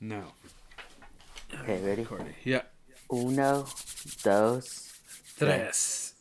No. 0.00 0.22
Okay, 1.62 1.80
ready? 1.82 2.02
Recording. 2.02 2.34
Yeah. 2.44 2.62
Uno, 3.12 3.66
dos. 4.22 4.92
Tres. 5.36 6.14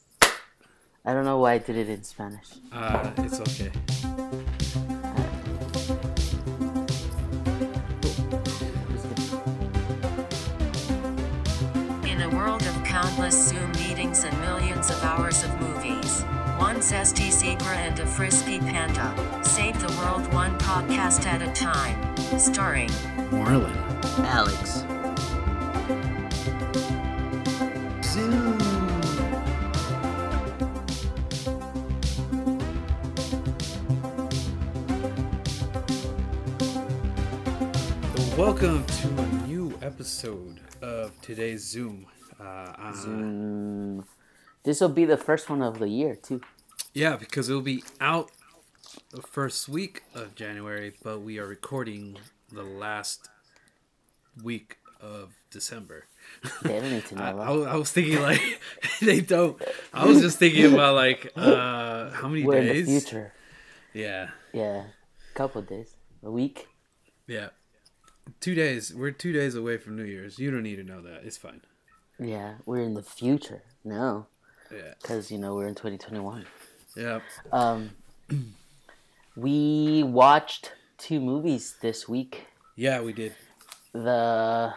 I 1.06 1.14
don't 1.14 1.26
know 1.26 1.38
why 1.38 1.54
I 1.54 1.58
did 1.60 1.78
it 1.78 1.90
in 1.90 2.04
Spanish. 2.04 2.48
Uh, 2.72 3.12
it's 3.18 3.40
okay. 3.40 3.72
In 12.10 12.22
a 12.22 12.30
world 12.36 12.62
of 12.64 12.84
countless 12.84 13.50
Zoom 13.50 13.72
meetings 13.74 14.24
and 14.24 14.38
millions 14.42 14.90
of 14.90 15.02
hours 15.04 15.44
of 15.44 15.62
movies, 15.62 16.24
one 16.58 16.78
zesty 16.78 17.32
zebra 17.32 17.76
and 17.78 18.00
a 18.00 18.06
frisky 18.06 18.60
panda 18.60 19.14
save 19.44 19.80
the 19.80 19.94
world 20.00 20.32
one 20.34 20.58
podcast 20.60 21.26
at 21.26 21.42
a 21.42 21.52
time. 21.54 22.17
Starring 22.36 22.90
Marlon. 23.32 23.74
Alex. 24.26 24.84
Zoom. 28.04 28.58
Welcome 38.38 38.86
to 38.86 39.08
a 39.08 39.26
new 39.48 39.78
episode 39.82 40.60
of 40.82 41.20
today's 41.22 41.64
Zoom. 41.64 42.06
Uh, 42.40 42.44
uh, 42.44 42.94
Mm, 43.06 44.04
this 44.64 44.82
will 44.82 44.90
be 44.90 45.06
the 45.06 45.18
first 45.18 45.50
one 45.50 45.62
of 45.62 45.80
the 45.80 45.88
year 45.88 46.16
too. 46.16 46.42
Yeah, 46.94 47.16
because 47.16 47.50
it'll 47.50 47.62
be 47.62 47.84
out 48.00 48.32
the 49.12 49.22
first 49.22 49.68
week 49.70 50.04
of 50.14 50.36
January, 50.36 50.94
but 51.04 51.22
we 51.22 51.40
are 51.40 51.48
recording 51.48 52.18
the 52.52 52.64
last 52.64 53.30
week 54.44 54.78
of 55.02 55.34
December. 55.52 56.06
They 56.64 56.80
don't 56.80 56.92
need 56.92 57.06
to 57.08 57.16
know 57.16 57.24
I. 57.24 57.30
I, 57.48 57.52
was- 57.52 57.68
I 57.68 57.76
was 57.76 57.92
thinking 57.92 58.22
like 58.22 58.42
they 59.02 59.22
don't. 59.22 59.62
I 59.94 60.06
was 60.06 60.22
just 60.22 60.40
thinking 60.40 60.74
about 60.74 60.96
like 60.96 61.32
uh 61.36 62.10
how 62.12 62.28
many 62.28 62.44
We're 62.44 62.62
days? 62.62 62.88
in 62.88 62.94
the 62.96 63.00
future. 63.02 63.34
Yeah, 63.94 64.30
Yeah, 64.54 64.84
couple 65.34 65.62
days, 65.64 65.96
a 66.24 66.30
week. 66.32 66.68
yeah. 67.28 67.50
Two 68.42 68.54
days. 68.56 68.94
We're 68.94 69.12
two 69.12 69.32
days 69.32 69.56
away 69.56 69.78
from 69.78 69.96
New 69.96 70.04
Year's. 70.04 70.38
You 70.38 70.52
don't 70.52 70.62
need 70.64 70.76
to 70.76 70.84
know 70.84 71.02
that. 71.02 71.22
It's 71.24 71.38
fine. 71.38 71.62
Yeah, 72.20 72.56
we're 72.66 72.82
in 72.82 72.94
the 72.94 73.02
future. 73.02 73.64
No, 73.86 74.28
Yeah, 74.72 74.94
because 75.02 75.32
you 75.32 75.38
know 75.38 75.56
we're 75.56 75.68
in 75.68 75.76
2021. 75.76 76.46
yeah. 76.98 77.20
Um, 77.54 77.92
we 79.38 80.02
watched 80.04 80.72
two 80.98 81.20
movies 81.20 81.76
this 81.80 82.10
week. 82.10 82.48
Yeah, 82.76 83.02
we 83.02 83.14
did. 83.14 83.34
The 83.94 84.74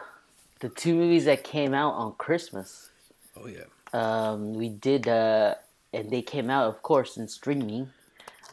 the 0.60 0.68
two 0.68 0.94
movies 0.94 1.24
that 1.24 1.42
came 1.42 1.72
out 1.72 1.94
on 1.94 2.14
Christmas. 2.16 2.90
Oh 3.36 3.48
yeah. 3.48 3.64
Um, 3.92 4.54
we 4.54 4.68
did, 4.68 5.08
uh, 5.08 5.54
and 5.92 6.10
they 6.10 6.22
came 6.22 6.48
out, 6.50 6.68
of 6.68 6.82
course, 6.82 7.16
in 7.16 7.26
streaming. 7.26 7.90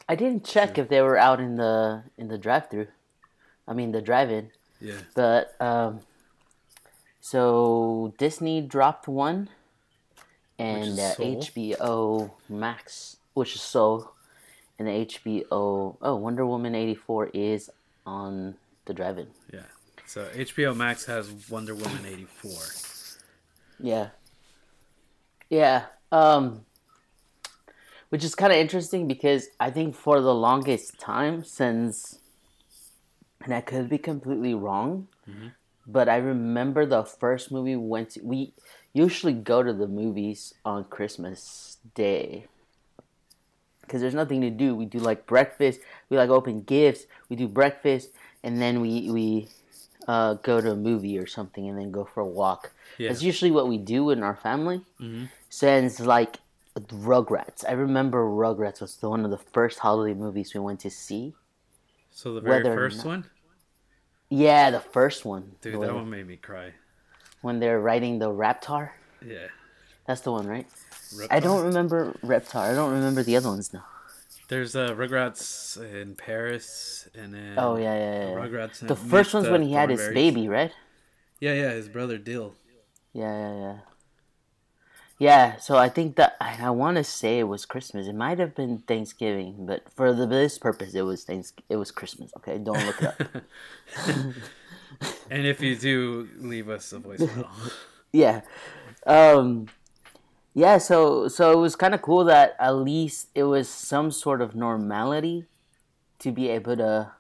I 0.10 0.16
didn't 0.16 0.46
check 0.46 0.78
if 0.78 0.88
they 0.88 1.02
were 1.02 1.18
out 1.18 1.40
in 1.40 1.58
the 1.58 2.04
in 2.18 2.30
the 2.30 2.38
drive-through. 2.38 2.88
I 3.68 3.74
mean, 3.74 3.92
the 3.92 4.02
drive-in. 4.02 4.52
Yeah. 4.80 5.02
But 5.14 5.56
um, 5.60 6.00
so 7.20 8.14
Disney 8.18 8.62
dropped 8.62 9.10
one, 9.10 9.50
and 10.58 10.98
uh, 10.98 11.16
HBO 11.16 12.32
Max, 12.48 13.18
which 13.34 13.56
is 13.56 13.62
Soul, 13.62 14.14
and 14.80 14.88
HBO 14.88 15.98
oh 16.02 16.16
Wonder 16.16 16.46
Woman 16.46 16.76
eighty 16.76 16.96
four 16.96 17.28
is 17.34 17.70
on 18.06 18.56
the 18.86 18.94
drive-in. 18.94 19.28
Yeah. 19.54 19.64
So 20.06 20.26
HBO 20.30 20.76
Max 20.76 21.06
has 21.06 21.30
Wonder 21.50 21.76
Woman 21.76 22.06
84. 22.06 22.52
Yeah. 23.80 24.10
Yeah. 25.50 25.86
Um 26.12 26.66
which 28.10 28.24
is 28.24 28.36
kind 28.36 28.54
of 28.54 28.58
interesting 28.58 29.06
because 29.08 29.50
I 29.60 29.70
think 29.70 29.94
for 29.94 30.22
the 30.22 30.34
longest 30.34 30.98
time 30.98 31.44
since 31.44 32.20
and 33.44 33.54
I 33.54 33.62
could 33.62 33.90
be 33.90 33.98
completely 33.98 34.54
wrong, 34.54 35.08
but 35.86 36.08
I 36.10 36.18
remember 36.18 36.86
the 36.86 37.04
first 37.04 37.52
movie 37.52 37.76
we 37.76 37.88
went 37.88 38.12
to 38.12 38.22
we 38.24 38.54
usually 38.94 39.34
go 39.34 39.62
to 39.62 39.74
the 39.74 39.88
movies 39.88 40.54
on 40.64 40.86
Christmas 40.86 41.78
Day. 41.94 42.48
Cuz 43.88 44.02
there's 44.02 44.14
nothing 44.14 44.42
to 44.42 44.50
do. 44.50 44.76
We 44.76 44.86
do 44.86 45.00
like 45.00 45.26
breakfast, 45.26 45.80
we 46.10 46.18
like 46.18 46.30
open 46.30 46.62
gifts, 46.62 47.06
we 47.30 47.36
do 47.36 47.48
breakfast 47.48 48.10
and 48.44 48.62
then 48.62 48.82
we 48.82 49.10
we 49.12 49.48
uh, 50.08 50.36
go 50.36 50.62
to 50.62 50.72
a 50.72 50.76
movie 50.76 51.18
or 51.20 51.28
something 51.28 51.68
and 51.68 51.78
then 51.78 51.92
go 51.92 52.06
for 52.06 52.22
a 52.22 52.26
walk. 52.26 52.72
Yeah. 52.98 53.10
That's 53.10 53.22
usually 53.22 53.52
what 53.52 53.68
we 53.68 53.78
do 53.78 54.10
in 54.10 54.24
our 54.24 54.36
family. 54.36 54.82
Since 55.50 56.00
like 56.00 56.40
Rugrats, 56.78 57.66
I 57.68 57.74
remember 57.74 58.24
Rugrats 58.24 58.80
was 58.82 58.96
the, 58.98 59.10
one 59.10 59.26
of 59.26 59.32
the 59.32 59.38
first 59.38 59.80
holiday 59.80 60.14
movies 60.14 60.54
we 60.54 60.60
went 60.60 60.80
to 60.82 60.90
see. 60.90 61.34
So 62.12 62.34
the 62.34 62.42
very 62.42 62.64
Whether 62.64 62.76
first 62.76 63.06
one, 63.06 63.26
Yeah, 64.30 64.72
the 64.72 64.80
first 64.80 65.26
one. 65.26 65.56
dude, 65.62 65.82
that 65.82 65.94
one 65.94 66.10
made 66.10 66.28
me 66.28 66.38
cry. 66.38 66.74
When 67.42 67.60
they're 67.60 67.80
riding 67.80 68.20
the 68.20 68.30
Raptor. 68.30 68.92
Yeah. 69.26 69.48
That's 70.06 70.22
the 70.22 70.32
one, 70.32 70.48
right? 70.48 70.68
Reptar. 71.14 71.28
I 71.32 71.40
don't 71.40 71.66
remember 71.66 72.18
Reptar. 72.24 72.72
I 72.72 72.74
don't 72.74 72.92
remember 72.94 73.24
the 73.24 73.36
other 73.36 73.50
ones 73.50 73.74
now. 73.74 73.86
There's 74.50 74.76
uh, 74.76 74.94
Rugrats 74.94 75.78
in 75.78 76.16
Paris, 76.16 77.08
and 77.14 77.34
then 77.34 77.56
Oh 77.58 77.76
yeah, 77.78 77.96
yeah, 77.96 78.30
yeah. 78.30 78.36
Rugrats. 78.36 78.86
The 78.88 78.96
first 78.96 79.34
one's 79.34 79.50
when 79.50 79.62
he 79.62 79.74
had 79.74 79.90
his 79.90 80.08
baby, 80.10 80.48
right? 80.48 80.72
Yeah, 81.40 81.54
yeah, 81.54 81.72
his 81.72 81.90
brother 81.90 82.18
Dill. 82.18 82.56
Yeah, 83.14 83.38
yeah, 83.38 83.60
yeah. 83.60 83.78
Yeah, 85.20 85.58
so 85.58 85.78
I 85.78 85.90
think 85.90 86.16
that 86.18 86.36
I, 86.40 86.58
I 86.62 86.70
want 86.70 86.98
to 86.98 87.04
say 87.04 87.40
it 87.40 87.46
was 87.46 87.66
Christmas. 87.66 88.08
It 88.08 88.14
might 88.14 88.38
have 88.38 88.54
been 88.54 88.80
Thanksgiving, 88.80 89.66
but 89.66 89.92
for 89.92 90.14
the, 90.14 90.28
this 90.28 90.60
purpose, 90.60 90.94
it 90.94 91.02
was 91.02 91.24
thanks. 91.24 91.54
It 91.70 91.78
was 91.78 91.90
Christmas. 91.90 92.32
Okay, 92.38 92.60
don't 92.60 92.86
look 92.86 93.02
it 93.02 93.08
up. 93.08 94.34
And 95.30 95.46
if 95.46 95.62
you 95.62 95.76
do, 95.76 96.30
leave 96.38 96.70
us 96.70 96.94
a 96.94 97.00
voicemail. 97.00 97.48
yeah, 98.12 98.42
um, 99.06 99.68
yeah. 100.58 100.80
So 100.80 101.28
so 101.28 101.52
it 101.52 101.58
was 101.58 101.76
kind 101.76 101.94
of 101.94 102.02
cool 102.02 102.24
that 102.26 102.56
at 102.60 102.72
least 102.72 103.30
it 103.36 103.44
was 103.44 103.70
some 103.70 104.10
sort 104.10 104.42
of 104.42 104.56
normality 104.56 105.46
to 106.20 106.32
be 106.32 106.50
able 106.50 106.76
to 106.78 107.12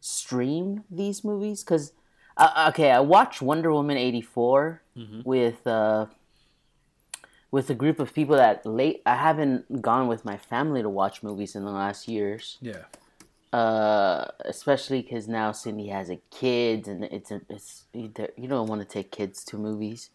stream 0.00 0.82
these 0.90 1.22
movies. 1.22 1.62
Because 1.62 1.92
uh, 2.36 2.70
okay, 2.70 2.90
I 2.90 2.98
watched 3.00 3.40
Wonder 3.40 3.72
Woman 3.72 3.96
eighty 3.96 4.20
with. 5.24 5.66
Uh, 5.66 6.06
with 7.52 7.70
a 7.70 7.74
group 7.74 8.00
of 8.00 8.12
people 8.12 8.36
that 8.36 8.66
late 8.66 9.00
I 9.06 9.14
haven't 9.14 9.80
gone 9.80 10.08
with 10.08 10.24
my 10.24 10.36
family 10.36 10.82
to 10.82 10.90
watch 10.90 11.22
movies 11.22 11.54
in 11.54 11.64
the 11.64 11.70
last 11.70 12.08
years. 12.08 12.58
yeah. 12.60 12.84
Uh, 13.52 14.26
especially 14.44 15.00
because 15.00 15.28
now 15.28 15.52
Cindy 15.52 15.86
has 15.86 16.10
a 16.10 16.18
kid, 16.30 16.88
and 16.88 17.04
it's 17.04 17.30
a, 17.30 17.40
it's 17.48 17.84
you 17.94 18.48
don't 18.48 18.66
want 18.66 18.82
to 18.82 18.86
take 18.86 19.10
kids 19.10 19.42
to 19.44 19.56
movies, 19.56 20.10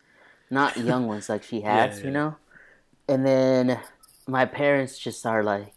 not 0.52 0.78
young 0.78 1.08
ones 1.08 1.30
like 1.30 1.42
she 1.42 1.62
has, 1.72 2.00
yeah. 2.00 2.06
you 2.06 2.12
know. 2.12 2.36
And 3.12 3.26
then 3.26 3.80
my 4.26 4.46
parents 4.46 4.98
just 4.98 5.26
are 5.26 5.44
like, 5.44 5.74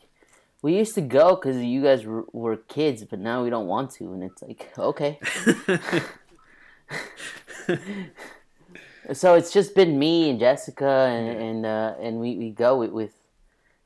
"We 0.63 0.77
used 0.77 0.95
to 0.95 1.01
go 1.01 1.35
because 1.35 1.57
you 1.61 1.83
guys 1.83 2.07
were, 2.07 2.25
were 2.33 2.57
kids, 2.57 3.03
but 3.03 3.19
now 3.19 3.43
we 3.43 3.51
don't 3.51 3.67
want 3.67 3.91
to." 3.97 4.13
And 4.13 4.23
it's 4.23 4.41
like, 4.41 4.73
okay. 4.79 5.19
so 9.13 9.35
it's 9.35 9.53
just 9.53 9.75
been 9.75 9.99
me 9.99 10.31
and 10.31 10.39
Jessica, 10.39 11.09
and 11.11 11.27
and 11.29 11.67
uh, 11.67 11.95
and 12.01 12.21
we, 12.21 12.37
we 12.37 12.51
go 12.51 12.79
with, 12.79 12.93
with. 12.93 13.15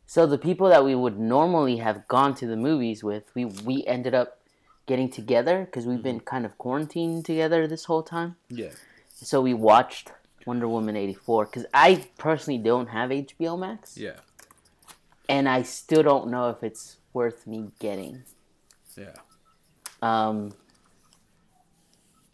So 0.05 0.27
the 0.27 0.37
people 0.37 0.69
that 0.69 0.85
we 0.85 0.95
would 0.95 1.19
normally 1.19 1.79
have 1.79 2.07
gone 2.07 2.35
to 2.37 2.47
the 2.47 2.57
movies 2.57 3.03
with, 3.03 3.25
we 3.35 3.47
we 3.47 3.87
ended 3.87 4.15
up 4.15 4.41
getting 4.85 5.09
together 5.09 5.65
because 5.65 5.87
we've 5.87 6.03
been 6.03 6.21
kind 6.21 6.45
of 6.45 6.59
quarantined 6.59 7.25
together 7.25 7.67
this 7.67 7.87
whole 7.87 8.03
time. 8.03 8.37
Yeah. 8.51 8.73
So 9.15 9.41
we 9.41 9.55
watched 9.55 10.13
Wonder 10.49 10.67
Woman 10.67 10.97
eighty 10.97 11.13
four 11.15 11.45
because 11.45 11.67
I 11.75 12.07
personally 12.17 12.59
don't 12.59 12.89
have 12.89 13.11
HBO 13.11 13.59
Max, 13.59 13.97
Yeah. 13.99 14.17
and 15.29 15.47
I 15.49 15.61
still 15.63 16.03
don't 16.03 16.31
know 16.31 16.49
if 16.49 16.63
it's 16.63 16.97
worth 17.13 17.47
me 17.47 17.71
getting. 17.79 18.23
Yeah. 18.97 19.15
Um, 20.01 20.55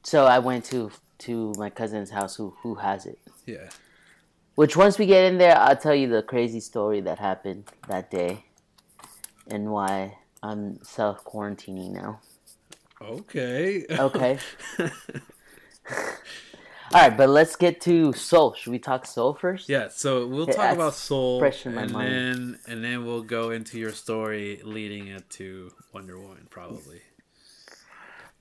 so 0.05 0.27
I 0.27 0.39
went 0.39 0.65
to 0.67 0.93
to 1.27 1.53
my 1.57 1.71
cousin's 1.71 2.11
house 2.11 2.37
who 2.37 2.55
who 2.63 2.77
has 2.77 3.05
it. 3.05 3.19
Yeah. 3.47 3.69
Which 4.55 4.77
once 4.77 4.97
we 5.01 5.07
get 5.07 5.25
in 5.25 5.39
there, 5.39 5.59
I'll 5.59 5.77
tell 5.77 5.95
you 5.97 6.09
the 6.09 6.23
crazy 6.23 6.61
story 6.61 7.01
that 7.01 7.19
happened 7.19 7.65
that 7.89 8.13
day, 8.13 8.45
and 9.51 9.73
why 9.73 10.19
I'm 10.41 10.79
self 10.85 11.25
quarantining 11.25 11.91
now. 11.91 12.21
Okay. 13.03 13.85
Okay. 13.91 14.39
All 16.94 17.00
right, 17.00 17.17
but 17.17 17.29
let's 17.29 17.56
get 17.56 17.81
to 17.82 18.12
Soul. 18.12 18.55
Should 18.55 18.70
we 18.70 18.79
talk 18.79 19.05
Soul 19.05 19.35
first? 19.35 19.69
Yeah, 19.69 19.88
so 19.88 20.29
we'll 20.29 20.46
talk 20.46 20.56
that's 20.56 20.75
about 20.76 20.94
Soul, 20.94 21.41
fresh 21.41 21.67
in 21.67 21.75
my 21.75 21.82
and 21.82 21.93
mind. 21.93 22.12
then 22.12 22.58
and 22.69 22.85
then 22.85 23.05
we'll 23.05 23.23
go 23.25 23.50
into 23.50 23.81
your 23.81 23.91
story 23.91 24.61
leading 24.62 25.08
it 25.08 25.29
to 25.31 25.73
Wonder 25.93 26.20
Woman, 26.20 26.46
probably. 26.50 27.00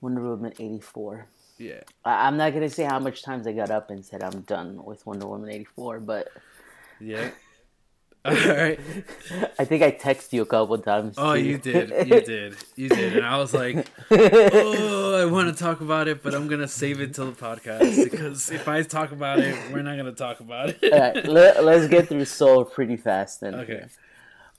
Wonder 0.00 0.22
Woman 0.22 0.52
eighty 0.60 0.78
four. 0.80 1.26
Yeah. 1.58 1.80
I'm 2.04 2.36
not 2.36 2.52
gonna 2.52 2.70
say 2.70 2.84
how 2.84 3.00
much 3.00 3.22
times 3.24 3.46
I 3.48 3.52
got 3.52 3.70
up 3.72 3.90
and 3.90 4.04
said 4.04 4.22
I'm 4.22 4.42
done 4.42 4.84
with 4.84 5.04
Wonder 5.04 5.26
Woman 5.26 5.50
eighty 5.50 5.64
four, 5.64 5.98
but 5.98 6.28
Yeah. 7.00 7.30
All 8.26 8.32
right. 8.32 8.80
I 9.58 9.66
think 9.66 9.82
I 9.82 9.90
texted 9.90 10.32
you 10.32 10.40
a 10.40 10.46
couple 10.46 10.78
times. 10.78 11.16
Oh, 11.18 11.34
too. 11.34 11.42
you 11.42 11.58
did. 11.58 11.90
You 12.08 12.20
did. 12.22 12.56
You 12.74 12.88
did. 12.88 13.16
And 13.18 13.26
I 13.26 13.36
was 13.36 13.52
like, 13.52 13.86
oh, 14.10 15.20
I 15.20 15.26
want 15.30 15.54
to 15.54 15.62
talk 15.62 15.82
about 15.82 16.08
it, 16.08 16.22
but 16.22 16.34
I'm 16.34 16.48
going 16.48 16.62
to 16.62 16.68
save 16.68 17.02
it 17.02 17.12
till 17.14 17.30
the 17.30 17.36
podcast 17.36 18.10
because 18.10 18.50
if 18.50 18.66
I 18.66 18.82
talk 18.82 19.12
about 19.12 19.40
it, 19.40 19.54
we're 19.70 19.82
not 19.82 19.96
going 19.96 20.06
to 20.06 20.12
talk 20.12 20.40
about 20.40 20.70
it. 20.70 20.90
All 20.90 20.98
right, 20.98 21.26
let, 21.26 21.64
let's 21.64 21.86
get 21.88 22.08
through 22.08 22.24
Soul 22.24 22.64
pretty 22.64 22.96
fast 22.96 23.42
then. 23.42 23.54
Okay. 23.56 23.84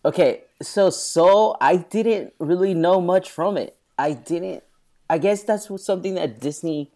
Okay, 0.03 0.43
so 0.61 0.91
Soul, 0.91 1.57
I 1.59 1.77
didn't 1.77 2.35
really 2.37 2.75
know 2.75 3.01
much 3.01 3.31
from 3.31 3.57
it. 3.57 3.75
I 3.97 4.13
didn't. 4.13 4.63
I 5.09 5.17
guess 5.17 5.41
that's 5.41 5.69
something 5.83 6.13
that 6.15 6.39
Disney 6.39 6.91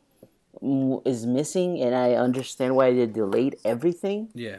is 0.62 1.26
missing, 1.26 1.82
and 1.82 1.96
I 1.96 2.14
understand 2.14 2.76
why 2.76 2.94
they 2.94 3.08
delayed 3.08 3.56
everything. 3.66 4.30
Yeah. 4.36 4.58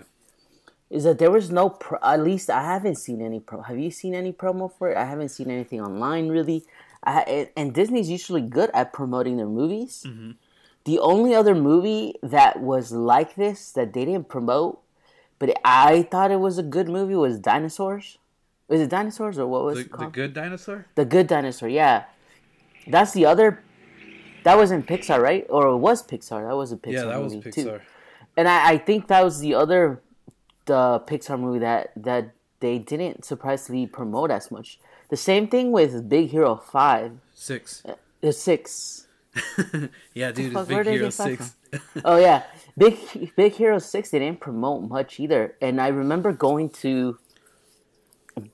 Is 0.90 1.04
that 1.04 1.18
there 1.18 1.30
was 1.30 1.50
no, 1.50 1.68
pro- 1.70 1.98
at 2.02 2.20
least 2.22 2.50
I 2.50 2.62
haven't 2.62 2.96
seen 2.96 3.22
any 3.22 3.38
pro. 3.40 3.62
Have 3.62 3.78
you 3.78 3.90
seen 3.92 4.14
any 4.14 4.32
promo 4.32 4.70
for 4.76 4.90
it? 4.90 4.96
I 4.96 5.04
haven't 5.04 5.28
seen 5.28 5.50
anything 5.50 5.80
online 5.80 6.28
really. 6.28 6.64
I, 7.04 7.48
and- 7.56 7.72
Disney's 7.72 8.10
usually 8.10 8.42
good 8.42 8.70
at 8.74 8.92
promoting 8.92 9.36
their 9.36 9.46
movies. 9.46 10.04
Mm-hmm. 10.06 10.32
The 10.84 10.98
only 10.98 11.34
other 11.34 11.54
movie 11.54 12.14
that 12.22 12.60
was 12.60 12.90
like 12.92 13.36
this 13.36 13.70
that 13.72 13.92
they 13.92 14.04
didn't 14.04 14.28
promote, 14.28 14.80
but 15.38 15.54
I 15.64 16.02
thought 16.10 16.30
it 16.30 16.40
was 16.40 16.58
a 16.58 16.62
good 16.62 16.88
movie 16.88 17.14
was 17.14 17.38
Dinosaurs. 17.38 18.18
Was 18.68 18.80
it 18.80 18.88
Dinosaurs 18.90 19.38
or 19.38 19.46
what 19.46 19.64
was 19.64 19.74
The, 19.76 19.80
it 19.82 19.92
the 19.98 20.06
good 20.06 20.32
dinosaur? 20.34 20.86
The 20.94 21.04
Good 21.04 21.26
Dinosaur, 21.26 21.68
yeah. 21.68 22.04
That's 22.86 23.12
the 23.12 23.26
other. 23.26 23.62
That 24.44 24.56
was 24.56 24.70
in 24.70 24.82
Pixar, 24.82 25.20
right? 25.20 25.44
Or 25.50 25.68
it 25.68 25.76
was 25.76 26.02
Pixar. 26.02 26.48
That 26.48 26.56
was 26.56 26.72
a 26.72 26.76
Pixar 26.76 26.92
Yeah, 26.92 27.04
that 27.04 27.22
was 27.22 27.34
Pixar. 27.36 27.52
too. 27.54 27.80
And 28.36 28.48
I, 28.48 28.70
I 28.72 28.78
think 28.78 29.08
that 29.08 29.22
was 29.22 29.40
the 29.40 29.54
other, 29.54 30.00
the 30.72 30.82
Pixar 31.08 31.38
movie 31.44 31.58
that 31.68 31.92
that 31.96 32.24
they 32.60 32.78
didn't 32.78 33.24
surprisingly 33.24 33.86
promote 33.98 34.30
as 34.38 34.50
much. 34.50 34.78
The 35.08 35.16
same 35.30 35.44
thing 35.48 35.66
with 35.78 36.08
Big 36.08 36.30
Hero 36.30 36.56
Five, 36.56 37.10
Six. 37.34 37.82
Uh, 37.84 37.94
the 38.20 38.32
six. 38.32 39.06
yeah, 40.20 40.30
dude, 40.32 40.52
fuck, 40.52 40.68
Big 40.68 40.86
Hero 40.86 41.10
6. 41.10 41.54
Oh 42.04 42.18
yeah, 42.18 42.42
Big 42.76 42.94
Big 43.36 43.52
Hero 43.54 43.78
Six. 43.78 44.10
They 44.10 44.18
didn't 44.18 44.40
promote 44.40 44.80
much 44.96 45.18
either. 45.24 45.54
And 45.60 45.80
I 45.80 45.88
remember 45.88 46.32
going 46.32 46.68
to 46.84 47.18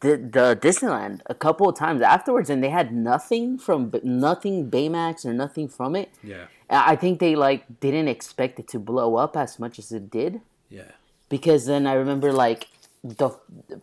the, 0.02 0.12
the 0.16 0.46
Disneyland 0.60 1.20
a 1.26 1.34
couple 1.34 1.68
of 1.68 1.76
times 1.76 2.00
afterwards, 2.02 2.48
and 2.50 2.62
they 2.64 2.70
had 2.70 2.92
nothing 2.92 3.58
from 3.58 3.92
nothing 4.04 4.70
Baymax 4.70 5.24
or 5.24 5.32
nothing 5.32 5.68
from 5.68 5.96
it. 5.96 6.08
yeah. 6.22 6.46
I 6.70 6.92
I 6.92 6.96
think 6.96 7.20
they 7.24 7.34
like 7.46 7.62
didn't 7.84 8.08
expect 8.16 8.58
it 8.62 8.66
to 8.74 8.78
blow 8.78 9.16
up 9.24 9.36
as 9.36 9.58
much 9.62 9.78
as 9.82 9.92
it 9.98 10.10
did 10.10 10.32
Yeah. 10.78 10.92
Because 11.28 11.66
then 11.66 11.86
I 11.86 11.94
remember 11.94 12.32
like 12.32 12.68
the 13.04 13.30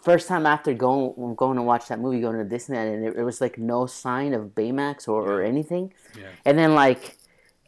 first 0.01 0.28
time 0.28 0.45
after 0.45 0.74
going 0.74 1.36
going 1.36 1.56
to 1.56 1.62
watch 1.63 1.88
that 1.88 2.00
movie, 2.00 2.22
going 2.22 2.38
to 2.38 2.56
Disneyland, 2.56 2.94
and 2.94 3.06
it, 3.06 3.16
it 3.18 3.24
was 3.24 3.40
like 3.42 3.57
no 3.57 3.86
sign 3.86 4.34
of 4.34 4.56
Baymax 4.56 5.07
or, 5.07 5.22
or 5.24 5.42
anything. 5.44 5.94
Yeah. 6.18 6.28
And 6.45 6.57
then 6.57 6.75
like 6.75 7.18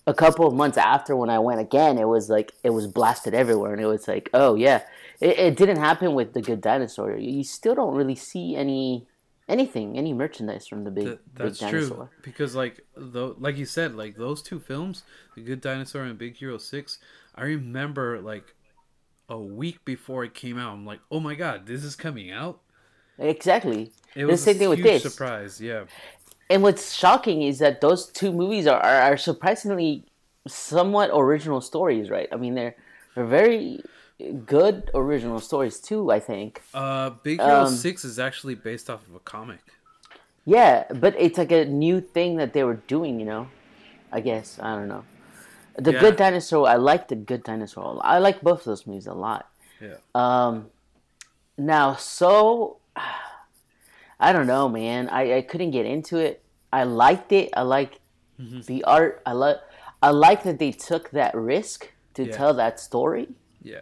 a 0.08 0.14
couple 0.14 0.46
of 0.48 0.54
months 0.54 0.78
after 0.78 1.16
when 1.16 1.30
I 1.30 1.40
went 1.40 1.62
again, 1.62 1.98
it 1.98 2.08
was 2.08 2.30
like 2.30 2.52
it 2.64 2.72
was 2.72 2.88
blasted 2.88 3.34
everywhere, 3.34 3.72
and 3.74 3.82
it 3.82 3.88
was 3.88 4.08
like, 4.08 4.30
oh 4.34 4.56
yeah, 4.56 4.82
it, 5.22 5.40
it 5.40 5.58
didn't 5.58 5.78
happen 5.78 6.14
with 6.14 6.34
the 6.34 6.42
Good 6.42 6.62
Dinosaur. 6.62 7.18
You 7.18 7.44
still 7.44 7.76
don't 7.76 7.96
really 7.96 8.16
see 8.16 8.56
any 8.56 9.08
anything, 9.48 9.98
any 9.98 10.12
merchandise 10.14 10.68
from 10.68 10.84
the 10.84 10.92
big 10.92 11.06
Th- 11.06 11.20
big 11.36 11.46
that's 11.46 11.60
dinosaur. 11.60 11.98
true 11.98 12.10
because 12.24 12.56
like 12.56 12.82
though 12.98 13.36
like 13.38 13.58
you 13.58 13.66
said 13.66 13.96
like 13.96 14.16
those 14.16 14.42
two 14.42 14.60
films 14.60 15.04
the 15.36 15.42
good 15.42 15.62
dinosaur 15.62 16.02
and 16.02 16.18
big 16.18 16.36
hero 16.36 16.58
6 16.58 16.98
i 17.36 17.44
remember 17.44 18.20
like 18.22 18.55
a 19.30 19.38
week 19.38 19.84
before 19.86 20.24
it 20.24 20.34
came 20.34 20.58
out 20.58 20.74
i'm 20.74 20.86
like 20.86 21.00
oh 21.12 21.20
my 21.20 21.36
god 21.36 21.66
this 21.66 21.84
is 21.84 21.96
coming 21.96 22.32
out 22.32 22.60
Exactly. 23.18 23.92
it 24.16 24.26
the 24.26 24.32
was 24.32 24.42
same 24.42 24.56
a 24.56 24.60
thing 24.60 24.70
with 24.70 24.84
this. 24.84 25.04
surprise 25.04 25.60
yeah 25.62 25.86
And 26.50 26.62
what's 26.62 26.94
shocking 26.94 27.42
is 27.42 27.60
that 27.60 27.82
those 27.82 28.08
two 28.08 28.32
movies 28.32 28.68
are, 28.68 28.80
are, 28.80 29.02
are 29.14 29.18
surprisingly 29.18 30.04
somewhat 30.48 31.10
original 31.12 31.60
stories, 31.62 32.10
right? 32.12 32.28
I 32.32 32.36
mean, 32.36 32.54
they're 32.54 32.76
they're 33.16 33.26
very 33.26 33.82
good 34.46 34.92
original 34.94 35.40
stories 35.40 35.80
too. 35.80 36.12
I 36.12 36.20
think. 36.20 36.62
uh 36.74 37.10
big 37.24 37.40
hero 37.42 37.66
Um, 37.66 37.74
6 37.74 38.06
is 38.06 38.20
actually 38.20 38.56
based 38.56 38.90
off 38.90 39.08
of 39.08 39.16
a 39.16 39.20
comic 39.20 39.64
Yeah, 40.46 40.84
but 40.94 41.16
it's 41.18 41.38
like 41.38 41.52
a 41.52 41.66
new 41.66 42.00
thing 42.02 42.38
that 42.38 42.54
they 42.54 42.64
were 42.64 42.80
doing. 42.88 43.20
You 43.20 43.26
know, 43.26 43.48
I 44.12 44.20
guess 44.22 44.60
I 44.62 44.76
don't 44.76 44.88
know. 44.88 45.04
The 45.78 45.92
Yeah. 45.94 46.00
Good 46.00 46.16
Dinosaur. 46.16 46.68
I 46.68 46.76
like 46.76 47.08
the 47.08 47.16
Good 47.16 47.44
Dinosaur. 47.44 48.00
I 48.04 48.20
like 48.20 48.42
both 48.42 48.60
of 48.60 48.66
those 48.66 48.88
movies 48.88 49.08
a 49.08 49.14
lot. 49.14 49.50
yeah 49.82 49.98
Um, 50.16 50.68
now, 51.58 51.96
so 51.96 52.78
I 54.20 54.32
don't 54.34 54.48
know, 54.48 54.70
man. 54.70 55.10
I, 55.10 55.38
I 55.38 55.42
couldn't 55.42 55.72
get 55.72 55.86
into 55.86 56.18
it. 56.18 56.42
I 56.72 56.84
liked 56.84 57.32
it. 57.32 57.50
I 57.56 57.62
like 57.64 58.00
the 58.40 58.84
art. 58.86 59.22
I 59.26 59.32
like 59.34 59.58
I 60.02 60.10
like 60.12 60.44
that 60.44 60.60
they 60.60 60.72
took 60.72 61.12
that 61.12 61.34
risk 61.36 61.92
to 62.14 62.24
Yeah. 62.26 62.32
tell 62.38 62.54
that 62.54 62.80
story. 62.80 63.28
yeah 63.62 63.82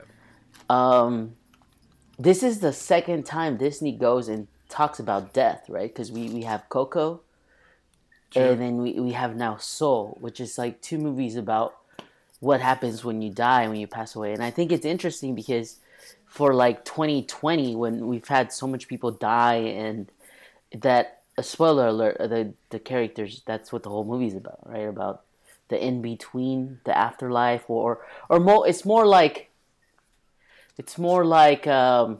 Um, 0.70 1.36
this 2.18 2.42
is 2.44 2.60
the 2.60 2.74
second 2.74 3.26
time 3.26 3.58
Disney 3.58 3.92
goes 3.92 4.28
and 4.30 4.48
talks 4.70 5.00
about 5.00 5.34
death, 5.34 5.66
right? 5.70 5.90
Because 5.94 6.12
we, 6.12 6.30
we 6.30 6.44
have 6.44 6.70
Coco, 6.70 7.22
True. 8.32 8.42
and 8.44 8.62
then 8.62 8.78
we, 8.78 8.94
we 9.00 9.12
have 9.12 9.36
now 9.36 9.58
Soul, 9.58 10.18
which 10.22 10.40
is 10.40 10.58
like 10.58 10.82
two 10.82 10.98
movies 10.98 11.36
about 11.36 11.76
what 12.44 12.60
happens 12.60 13.06
when 13.06 13.22
you 13.22 13.32
die, 13.32 13.66
when 13.70 13.80
you 13.80 13.88
pass 13.88 14.16
away. 14.16 14.34
And 14.34 14.44
I 14.44 14.52
think 14.52 14.74
it's 14.74 14.86
interesting 14.86 15.34
because 15.34 15.80
for 16.26 16.54
like 16.54 16.84
2020, 16.84 17.74
when 17.78 18.08
we've 18.08 18.28
had 18.28 18.52
so 18.52 18.68
much 18.68 18.90
people 18.90 19.12
die, 19.12 19.56
and 19.56 20.12
that 20.76 21.22
a 21.38 21.44
spoiler 21.44 21.88
alert, 21.88 22.18
uh, 22.20 22.28
the 22.28 22.54
the 22.70 22.80
characters, 22.80 23.42
that's 23.46 23.72
what 23.72 23.84
the 23.84 23.90
whole 23.90 24.04
movie's 24.04 24.36
about, 24.36 24.60
right? 24.66 24.90
About 24.90 25.22
the 25.70 25.82
in 25.82 26.02
between, 26.02 26.80
the 26.84 26.96
afterlife, 26.98 27.70
or 27.70 28.06
or 28.28 28.40
more. 28.42 28.68
It's 28.68 28.84
more 28.84 29.06
like 29.06 29.50
it's 30.78 30.98
more 30.98 31.24
like 31.24 31.66
um, 31.66 32.20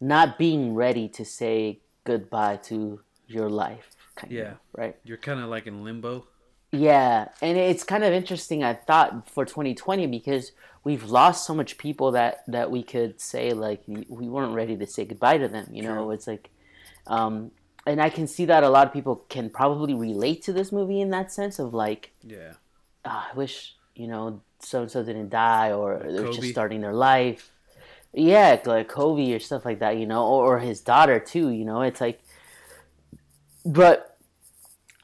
not 0.00 0.38
being 0.38 0.74
ready 0.74 1.06
to 1.10 1.24
say 1.24 1.80
goodbye 2.04 2.56
to 2.70 3.00
your 3.26 3.50
life. 3.50 3.90
Kind 4.14 4.32
Yeah. 4.32 4.52
Of, 4.52 4.58
right. 4.74 4.96
you're 5.04 5.18
kind 5.18 5.40
of 5.40 5.50
like 5.50 5.66
in 5.66 5.84
limbo 5.84 6.24
Yeah, 6.72 7.28
and 7.42 7.58
it's 7.58 7.84
kind 7.84 8.02
of 8.02 8.12
interesting. 8.14 8.64
I 8.64 8.72
thought 8.74 9.28
for 9.28 9.44
2020 9.44 10.06
because 10.06 10.52
we've 10.84 11.04
lost 11.04 11.46
so 11.46 11.54
much 11.54 11.76
people 11.76 12.12
that 12.12 12.44
that 12.48 12.70
we 12.70 12.82
could 12.82 13.20
say 13.20 13.52
like 13.52 13.82
we 13.86 14.26
weren't 14.26 14.54
ready 14.54 14.76
to 14.78 14.86
say 14.86 15.04
goodbye 15.04 15.38
to 15.38 15.48
them. 15.48 15.66
You 15.70 15.82
know, 15.82 16.04
True. 16.04 16.10
it's 16.12 16.26
like, 16.26 16.48
um, 17.06 17.50
and 17.86 18.00
I 18.00 18.08
can 18.08 18.26
see 18.26 18.46
that 18.46 18.64
a 18.64 18.70
lot 18.70 18.86
of 18.86 18.92
people 18.92 19.16
can 19.28 19.50
probably 19.50 19.92
relate 19.92 20.42
to 20.44 20.52
this 20.52 20.72
movie 20.72 21.00
in 21.00 21.10
that 21.10 21.30
sense 21.30 21.58
of 21.58 21.74
like, 21.74 22.10
yeah 22.26 22.54
"Ah, 23.04 23.30
I 23.32 23.36
wish 23.36 23.74
you 23.94 24.06
know 24.06 24.40
so 24.60 24.82
and 24.82 24.90
so 24.90 25.02
didn't 25.02 25.28
die 25.28 25.72
or 25.72 25.98
they're 25.98 26.32
just 26.32 26.48
starting 26.48 26.80
their 26.80 26.94
life. 26.94 27.50
Yeah, 28.14 28.60
like 28.64 28.88
Kobe 28.88 29.32
or 29.32 29.40
stuff 29.40 29.64
like 29.64 29.78
that, 29.80 29.96
you 29.96 30.06
know, 30.06 30.26
or, 30.26 30.56
or 30.56 30.58
his 30.58 30.80
daughter 30.80 31.18
too. 31.18 31.48
You 31.50 31.64
know, 31.64 31.82
it's 31.82 32.00
like, 32.00 32.20
but 33.64 34.18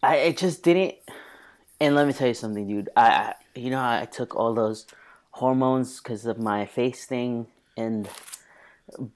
I 0.02 0.16
it 0.16 0.36
just 0.38 0.62
didn't. 0.62 0.94
And 1.80 1.94
let 1.94 2.06
me 2.06 2.12
tell 2.12 2.28
you 2.28 2.34
something, 2.34 2.66
dude. 2.66 2.88
I, 2.96 3.06
I 3.08 3.34
you 3.54 3.70
know 3.70 3.80
I 3.80 4.06
took 4.10 4.34
all 4.34 4.54
those 4.54 4.86
hormones 5.32 6.00
because 6.00 6.26
of 6.26 6.38
my 6.38 6.66
face 6.66 7.04
thing, 7.06 7.46
and 7.76 8.08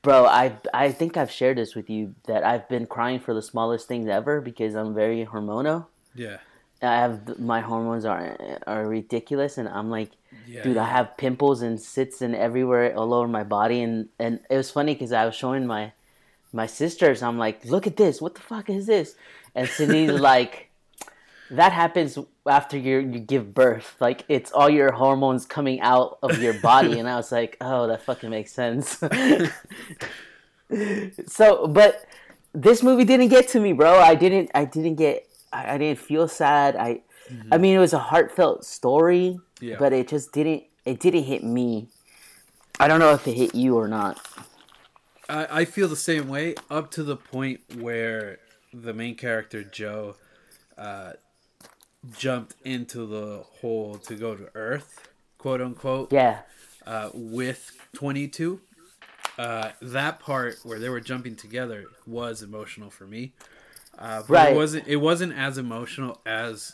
bro, 0.02 0.26
I 0.26 0.56
I 0.72 0.92
think 0.92 1.16
I've 1.16 1.30
shared 1.30 1.58
this 1.58 1.74
with 1.74 1.90
you 1.90 2.14
that 2.26 2.44
I've 2.44 2.68
been 2.68 2.86
crying 2.86 3.20
for 3.20 3.34
the 3.34 3.42
smallest 3.42 3.88
things 3.88 4.08
ever 4.08 4.40
because 4.40 4.74
I'm 4.74 4.94
very 4.94 5.26
hormonal. 5.26 5.86
yeah 6.14 6.38
I 6.80 6.96
have 6.96 7.38
my 7.38 7.60
hormones 7.60 8.04
are 8.04 8.36
are 8.66 8.86
ridiculous, 8.86 9.58
and 9.58 9.68
I'm 9.68 9.90
like, 9.90 10.10
yeah 10.46 10.62
dude, 10.62 10.76
I 10.76 10.88
have 10.88 11.16
pimples 11.16 11.62
and 11.62 11.80
sits 11.80 12.22
and 12.22 12.34
everywhere 12.34 12.94
all 12.96 13.12
over 13.14 13.28
my 13.28 13.44
body, 13.44 13.82
and 13.82 14.08
and 14.18 14.40
it 14.50 14.56
was 14.56 14.70
funny 14.70 14.94
because 14.94 15.12
I 15.12 15.24
was 15.26 15.34
showing 15.34 15.66
my 15.66 15.92
my 16.52 16.66
sisters, 16.66 17.22
I'm 17.22 17.38
like, 17.38 17.64
look 17.64 17.86
at 17.86 17.96
this, 17.96 18.20
what 18.20 18.34
the 18.34 18.40
fuck 18.40 18.68
is 18.68 18.86
this? 18.86 19.14
And 19.54 19.68
Sydney's 19.68 20.20
like, 20.30 20.70
that 21.50 21.72
happens 21.72 22.18
after 22.46 22.76
you 22.76 22.98
you 22.98 23.20
give 23.20 23.54
birth, 23.54 23.96
like 24.00 24.24
it's 24.28 24.50
all 24.52 24.68
your 24.70 24.92
hormones 24.92 25.46
coming 25.46 25.80
out 25.80 26.18
of 26.22 26.40
your 26.42 26.54
body, 26.54 26.98
and 26.98 27.08
I 27.08 27.16
was 27.16 27.30
like, 27.38 27.56
oh, 27.60 27.86
that 27.88 28.02
fucking 28.02 28.30
makes 28.30 28.52
sense. 28.52 28.98
so, 31.26 31.66
but 31.66 32.04
this 32.54 32.82
movie 32.82 33.04
didn't 33.04 33.28
get 33.28 33.48
to 33.48 33.60
me, 33.60 33.72
bro. 33.72 33.98
I 33.98 34.14
didn't. 34.14 34.50
I 34.54 34.64
didn't 34.64 34.96
get. 34.96 35.28
I, 35.52 35.74
I 35.74 35.78
didn't 35.78 36.00
feel 36.00 36.28
sad. 36.28 36.76
I. 36.76 37.02
I 37.50 37.56
mean, 37.56 37.74
it 37.74 37.78
was 37.78 37.94
a 37.94 37.98
heartfelt 37.98 38.64
story, 38.64 39.38
Yeah. 39.60 39.76
but 39.78 39.92
it 39.92 40.08
just 40.08 40.32
didn't. 40.32 40.64
It 40.84 41.00
didn't 41.00 41.22
hit 41.22 41.44
me. 41.44 41.88
I 42.80 42.88
don't 42.88 42.98
know 42.98 43.12
if 43.12 43.26
it 43.28 43.36
hit 43.36 43.54
you 43.54 43.76
or 43.78 43.86
not. 43.88 44.20
I, 45.28 45.60
I 45.60 45.64
feel 45.64 45.88
the 45.88 45.96
same 45.96 46.28
way 46.28 46.56
up 46.68 46.90
to 46.92 47.04
the 47.04 47.16
point 47.16 47.60
where 47.78 48.38
the 48.74 48.92
main 48.92 49.14
character 49.14 49.62
Joe, 49.62 50.16
uh, 50.76 51.12
jumped 52.18 52.54
into 52.64 53.06
the 53.06 53.44
hole 53.60 53.96
to 53.98 54.14
go 54.14 54.34
to 54.34 54.48
Earth, 54.54 55.08
quote 55.38 55.60
unquote, 55.60 56.12
Yeah. 56.12 56.40
uh, 56.86 57.10
with 57.14 57.76
22. 57.94 58.60
Uh, 59.38 59.70
that 59.80 60.20
part 60.20 60.58
where 60.62 60.78
they 60.78 60.88
were 60.88 61.00
jumping 61.00 61.36
together 61.36 61.86
was 62.06 62.42
emotional 62.42 62.90
for 62.90 63.06
me. 63.06 63.32
Uh, 63.98 64.20
but 64.20 64.30
Right. 64.30 64.52
it 64.52 64.56
wasn't. 64.56 64.86
It 64.88 64.96
wasn't 64.96 65.32
as 65.34 65.58
emotional 65.58 66.20
as, 66.26 66.72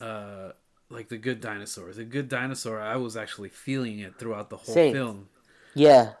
uh, 0.00 0.52
like 0.90 1.08
the 1.08 1.18
Good 1.18 1.40
Dinosaur. 1.40 1.92
The 1.92 2.04
Good 2.04 2.28
Dinosaur, 2.28 2.80
I 2.80 2.96
was 2.96 3.16
actually 3.16 3.48
feeling 3.50 3.98
it 4.00 4.18
throughout 4.18 4.50
the 4.50 4.56
whole 4.56 4.74
Same. 4.74 4.92
film. 4.94 5.28
Yeah. 5.74 6.14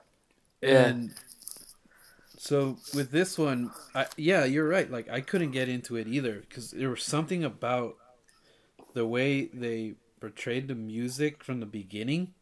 Yeah. 0.60 0.86
And 0.86 1.14
so 2.38 2.78
with 2.94 3.10
this 3.10 3.38
one, 3.38 3.70
I, 3.94 4.06
yeah, 4.16 4.44
you're 4.44 4.68
right. 4.68 4.90
Like 4.90 5.08
I 5.08 5.20
couldn't 5.20 5.50
get 5.52 5.68
into 5.68 5.96
it 5.96 6.06
either 6.06 6.40
because 6.40 6.70
there 6.72 6.90
was 6.90 7.02
something 7.02 7.42
about 7.44 7.96
the 8.94 9.06
way 9.06 9.46
they 9.46 9.94
portrayed 10.20 10.68
the 10.68 10.74
music 10.74 11.42
from 11.44 11.60
the 11.60 11.66
beginning 11.66 12.34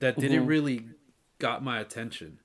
that 0.00 0.18
didn't 0.18 0.46
Mm-hmm. 0.46 0.46
really 0.46 0.88
got 1.38 1.62
my 1.64 1.80
attention. 1.80 2.40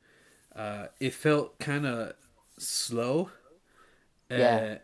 Uh, 0.56 0.88
it 1.00 1.14
felt 1.14 1.60
kind 1.60 1.86
of 1.86 2.14
slow. 2.60 3.32
uh, 4.32 4.36
Yeah. 4.36 4.80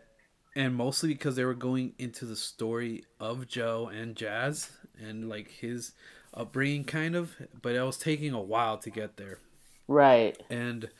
and 0.54 0.74
mostly 0.74 1.10
because 1.10 1.36
they 1.36 1.44
were 1.44 1.54
going 1.54 1.94
into 1.98 2.24
the 2.26 2.36
story 2.36 3.04
of 3.20 3.46
Joe 3.48 3.88
and 3.92 4.16
Jazz 4.16 4.70
and 5.00 5.28
like 5.28 5.50
his 5.50 5.92
upbringing, 6.34 6.84
kind 6.84 7.16
of. 7.16 7.36
But 7.60 7.74
it 7.74 7.82
was 7.82 7.98
taking 7.98 8.32
a 8.32 8.42
while 8.42 8.78
to 8.78 8.90
get 8.90 9.16
there 9.16 9.40
Right. 9.86 10.36
and 10.50 10.90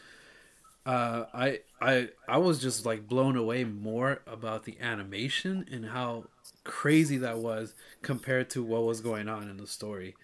uh, 0.85 1.25
I 1.33 1.61
I 1.81 2.09
I 2.29 2.39
was 2.39 2.61
just 2.61 2.85
like 2.85 3.07
blown 3.09 3.37
away 3.37 3.65
more 3.65 4.23
about 4.27 4.65
the 4.65 4.79
animation 4.81 5.67
and 5.71 5.87
how 5.87 6.27
crazy 6.65 7.17
that 7.19 7.39
was 7.39 7.75
compared 8.03 8.51
to 8.51 8.63
what 8.63 8.85
was 8.85 9.01
going 9.01 9.29
on 9.29 9.49
in 9.49 9.57
the 9.57 9.67
story. 9.67 10.15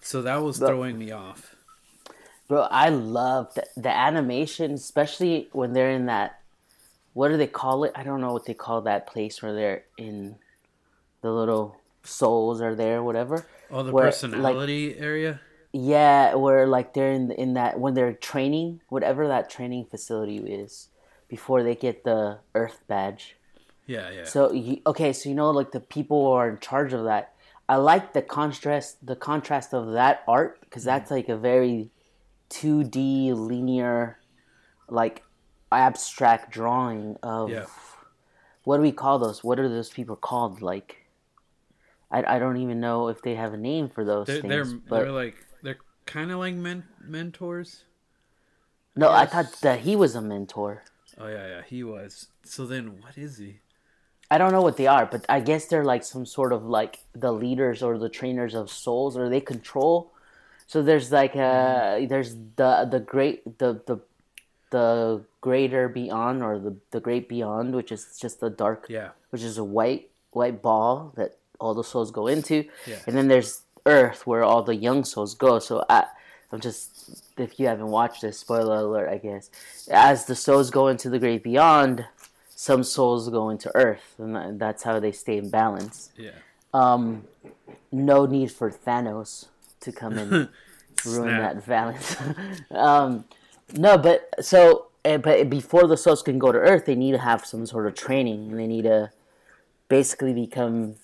So 0.00 0.22
that 0.22 0.42
was 0.42 0.58
throwing 0.58 0.98
me 0.98 1.10
off. 1.10 1.56
Bro, 2.48 2.62
I 2.70 2.90
love 2.90 3.52
the, 3.54 3.66
the 3.76 3.90
animation, 3.90 4.72
especially 4.72 5.48
when 5.52 5.72
they're 5.72 5.90
in 5.90 6.06
that. 6.06 6.40
What 7.12 7.28
do 7.28 7.36
they 7.36 7.46
call 7.46 7.84
it? 7.84 7.92
I 7.96 8.04
don't 8.04 8.20
know 8.20 8.32
what 8.32 8.44
they 8.44 8.54
call 8.54 8.82
that 8.82 9.06
place 9.06 9.42
where 9.42 9.54
they're 9.54 9.84
in. 9.98 10.36
The 11.22 11.32
little 11.32 11.80
souls 12.04 12.60
are 12.60 12.74
there, 12.74 13.02
whatever. 13.02 13.46
Oh, 13.70 13.82
the 13.82 13.90
Where, 13.90 14.04
like- 14.04 14.12
personality 14.14 14.96
area. 14.96 15.40
Yeah, 15.72 16.34
where 16.36 16.66
like 16.66 16.94
they're 16.94 17.12
in 17.12 17.30
in 17.32 17.54
that 17.54 17.78
when 17.78 17.92
they're 17.94 18.14
training, 18.14 18.80
whatever 18.88 19.28
that 19.28 19.50
training 19.50 19.86
facility 19.90 20.38
is, 20.38 20.88
before 21.28 21.62
they 21.62 21.74
get 21.74 22.04
the 22.04 22.38
Earth 22.54 22.80
badge. 22.86 23.36
Yeah, 23.86 24.10
yeah. 24.10 24.24
So 24.24 24.52
you, 24.52 24.80
okay, 24.86 25.12
so 25.12 25.28
you 25.28 25.34
know 25.34 25.50
like 25.50 25.70
the 25.72 25.80
people 25.80 26.24
who 26.26 26.30
are 26.32 26.48
in 26.48 26.58
charge 26.58 26.92
of 26.92 27.04
that. 27.04 27.34
I 27.68 27.76
like 27.76 28.12
the 28.12 28.22
contrast 28.22 29.04
the 29.04 29.16
contrast 29.16 29.74
of 29.74 29.92
that 29.92 30.22
art 30.28 30.60
because 30.60 30.82
Mm-hmm. 30.82 30.88
that's 30.98 31.10
like 31.10 31.28
a 31.28 31.36
very 31.36 31.90
2D 32.50 33.34
linear 33.34 34.18
like 34.88 35.22
abstract 35.72 36.50
drawing 36.52 37.16
of 37.22 37.50
Yeah. 37.50 37.66
what 38.64 38.76
do 38.76 38.82
we 38.82 38.92
call 38.92 39.18
those? 39.18 39.42
What 39.42 39.58
are 39.58 39.68
those 39.68 39.88
people 39.90 40.14
called? 40.16 40.62
Like 40.62 41.06
I, 42.10 42.36
I 42.36 42.38
don't 42.38 42.58
even 42.58 42.78
know 42.78 43.08
if 43.08 43.22
they 43.22 43.34
have 43.34 43.52
a 43.52 43.56
name 43.56 43.88
for 43.88 44.04
those 44.04 44.26
they're 44.28 44.40
things. 44.42 44.50
they're, 44.50 44.64
but 44.88 44.98
they're 45.00 45.12
like 45.12 45.36
they're 45.62 45.78
kind 46.06 46.30
of 46.30 46.38
like 46.38 46.54
men- 46.54 46.86
mentors. 47.00 47.84
no, 48.94 49.10
I 49.10 49.26
thought 49.26 49.60
that 49.62 49.80
he 49.80 49.96
was 49.96 50.14
a 50.14 50.22
mentor. 50.22 50.84
Oh 51.18 51.26
yeah, 51.26 51.48
yeah, 51.48 51.62
he 51.66 51.82
was. 51.82 52.28
So 52.44 52.64
then, 52.66 53.00
what 53.02 53.18
is 53.18 53.38
he? 53.38 53.58
I 54.30 54.38
don't 54.38 54.52
know 54.52 54.62
what 54.62 54.76
they 54.76 54.86
are, 54.88 55.06
but 55.06 55.24
I 55.28 55.40
guess 55.40 55.66
they're 55.66 55.84
like 55.84 56.02
some 56.04 56.26
sort 56.26 56.52
of 56.52 56.64
like 56.66 56.98
the 57.14 57.32
leaders 57.32 57.82
or 57.82 57.96
the 57.98 58.08
trainers 58.08 58.54
of 58.54 58.70
souls, 58.70 59.16
or 59.16 59.28
they 59.28 59.40
control. 59.40 60.10
So 60.66 60.82
there's 60.82 61.12
like 61.12 61.36
uh 61.36 62.00
there's 62.08 62.34
the 62.56 62.88
the 62.90 62.98
great 63.00 63.58
the 63.58 63.80
the 63.86 64.00
the 64.70 65.22
greater 65.40 65.88
beyond 65.88 66.42
or 66.42 66.58
the 66.58 66.74
the 66.90 67.00
great 67.00 67.28
beyond, 67.28 67.74
which 67.74 67.92
is 67.92 68.18
just 68.20 68.40
the 68.40 68.50
dark, 68.50 68.86
Yeah, 68.88 69.10
which 69.30 69.42
is 69.42 69.58
a 69.58 69.64
white 69.64 70.10
white 70.32 70.60
ball 70.60 71.12
that 71.16 71.36
all 71.60 71.74
the 71.74 71.84
souls 71.84 72.10
go 72.10 72.26
into, 72.26 72.64
Yeah. 72.86 72.98
and 73.06 73.16
then 73.16 73.28
there's 73.28 73.62
Earth 73.86 74.26
where 74.26 74.42
all 74.42 74.62
the 74.64 74.74
young 74.74 75.04
souls 75.04 75.34
go. 75.34 75.60
So 75.60 75.84
I 75.88 76.06
I'm 76.50 76.60
just 76.60 77.22
if 77.38 77.60
you 77.60 77.68
haven't 77.68 77.88
watched 77.88 78.22
this, 78.22 78.38
spoiler 78.40 78.76
alert, 78.78 79.08
I 79.08 79.18
guess. 79.18 79.50
As 79.90 80.24
the 80.26 80.34
souls 80.34 80.70
go 80.70 80.88
into 80.88 81.08
the 81.10 81.18
great 81.20 81.42
beyond, 81.44 82.04
some 82.56 82.82
souls 82.82 83.28
go 83.28 83.50
into 83.50 83.70
Earth, 83.76 84.14
and 84.18 84.58
that's 84.58 84.82
how 84.82 84.98
they 84.98 85.12
stay 85.12 85.36
in 85.36 85.50
balance. 85.50 86.10
yeah. 86.16 86.30
Um, 86.74 87.24
no 87.92 88.26
need 88.26 88.50
for 88.50 88.70
Thanos 88.70 89.46
to 89.80 89.92
come 89.92 90.18
in 90.18 90.48
ruin 91.06 91.36
that 91.38 91.64
balance. 91.64 92.16
um, 92.70 93.24
no, 93.72 93.96
but 93.96 94.28
so 94.44 94.86
eh, 95.04 95.16
but 95.16 95.48
before 95.48 95.86
the 95.86 95.96
souls 95.96 96.22
can 96.22 96.38
go 96.38 96.50
to 96.52 96.58
Earth, 96.58 96.84
they 96.86 96.94
need 96.94 97.12
to 97.12 97.18
have 97.18 97.46
some 97.46 97.64
sort 97.66 97.86
of 97.86 97.94
training, 97.94 98.50
and 98.50 98.58
they 98.58 98.66
need 98.66 98.82
to 98.82 99.10
basically 99.88 100.34
become 100.34 100.96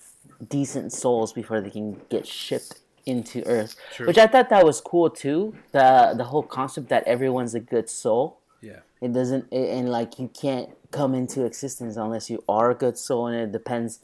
decent 0.47 0.91
souls 0.91 1.33
before 1.33 1.61
they 1.61 1.69
can 1.69 2.01
get 2.09 2.27
shipped 2.27 2.81
into 3.05 3.45
Earth. 3.47 3.75
True. 3.95 4.07
Which 4.07 4.17
I 4.17 4.27
thought 4.27 4.49
that 4.49 4.65
was 4.65 4.79
cool 4.81 5.09
too. 5.09 5.55
The 5.71 6.13
the 6.15 6.25
whole 6.25 6.43
concept 6.43 6.89
that 6.89 7.03
everyone's 7.05 7.55
a 7.55 7.59
good 7.59 7.89
soul. 7.89 8.39
Yeah, 8.61 8.79
It 9.01 9.11
doesn't, 9.13 9.51
and 9.51 9.89
like 9.89 10.19
you 10.19 10.29
can't 10.29 10.69
come 10.93 11.13
into 11.13 11.43
existence 11.43 11.97
unless 11.97 12.29
you 12.29 12.43
are 12.47 12.71
a 12.71 12.75
good 12.75 12.97
soul, 12.97 13.27
and 13.27 13.35
it 13.35 13.51
depends 13.51 13.99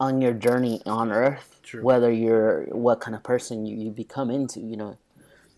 on 0.00 0.20
your 0.20 0.32
journey 0.32 0.80
on 0.84 1.12
Earth, 1.12 1.60
True. 1.62 1.84
whether 1.84 2.10
you're 2.10 2.64
what 2.72 3.00
kind 3.00 3.14
of 3.14 3.22
person 3.22 3.66
you, 3.66 3.76
you 3.76 3.90
become 3.90 4.30
into. 4.30 4.58
You 4.58 4.76
know, 4.76 4.98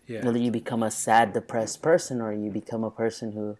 yeah, 0.05 0.23
whether 0.23 0.37
you 0.37 0.51
become 0.51 0.83
a 0.83 0.91
sad, 0.91 1.33
depressed 1.33 1.81
person, 1.81 2.21
or 2.21 2.31
you 2.33 2.51
become 2.51 2.83
a 2.83 2.91
person 2.91 3.31
who 3.31 3.57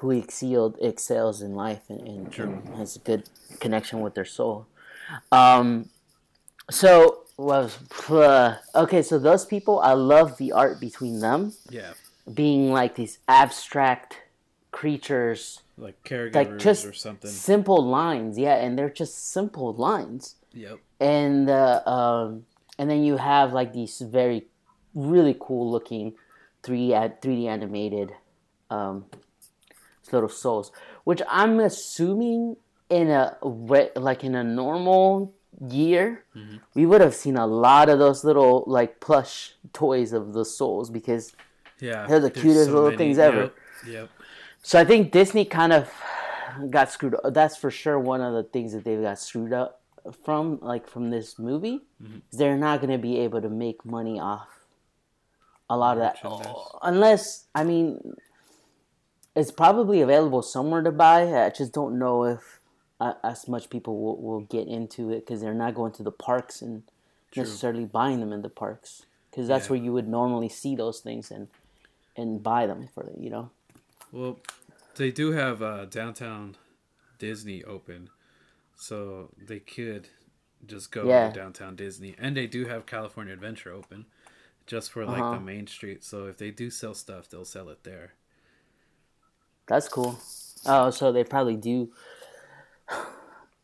who 0.00 0.10
excelled 0.10 0.76
excels 0.80 1.42
in 1.42 1.54
life 1.54 1.82
and, 1.90 2.00
and, 2.00 2.38
and 2.38 2.76
has 2.76 2.96
a 2.96 2.98
good 3.00 3.28
connection 3.60 4.00
with 4.00 4.14
their 4.14 4.24
soul. 4.24 4.66
Um, 5.30 5.90
so 6.70 7.24
was 7.36 7.78
okay. 8.74 9.02
So 9.02 9.18
those 9.18 9.44
people, 9.44 9.80
I 9.80 9.92
love 9.92 10.38
the 10.38 10.52
art 10.52 10.80
between 10.80 11.20
them 11.20 11.54
yeah. 11.68 11.92
being 12.32 12.72
like 12.72 12.94
these 12.94 13.18
abstract 13.28 14.16
creatures 14.70 15.60
Like 15.76 16.02
caregivers 16.04 16.34
like 16.34 16.58
just 16.58 16.84
or 16.86 16.92
something. 16.92 17.30
simple 17.30 17.84
lines 17.84 18.38
yeah 18.38 18.54
and 18.56 18.78
they're 18.78 18.90
just 18.90 19.30
simple 19.32 19.72
lines 19.74 20.36
Yep. 20.52 20.78
and 21.00 21.48
uh, 21.48 21.82
um, 21.86 22.44
and 22.78 22.90
then 22.90 23.04
you 23.04 23.16
have 23.18 23.52
like 23.52 23.72
these 23.72 24.00
very 24.00 24.46
really 24.94 25.36
cool 25.38 25.70
looking 25.70 26.14
3D 26.64 26.92
ad- 26.92 27.22
3D 27.22 27.46
animated 27.46 28.12
um, 28.70 29.04
little 30.12 30.28
souls 30.28 30.72
which 31.04 31.22
I'm 31.28 31.60
assuming 31.60 32.56
in 32.88 33.10
a 33.10 33.36
like 33.44 34.24
in 34.24 34.34
a 34.34 34.42
normal 34.44 35.32
year 35.68 36.24
Mm-hmm. 36.36 36.56
we 36.74 36.86
would 36.86 37.00
have 37.00 37.14
seen 37.14 37.36
a 37.36 37.46
lot 37.46 37.88
of 37.88 37.98
those 37.98 38.24
little 38.24 38.64
like 38.66 39.00
plush 39.00 39.54
toys 39.72 40.12
of 40.12 40.32
the 40.32 40.44
souls 40.44 40.90
because 40.90 41.32
Yeah. 41.80 42.06
They're 42.06 42.20
the 42.20 42.30
cutest 42.30 42.70
little 42.70 42.96
things 42.96 43.18
ever. 43.18 43.42
Yep. 43.42 43.54
yep. 43.86 44.08
So 44.62 44.78
I 44.78 44.84
think 44.84 45.10
Disney 45.12 45.44
kind 45.44 45.72
of 45.72 45.90
got 46.70 46.90
screwed 46.90 47.14
up. 47.14 47.32
That's 47.34 47.56
for 47.56 47.70
sure 47.70 47.98
one 47.98 48.20
of 48.20 48.34
the 48.34 48.42
things 48.42 48.72
that 48.72 48.84
they 48.84 48.96
got 48.96 49.18
screwed 49.18 49.52
up 49.52 49.80
from, 50.24 50.58
like 50.60 50.88
from 50.88 51.10
this 51.10 51.38
movie. 51.38 51.80
Mm-hmm. 52.02 52.18
is 52.32 52.38
They're 52.38 52.56
not 52.56 52.80
going 52.80 52.92
to 52.92 52.98
be 52.98 53.18
able 53.20 53.40
to 53.40 53.48
make 53.48 53.84
money 53.84 54.20
off 54.20 54.48
a 55.68 55.76
lot 55.76 55.96
of 55.96 56.02
that. 56.02 56.22
Merchandise. 56.22 56.54
Unless, 56.82 57.44
I 57.54 57.64
mean, 57.64 58.14
it's 59.36 59.50
probably 59.50 60.00
available 60.00 60.42
somewhere 60.42 60.82
to 60.82 60.90
buy. 60.92 61.22
I 61.44 61.50
just 61.50 61.72
don't 61.72 61.98
know 61.98 62.24
if 62.24 62.60
uh, 63.00 63.14
as 63.24 63.48
much 63.48 63.70
people 63.70 63.98
will, 64.00 64.20
will 64.20 64.40
get 64.40 64.68
into 64.68 65.10
it 65.10 65.20
because 65.26 65.40
they're 65.40 65.54
not 65.54 65.74
going 65.74 65.92
to 65.92 66.02
the 66.02 66.10
parks 66.10 66.60
and 66.60 66.82
necessarily 67.34 67.84
buying 67.84 68.20
them 68.20 68.32
in 68.32 68.42
the 68.42 68.48
parks. 68.48 69.06
Because 69.30 69.46
that's 69.48 69.66
Yeah. 69.66 69.70
where 69.70 69.80
you 69.80 69.92
would 69.92 70.08
normally 70.08 70.48
see 70.48 70.74
those 70.74 71.00
things 71.00 71.30
and 71.30 71.48
and 72.16 72.42
buy 72.42 72.66
them 72.66 72.88
for 72.92 73.08
you 73.18 73.30
know. 73.30 73.50
Well, 74.12 74.38
they 74.96 75.10
do 75.10 75.32
have 75.32 75.62
uh, 75.62 75.84
downtown 75.86 76.56
Disney 77.18 77.64
open, 77.64 78.10
so 78.76 79.30
they 79.38 79.60
could 79.60 80.08
just 80.66 80.92
go 80.92 81.08
Yeah. 81.08 81.28
to 81.28 81.30
downtown 81.30 81.76
Disney, 81.76 82.14
and 82.18 82.36
they 82.36 82.46
do 82.46 82.66
have 82.66 82.86
California 82.86 83.32
Adventure 83.34 83.72
open, 83.72 84.06
just 84.66 84.92
for 84.92 85.06
like 85.06 85.22
Uh-huh. 85.22 85.30
the 85.30 85.40
main 85.40 85.66
street. 85.66 86.04
So 86.04 86.26
if 86.26 86.38
they 86.38 86.50
do 86.52 86.70
sell 86.70 86.94
stuff, 86.94 87.28
they'll 87.28 87.44
sell 87.44 87.68
it 87.70 87.84
there. 87.84 88.14
That's 89.66 89.88
cool. 89.88 90.18
Oh, 90.66 90.90
so 90.90 91.12
they 91.12 91.24
probably 91.24 91.56
do. 91.56 91.90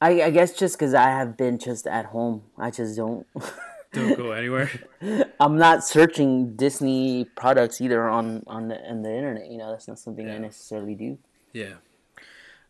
I, 0.01 0.23
I 0.23 0.31
guess 0.31 0.53
just 0.57 0.79
because 0.79 0.95
I 0.95 1.09
have 1.09 1.37
been 1.37 1.59
just 1.59 1.87
at 1.87 2.07
home, 2.07 2.43
I 2.59 2.71
just 2.71 2.97
don't. 2.97 3.27
Don't 3.93 4.17
go 4.17 4.33
anywhere. 4.33 4.71
I'm 5.41 5.57
not 5.57 5.85
searching 5.85 6.55
Disney 6.57 7.25
products 7.37 7.81
either 7.81 8.09
on 8.09 8.43
on 8.47 8.69
the 8.69 8.77
on 8.89 9.03
the 9.03 9.15
internet. 9.15 9.51
You 9.51 9.59
know, 9.59 9.71
that's 9.71 9.89
not 9.89 9.99
something 9.99 10.29
I 10.31 10.39
necessarily 10.39 10.95
do. 10.95 11.19
yeah. 11.53 11.75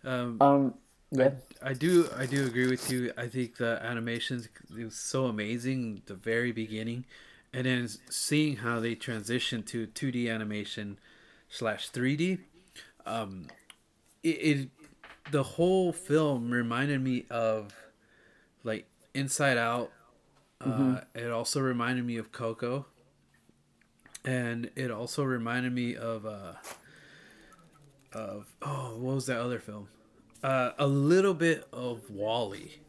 Um, 0.05 0.41
Um, 0.41 0.75
Yeah. 1.11 1.31
I 1.63 1.73
do 1.73 2.09
I 2.17 2.27
do 2.27 2.47
agree 2.47 2.69
with 2.69 2.91
you. 2.91 3.13
I 3.17 3.27
think 3.29 3.57
the 3.57 3.81
animations 3.83 4.49
it 4.79 4.85
was 4.85 4.97
so 4.97 5.27
amazing 5.27 6.03
the 6.07 6.15
very 6.15 6.53
beginning, 6.53 7.05
and 7.53 7.67
then 7.67 7.89
seeing 8.11 8.57
how 8.57 8.81
they 8.81 8.95
transition 8.95 9.63
to 9.65 9.87
two 9.87 10.11
D 10.13 10.29
animation 10.29 10.99
slash 11.49 11.89
three 11.89 12.17
D, 12.17 12.39
um, 13.07 13.47
it, 14.23 14.29
it 14.29 14.69
the 15.33 15.43
whole 15.43 15.93
film 15.93 16.51
reminded 16.51 17.03
me 17.03 17.25
of 17.31 17.75
like 18.63 18.87
Inside 19.15 19.59
Out. 19.59 19.91
Uh, 20.61 21.01
It 21.15 21.31
also 21.31 21.61
reminded 21.61 22.05
me 22.05 22.17
of 22.17 22.33
Coco, 22.33 22.87
and 24.25 24.71
it 24.75 24.91
also 24.91 25.23
reminded 25.23 25.73
me 25.73 25.95
of 25.97 26.25
uh, 26.27 26.55
of 28.13 28.47
oh 28.63 28.97
what 28.99 29.15
was 29.17 29.27
that 29.27 29.39
other 29.39 29.59
film? 29.59 29.89
Uh, 30.43 30.73
a 30.79 30.87
little 30.87 31.35
bit 31.35 31.67
of 31.73 32.11
WALL-E. 32.11 32.81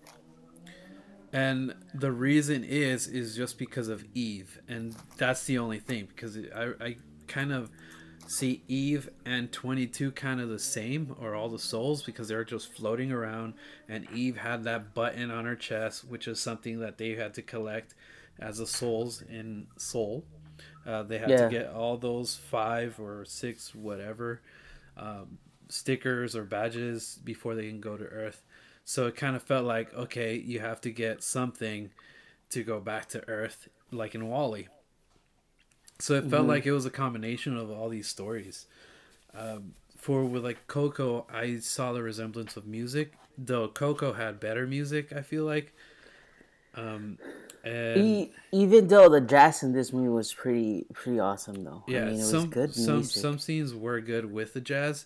And 1.34 1.76
the 1.94 2.12
reason 2.12 2.64
is 2.64 3.08
is 3.08 3.36
just 3.36 3.58
because 3.58 3.90
of 3.90 4.06
Eve, 4.14 4.62
and 4.68 4.96
that's 5.18 5.44
the 5.44 5.58
only 5.58 5.80
thing 5.80 6.06
because 6.08 6.38
I 6.38 6.72
I 6.80 6.98
kind 7.28 7.52
of 7.52 7.70
see 8.28 8.62
Eve 8.68 9.10
and 9.26 9.52
22 9.52 10.12
kind 10.12 10.42
of 10.42 10.50
the 10.50 10.60
same 10.60 11.16
or 11.20 11.34
all 11.36 11.50
the 11.50 11.60
souls 11.60 12.04
because 12.04 12.28
they're 12.28 12.44
just 12.44 12.74
floating 12.74 13.12
around 13.12 13.54
and 13.88 14.10
Eve 14.12 14.38
had 14.38 14.64
that 14.66 14.94
button 14.94 15.32
on 15.32 15.46
her 15.46 15.56
chest 15.56 16.04
which 16.06 16.28
is 16.28 16.40
something 16.40 16.80
that 16.80 16.98
they 16.98 17.16
had 17.16 17.34
to 17.34 17.42
collect 17.42 17.96
as 18.40 18.58
the 18.60 18.68
souls 18.68 19.22
in 19.22 19.68
Soul. 19.78 20.26
Uh, 20.86 21.04
they 21.04 21.20
had 21.20 21.30
Yeah. 21.30 21.38
to 21.38 21.46
get 21.46 21.68
all 21.70 21.98
those 21.98 22.36
five 22.36 23.00
or 23.00 23.26
six 23.26 23.76
whatever 23.76 24.42
um, 24.98 25.40
stickers 25.70 26.36
or 26.36 26.44
badges 26.44 27.20
before 27.24 27.56
they 27.56 27.68
can 27.68 27.82
go 27.82 27.98
to 27.98 28.06
Earth. 28.06 28.44
So 28.86 29.08
it 29.08 29.16
kind 29.16 29.36
of 29.36 29.44
felt 29.44 29.66
like 29.66 29.94
okay, 29.94 30.36
you 30.38 30.60
have 30.60 30.82
to 30.82 30.92
get 30.92 31.24
something 31.24 31.92
to 32.52 32.64
go 32.64 32.80
back 32.80 33.10
to 33.10 33.28
Earth, 33.30 33.68
like 33.92 34.16
in 34.16 34.28
WALL-E. 34.28 34.68
So 36.00 36.14
it 36.16 36.26
felt 36.26 36.48
like 36.48 36.66
it 36.66 36.72
was 36.72 36.86
a 36.86 36.92
combination 36.92 37.58
of 37.58 37.72
all 37.72 37.90
these 37.90 38.08
stories. 38.08 38.68
Um, 39.38 39.74
for 39.98 40.24
with 40.26 40.44
like 40.44 40.68
Coco, 40.68 41.26
I 41.34 41.58
saw 41.58 41.94
the 41.94 42.04
resemblance 42.04 42.56
of 42.56 42.66
music, 42.66 43.14
though 43.38 43.68
Coco 43.68 44.14
had 44.14 44.40
better 44.40 44.68
music. 44.68 45.12
I 45.12 45.22
feel 45.22 45.44
like, 45.46 45.74
um, 46.76 47.18
and 47.64 48.02
E- 48.02 48.32
even 48.52 48.88
though 48.88 49.10
the 49.10 49.22
jazz 49.22 49.64
in 49.64 49.74
this 49.74 49.92
movie 49.92 50.10
was 50.10 50.34
pretty 50.34 50.86
pretty 50.94 51.20
awesome 51.20 51.64
though. 51.64 51.84
yeah, 51.88 52.04
I 52.04 52.06
mean, 52.06 52.20
it 52.20 52.24
was 52.24 52.32
some 52.32 52.50
good 52.50 52.76
some 52.76 52.98
music. 52.98 53.22
some 53.22 53.40
scenes 53.40 53.74
were 53.74 54.00
good 54.00 54.32
with 54.32 54.54
the 54.54 54.62
jazz, 54.62 55.06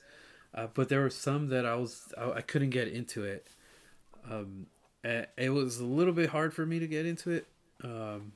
uh, 0.54 0.68
but 0.74 0.90
there 0.90 1.02
were 1.02 1.10
some 1.10 1.48
that 1.50 1.66
I 1.66 1.76
was 1.76 2.14
I, 2.18 2.32
I 2.32 2.42
couldn't 2.42 2.72
get 2.72 2.88
into 2.90 3.24
it. 3.24 3.48
Um, 4.30 4.68
it 5.04 5.52
was 5.52 5.80
a 5.80 5.86
little 5.86 6.14
bit 6.14 6.30
hard 6.30 6.54
for 6.54 6.66
me 6.66 6.80
to 6.80 6.88
get 6.88 7.06
into 7.06 7.32
it, 7.32 7.48
um, 7.84 8.34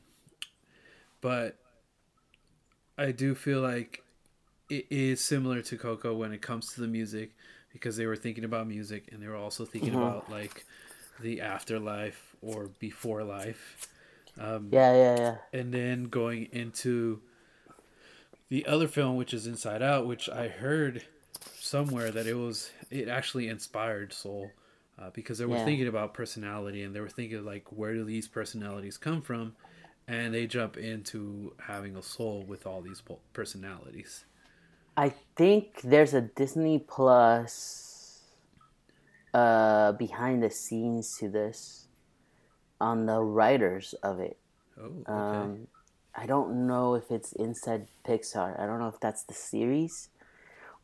but 1.22 1.58
I 2.98 3.12
do 3.12 3.36
feel 3.36 3.62
like 3.62 4.04
it 4.70 4.88
is 4.90 5.22
similar 5.22 5.62
to 5.64 5.78
Coco 5.78 6.16
when 6.16 6.34
it 6.34 6.42
comes 6.42 6.74
to 6.74 6.82
the 6.82 6.88
music 6.88 7.34
because 7.72 7.98
they 7.98 8.06
were 8.06 8.16
thinking 8.16 8.44
about 8.46 8.68
music 8.68 9.10
and 9.12 9.22
they 9.22 9.28
were 9.28 9.36
also 9.36 9.66
thinking 9.66 9.94
Mm-hmm. 9.94 9.96
about 9.96 10.30
like 10.30 10.66
the 11.20 11.42
afterlife 11.42 12.36
or 12.42 12.70
before 12.80 13.24
life. 13.24 13.78
Um, 14.40 14.72
Yeah, 14.72 14.94
yeah, 14.94 15.16
yeah. 15.18 15.38
and 15.54 15.74
then 15.74 16.06
going 16.06 16.50
into 16.52 17.22
the 18.50 18.66
other 18.66 18.88
film 18.88 19.16
which 19.16 19.34
is 19.34 19.48
inside 19.48 19.82
out 19.82 20.06
which 20.08 20.30
i 20.30 20.48
heard 20.48 21.04
somewhere 21.60 22.12
that 22.12 22.28
it 22.28 22.36
was 22.36 22.72
it 22.92 23.08
actually 23.08 23.48
inspired 23.48 24.14
soul 24.14 24.54
uh, 25.00 25.10
because 25.14 25.38
they 25.38 25.46
were 25.46 25.58
Yeah. 25.58 25.66
thinking 25.66 25.88
about 25.88 26.14
personality 26.14 26.84
and 26.84 26.96
they 26.96 27.00
were 27.02 27.10
thinking 27.10 27.44
like 27.44 27.66
where 27.72 27.94
do 27.94 28.04
these 28.04 28.28
personalities 28.28 28.98
come 28.98 29.22
from 29.22 29.54
and 30.08 30.34
they 30.34 30.46
jump 30.48 30.78
into 30.78 31.54
having 31.68 31.96
a 31.96 32.02
soul 32.04 32.44
with 32.48 32.66
all 32.68 32.82
these 32.82 33.02
personalities 33.34 34.26
I 34.98 35.10
think 35.36 35.82
there's 35.84 36.14
a 36.14 36.22
Disney 36.22 36.80
Plus 36.80 38.22
uh, 39.34 39.92
behind 39.94 40.42
the 40.42 40.50
scenes 40.50 41.18
to 41.20 41.28
this 41.28 41.88
on 42.80 43.06
the 43.06 43.20
writers 43.22 43.94
of 44.02 44.20
it. 44.20 44.38
oh 44.80 44.84
okay 44.86 45.12
Um, 45.12 45.68
I 46.16 46.26
don't 46.26 46.66
know 46.66 46.96
if 46.96 47.12
it's 47.12 47.34
inside 47.34 47.88
Pixar. 48.08 48.58
I 48.58 48.66
don't 48.66 48.80
know 48.80 48.88
if 48.88 49.00
that's 49.02 49.24
the 49.24 49.34
series 49.34 50.08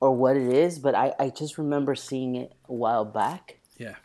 or 0.01 0.13
what 0.13 0.35
it 0.35 0.51
is, 0.51 0.77
but 0.79 0.93
I, 0.93 1.13
I 1.17 1.29
just 1.29 1.57
remember 1.57 1.95
seeing 1.95 2.35
it 2.35 2.51
a 2.67 2.73
while 2.73 3.05
back. 3.05 3.59
yeah 3.77 3.95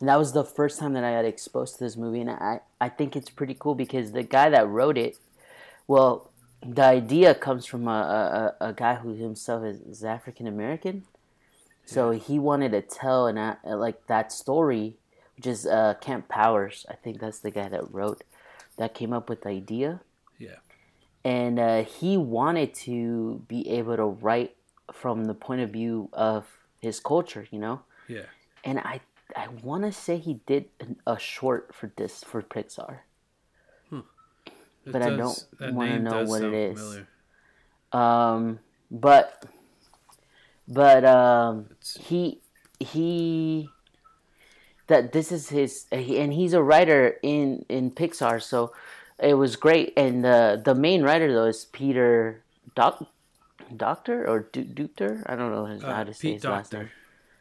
And 0.00 0.08
that 0.08 0.16
was 0.16 0.32
the 0.32 0.44
first 0.44 0.78
time 0.78 0.92
that 0.92 1.04
I 1.04 1.12
got 1.12 1.24
exposed 1.24 1.78
to 1.78 1.84
this 1.84 1.96
movie, 1.96 2.20
and 2.20 2.30
I, 2.30 2.60
I 2.80 2.88
think 2.88 3.16
it's 3.16 3.30
pretty 3.30 3.56
cool 3.58 3.74
because 3.74 4.12
the 4.12 4.22
guy 4.22 4.48
that 4.50 4.68
wrote 4.68 4.96
it, 4.96 5.16
well, 5.86 6.30
the 6.64 6.84
idea 6.84 7.34
comes 7.34 7.66
from 7.66 7.88
a, 7.88 8.54
a, 8.60 8.68
a 8.68 8.72
guy 8.72 8.96
who 8.96 9.14
himself 9.14 9.64
is, 9.64 9.80
is 9.80 10.04
African 10.04 10.46
American. 10.46 11.04
So 11.84 12.10
he 12.10 12.38
wanted 12.38 12.72
to 12.72 12.82
tell 12.82 13.26
an 13.26 13.38
a- 13.38 13.58
like 13.64 14.06
that 14.08 14.30
story, 14.30 14.94
which 15.36 15.46
is 15.46 15.66
uh, 15.66 15.94
Kemp 16.00 16.28
Powers. 16.28 16.84
I 16.88 16.94
think 16.94 17.20
that's 17.20 17.38
the 17.38 17.50
guy 17.50 17.68
that 17.68 17.92
wrote, 17.92 18.22
that 18.76 18.94
came 18.94 19.12
up 19.12 19.28
with 19.28 19.42
the 19.42 19.48
idea, 19.48 20.00
yeah. 20.38 20.56
And 21.24 21.58
uh, 21.58 21.82
he 21.82 22.16
wanted 22.16 22.74
to 22.86 23.42
be 23.48 23.68
able 23.68 23.96
to 23.96 24.04
write 24.04 24.54
from 24.92 25.24
the 25.26 25.34
point 25.34 25.60
of 25.60 25.70
view 25.70 26.08
of 26.12 26.46
his 26.80 27.00
culture, 27.00 27.46
you 27.50 27.58
know? 27.58 27.82
Yeah. 28.06 28.26
And 28.64 28.78
I 28.78 29.00
I 29.36 29.48
want 29.48 29.84
to 29.84 29.92
say 29.92 30.18
he 30.18 30.40
did 30.46 30.66
an, 30.80 30.96
a 31.06 31.18
short 31.18 31.74
for 31.74 31.92
this 31.96 32.24
for 32.24 32.42
Pixar. 32.42 33.00
It 34.86 34.92
But 34.92 35.02
I 35.02 35.10
don't 35.16 35.46
wanna 35.74 35.98
know 36.00 36.10
what 36.24 36.42
it 36.42 36.54
is. 36.54 36.80
Um, 37.92 38.60
but 38.90 39.44
but 40.66 41.04
um, 41.04 41.70
he 42.00 42.40
he 42.80 43.68
that 44.86 45.12
this 45.12 45.30
is 45.32 45.50
his 45.50 45.86
and 45.92 46.32
he's 46.32 46.52
a 46.54 46.62
writer 46.62 47.18
in 47.22 47.64
in 47.68 47.90
Pixar, 47.90 48.40
so 48.42 48.72
it 49.18 49.34
was 49.34 49.56
great. 49.56 49.92
And 49.96 50.24
the 50.24 50.60
the 50.62 50.74
main 50.74 51.02
writer 51.02 51.32
though 51.32 51.46
is 51.46 51.66
Peter 51.66 52.42
Doc 52.74 53.04
Docter 53.76 54.26
or 54.26 54.40
Du-. 54.52 55.22
I 55.26 55.36
don't 55.36 55.52
know 55.52 55.66
his, 55.66 55.84
Uh, 55.84 55.94
how 55.94 56.04
to 56.04 56.14
say 56.14 56.28
Pete 56.28 56.34
his 56.34 56.44
last 56.44 56.72
name. 56.72 56.90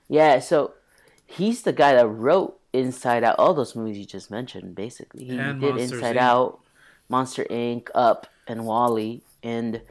Yeah, 0.09 0.39
so 0.39 0.73
he's 1.27 1.61
the 1.61 1.73
guy 1.73 1.93
that 1.93 2.07
wrote 2.07 2.59
Inside 2.73 3.23
Out, 3.23 3.35
all 3.37 3.53
those 3.53 3.75
movies 3.75 3.97
you 3.97 4.05
just 4.05 4.31
mentioned, 4.31 4.75
basically. 4.75 5.25
He 5.25 5.37
And 5.37 5.61
did 5.61 5.75
Monsters, 5.75 5.91
Inside 5.91 6.15
Inc. 6.15 6.19
Out, 6.19 6.59
Monster 7.09 7.45
Inc., 7.45 7.89
Up, 7.93 8.27
and 8.47 8.65
WALL-E. 8.65 9.21
And 9.43 9.81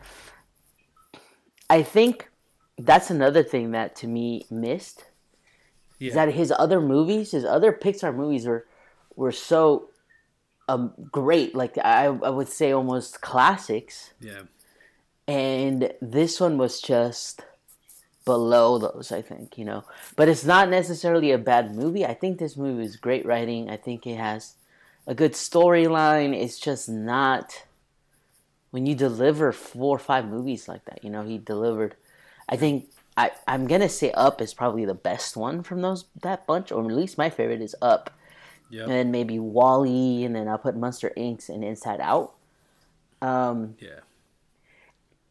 I 1.71 1.83
think 1.83 2.29
that's 2.79 3.11
another 3.11 3.43
thing 3.43 3.71
that 3.73 3.97
to 3.97 4.07
me 4.07 4.47
missed. 4.51 5.05
Yeah. 5.99 6.09
Is 6.09 6.15
that 6.15 6.35
his 6.35 6.53
other 6.59 6.81
movies, 6.81 7.31
his 7.31 7.45
other 7.45 7.73
Pixar 7.73 8.15
movies 8.15 8.47
were 8.47 8.67
were 9.15 9.33
so 9.33 9.89
um, 10.69 10.93
great, 11.11 11.55
like 11.55 11.79
I, 11.79 12.05
I 12.05 12.29
would 12.29 12.49
say 12.49 12.73
almost 12.73 13.21
classics. 13.21 14.13
yeah. 14.21 14.43
And 15.29 15.93
this 16.01 16.39
one 16.39 16.57
was 16.57 16.81
just 16.81 17.43
below 18.27 18.77
those, 18.77 19.11
I 19.11 19.23
think, 19.23 19.57
you 19.57 19.65
know. 19.65 19.85
But 20.17 20.29
it's 20.29 20.45
not 20.45 20.69
necessarily 20.69 21.33
a 21.33 21.39
bad 21.39 21.75
movie. 21.75 22.05
I 22.05 22.13
think 22.13 22.39
this 22.39 22.59
movie 22.59 22.85
is 22.85 22.97
great 22.97 23.25
writing. 23.25 23.71
I 23.71 23.79
think 23.79 24.07
it 24.07 24.19
has 24.19 24.57
a 25.07 25.15
good 25.15 25.33
storyline. 25.33 26.35
It's 26.35 26.59
just 26.59 26.91
not 26.91 27.65
when 28.71 28.85
you 28.85 28.95
deliver 28.95 29.53
four 29.53 29.97
or 29.97 29.99
five 29.99 30.27
movies 30.27 30.69
like 30.69 30.85
that, 30.85 31.03
you 31.03 31.09
know, 31.09 31.23
he 31.23 31.39
delivered 31.39 31.97
I 32.49 32.57
think 32.57 32.91
I, 33.17 33.31
I'm 33.49 33.67
gonna 33.67 33.89
say 33.89 34.11
Up 34.13 34.41
is 34.41 34.55
probably 34.55 34.85
the 34.85 34.95
best 34.95 35.37
one 35.37 35.63
from 35.63 35.81
those 35.83 36.05
that 36.23 36.47
bunch, 36.47 36.71
or 36.71 36.85
at 36.85 36.93
least 36.95 37.19
my 37.19 37.31
favorite 37.31 37.63
is 37.63 37.75
Up. 37.81 38.11
Yep. 38.69 38.89
And 38.89 39.13
maybe 39.13 39.39
WALL-E, 39.39 40.25
and 40.25 40.35
then 40.35 40.49
I'll 40.49 40.59
put 40.59 40.77
Monster 40.77 41.13
Inc. 41.17 41.49
and 41.49 41.63
Inside 41.63 42.01
Out. 42.01 42.35
Um, 43.23 43.77
Yeah. 43.79 44.01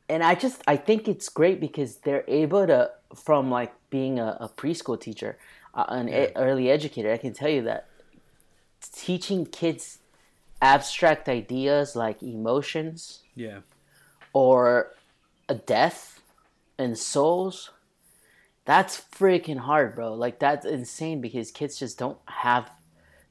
And 0.10 0.24
I 0.24 0.36
just 0.36 0.62
I 0.68 0.76
think 0.78 1.08
it's 1.08 1.30
great 1.30 1.60
because 1.60 1.98
they're 1.98 2.24
able 2.28 2.65
to 2.68 2.91
from 3.15 3.50
like 3.50 3.74
being 3.89 4.20
a, 4.20 4.38
a 4.41 4.50
preschool 4.50 5.00
teacher, 5.00 5.38
uh, 5.74 5.86
an 5.89 6.10
e- 6.10 6.32
early 6.36 6.70
educator. 6.70 7.12
I 7.12 7.18
can 7.18 7.34
tell 7.34 7.50
you 7.50 7.63
that 7.63 7.88
teaching 8.94 9.46
kids 9.46 10.00
abstract 10.62 11.28
ideas 11.30 11.96
like 11.96 12.22
emotions 12.24 13.22
Yeah. 13.36 13.60
or 14.34 14.91
a 15.50 15.56
death 15.56 16.22
and 16.78 16.98
souls. 16.98 17.72
That's 18.65 19.00
freaking 19.13 19.58
hard, 19.60 19.96
bro. 19.96 20.13
Like 20.13 20.39
that's 20.39 20.65
insane 20.65 21.22
because 21.22 21.52
kids 21.52 21.78
just 21.78 21.98
don't 22.00 22.18
have 22.26 22.70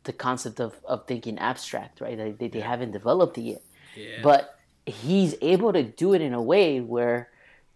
the 0.05 0.13
concept 0.13 0.61
of, 0.61 0.75
of 0.85 1.07
thinking 1.07 1.39
abstract, 1.39 2.01
right? 2.01 2.17
They, 2.17 2.31
they, 2.33 2.49
they 2.49 2.61
haven't 2.61 2.93
developed 2.93 3.39
it 3.39 3.43
yet 3.43 3.63
Yeah. 3.97 4.21
but 4.23 4.59
he's 4.87 5.35
able 5.40 5.73
to 5.73 5.83
do 5.83 6.14
it 6.14 6.20
in 6.20 6.35
a 6.35 6.42
way 6.42 6.81
where 6.81 7.29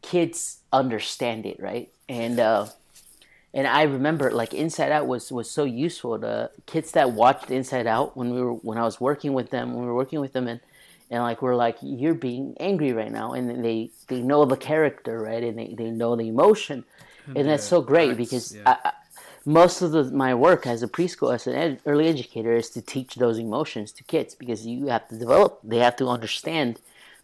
kids 0.03 0.59
understand 0.73 1.47
it 1.47 1.61
right? 1.61 1.91
And 2.09 2.39
uh, 2.39 2.67
and 3.55 3.67
I 3.67 3.83
remember 3.83 4.31
like 4.31 4.55
Inside 4.55 4.93
Out 4.93 5.07
was 5.07 5.33
was 5.33 5.51
so 5.51 5.65
useful 5.65 6.19
to 6.19 6.51
kids 6.67 6.93
that 6.93 7.13
watched 7.13 7.51
Inside 7.51 7.87
Out 7.87 8.17
when 8.17 8.35
we 8.35 8.43
were 8.43 8.55
when 8.55 8.79
I 8.79 8.83
was 8.83 9.01
working 9.01 9.33
with 9.33 9.51
them 9.51 9.73
when 9.73 9.83
we 9.83 9.87
were 9.87 9.95
working 9.95 10.21
with 10.21 10.33
them 10.33 10.49
and 10.49 10.61
and 11.11 11.23
like 11.23 11.41
we're 11.41 11.57
like 11.57 11.77
you're 11.81 12.15
being 12.15 12.55
angry 12.61 12.93
right 12.93 13.11
now 13.11 13.33
and 13.33 13.65
they 13.65 13.91
they 14.09 14.21
know 14.21 14.45
the 14.45 14.57
character 14.57 15.19
right? 15.21 15.43
And 15.43 15.59
they, 15.59 15.75
they 15.77 15.91
know 15.91 16.17
the 16.17 16.29
emotion. 16.29 16.85
And 17.37 17.47
that's 17.47 17.65
so 17.65 17.83
great 17.83 18.17
because 18.17 18.57
yeah. 18.57 18.63
I, 18.65 18.89
I, 18.89 18.93
most 19.45 19.83
of 19.83 19.93
the, 19.93 20.05
my 20.05 20.35
work 20.35 20.67
as 20.67 20.83
a 20.83 20.89
preschool 20.89 21.35
as 21.35 21.47
an 21.47 21.55
ed, 21.55 21.81
early 21.85 22.09
educator 22.09 22.55
is 22.55 22.71
to 22.71 22.81
teach 22.81 23.17
those 23.17 23.39
emotions 23.39 23.93
to 23.93 24.05
kids 24.05 24.35
because 24.35 24.67
you 24.67 24.87
have 24.87 25.09
to 25.09 25.19
develop 25.19 25.61
they 25.63 25.79
have 25.79 25.97
to 25.97 26.09
understand 26.09 26.79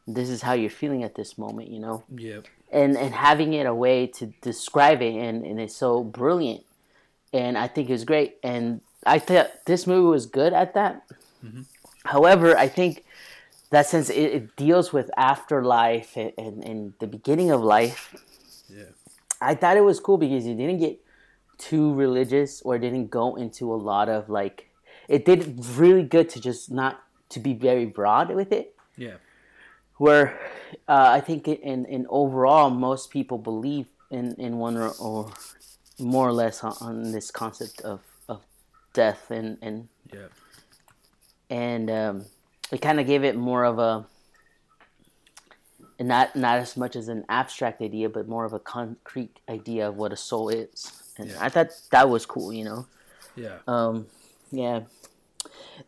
this 0.06 0.28
is 0.28 0.42
how 0.42 0.52
you're 0.52 0.70
feeling 0.70 1.02
at 1.02 1.14
this 1.14 1.38
moment 1.38 1.68
you 1.68 1.78
know 1.78 2.04
Yep. 2.14 2.46
and 2.70 2.96
and 2.96 3.14
having 3.14 3.52
it 3.54 3.66
a 3.66 3.74
way 3.74 4.06
to 4.08 4.26
describe 4.42 5.00
it 5.02 5.14
and, 5.14 5.44
and 5.44 5.60
it's 5.60 5.76
so 5.76 6.04
brilliant 6.04 6.62
and 7.32 7.56
i 7.56 7.66
think 7.68 7.88
it 7.88 7.92
was 7.92 8.04
great 8.04 8.36
and 8.42 8.80
i 9.06 9.18
thought 9.18 9.50
this 9.66 9.86
movie 9.86 10.06
was 10.08 10.26
good 10.26 10.52
at 10.52 10.74
that 10.74 11.02
mm-hmm. 11.44 11.62
however 12.04 12.56
i 12.56 12.68
think 12.68 13.04
that 13.70 13.86
since 13.86 14.08
it, 14.10 14.14
it 14.38 14.56
deals 14.56 14.92
with 14.92 15.10
afterlife 15.16 16.16
and, 16.16 16.32
and, 16.38 16.62
and 16.64 16.92
the 17.00 17.06
beginning 17.06 17.50
of 17.50 17.60
life 17.62 18.14
Yeah. 18.68 18.92
i 19.40 19.54
thought 19.54 19.76
it 19.76 19.84
was 19.84 20.00
cool 20.00 20.18
because 20.18 20.44
it 20.46 20.54
didn't 20.56 20.78
get 20.78 21.00
too 21.56 21.94
religious 21.94 22.60
or 22.62 22.78
didn't 22.78 23.08
go 23.10 23.36
into 23.36 23.72
a 23.72 23.76
lot 23.90 24.08
of 24.08 24.28
like 24.28 24.68
it 25.08 25.24
did 25.24 25.64
really 25.76 26.02
good 26.02 26.28
to 26.30 26.40
just 26.40 26.70
not 26.70 27.02
to 27.30 27.40
be 27.40 27.52
very 27.54 27.86
broad 27.86 28.30
with 28.34 28.52
it 28.52 28.74
Yeah. 28.96 29.16
Where 29.98 30.38
uh, 30.88 31.08
I 31.10 31.20
think 31.20 31.46
in, 31.48 31.84
in 31.86 32.06
overall 32.08 32.70
most 32.70 33.10
people 33.10 33.38
believe 33.38 33.86
in, 34.10 34.34
in 34.38 34.58
one 34.58 34.76
or, 34.76 34.90
or 35.00 35.32
more 35.98 36.28
or 36.28 36.32
less 36.32 36.62
on, 36.64 36.74
on 36.80 37.12
this 37.12 37.30
concept 37.30 37.80
of, 37.82 38.00
of 38.28 38.42
death 38.92 39.30
and 39.30 39.58
and 39.62 39.88
Yeah. 40.12 40.28
and 41.50 41.90
um, 41.90 42.24
it 42.72 42.80
kind 42.80 42.98
of 43.00 43.06
gave 43.06 43.24
it 43.24 43.36
more 43.36 43.64
of 43.64 43.78
a 43.78 44.06
not 46.00 46.34
not 46.34 46.58
as 46.58 46.76
much 46.76 46.96
as 46.96 47.08
an 47.08 47.24
abstract 47.28 47.80
idea 47.80 48.08
but 48.08 48.28
more 48.28 48.44
of 48.44 48.52
a 48.52 48.58
concrete 48.58 49.38
idea 49.48 49.88
of 49.88 49.96
what 49.96 50.12
a 50.12 50.16
soul 50.16 50.48
is 50.48 50.92
and 51.18 51.30
Yeah. 51.30 51.38
I 51.40 51.48
thought 51.48 51.68
that 51.90 52.08
was 52.10 52.26
cool 52.26 52.52
you 52.52 52.64
know 52.64 52.86
Yeah. 53.36 53.58
um, 53.66 54.06
yeah. 54.50 54.80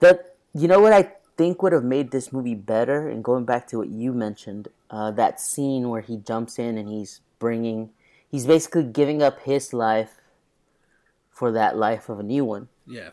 That 0.01 0.37
you 0.55 0.69
know 0.69 0.81
what 0.81 0.93
I 0.93 1.13
think 1.37 1.63
would 1.63 1.73
have 1.73 1.85
made 1.85 2.11
this 2.11 2.33
movie 2.33 2.55
better, 2.55 3.09
and 3.09 3.23
going 3.23 3.45
back 3.45 3.67
to 3.69 3.79
what 3.79 3.89
you 3.89 4.13
mentioned, 4.13 4.69
uh, 4.91 5.11
that 5.13 5.41
scene 5.41 5.89
where 5.89 6.01
he 6.01 6.17
jumps 6.17 6.59
in 6.59 6.79
and 6.79 6.89
he's 6.89 7.21
bringing, 7.39 7.91
he's 8.31 8.47
basically 8.47 8.85
giving 8.85 9.23
up 9.23 9.41
his 9.41 9.73
life 9.73 10.21
for 11.31 11.53
that 11.53 11.77
life 11.77 12.09
of 12.09 12.19
a 12.19 12.23
new 12.23 12.45
one. 12.45 12.69
yeah. 12.87 13.11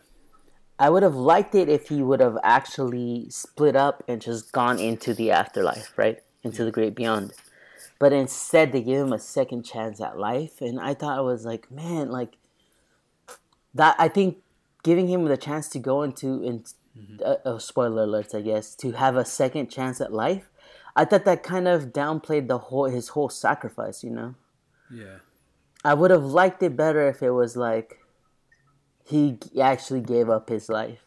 I 0.80 0.90
would 0.90 1.04
have 1.04 1.16
liked 1.16 1.54
it 1.54 1.70
if 1.70 1.90
he 1.90 2.02
would 2.02 2.20
have 2.20 2.38
actually 2.44 3.28
split 3.30 3.76
up 3.76 4.04
and 4.08 4.20
just 4.20 4.52
gone 4.52 4.80
into 4.80 5.14
the 5.14 5.30
afterlife, 5.32 5.94
right? 5.98 6.22
Into 6.42 6.66
the 6.66 6.72
great 6.72 6.96
beyond. 6.96 7.34
But 8.00 8.12
instead, 8.12 8.72
they 8.72 8.82
gave 8.82 9.02
him 9.02 9.14
a 9.14 9.20
second 9.20 9.64
chance 9.64 10.02
at 10.02 10.18
life. 10.18 10.62
And 10.62 10.80
I 10.80 10.96
thought 10.96 11.20
it 11.20 11.24
was 11.24 11.46
like, 11.46 11.72
man, 11.72 12.10
like, 12.10 12.38
that, 13.76 13.96
I 14.00 14.08
think 14.08 14.40
giving 14.84 15.08
him 15.08 15.24
the 15.26 15.38
chance 15.38 15.70
to 15.70 15.80
go 15.80 16.02
into, 16.02 16.44
in, 16.95 17.19
uh, 17.23 17.38
uh, 17.45 17.60
spoiler 17.60 18.06
alerts, 18.06 18.36
I 18.36 18.41
guess, 18.41 18.75
to 18.75 18.91
have 18.91 19.15
a 19.15 19.25
second 19.25 19.69
chance 19.69 19.99
at 20.01 20.13
life, 20.13 20.49
I 20.95 21.06
thought 21.06 21.25
that 21.25 21.43
kind 21.43 21.67
of 21.67 21.93
downplayed 21.93 22.47
the 22.47 22.58
whole, 22.58 22.86
his 22.86 23.10
whole 23.10 23.29
sacrifice, 23.29 24.03
you 24.03 24.12
know? 24.12 24.36
Yeah. 24.91 25.17
I 25.84 25.93
would 25.93 26.12
have 26.12 26.23
liked 26.23 26.63
it 26.63 26.77
better 26.77 27.08
if 27.10 27.21
it 27.21 27.32
was 27.32 27.58
like 27.58 27.99
he 29.06 29.38
actually 29.62 30.01
gave 30.01 30.29
up 30.29 30.49
his 30.49 30.69
life 30.69 31.06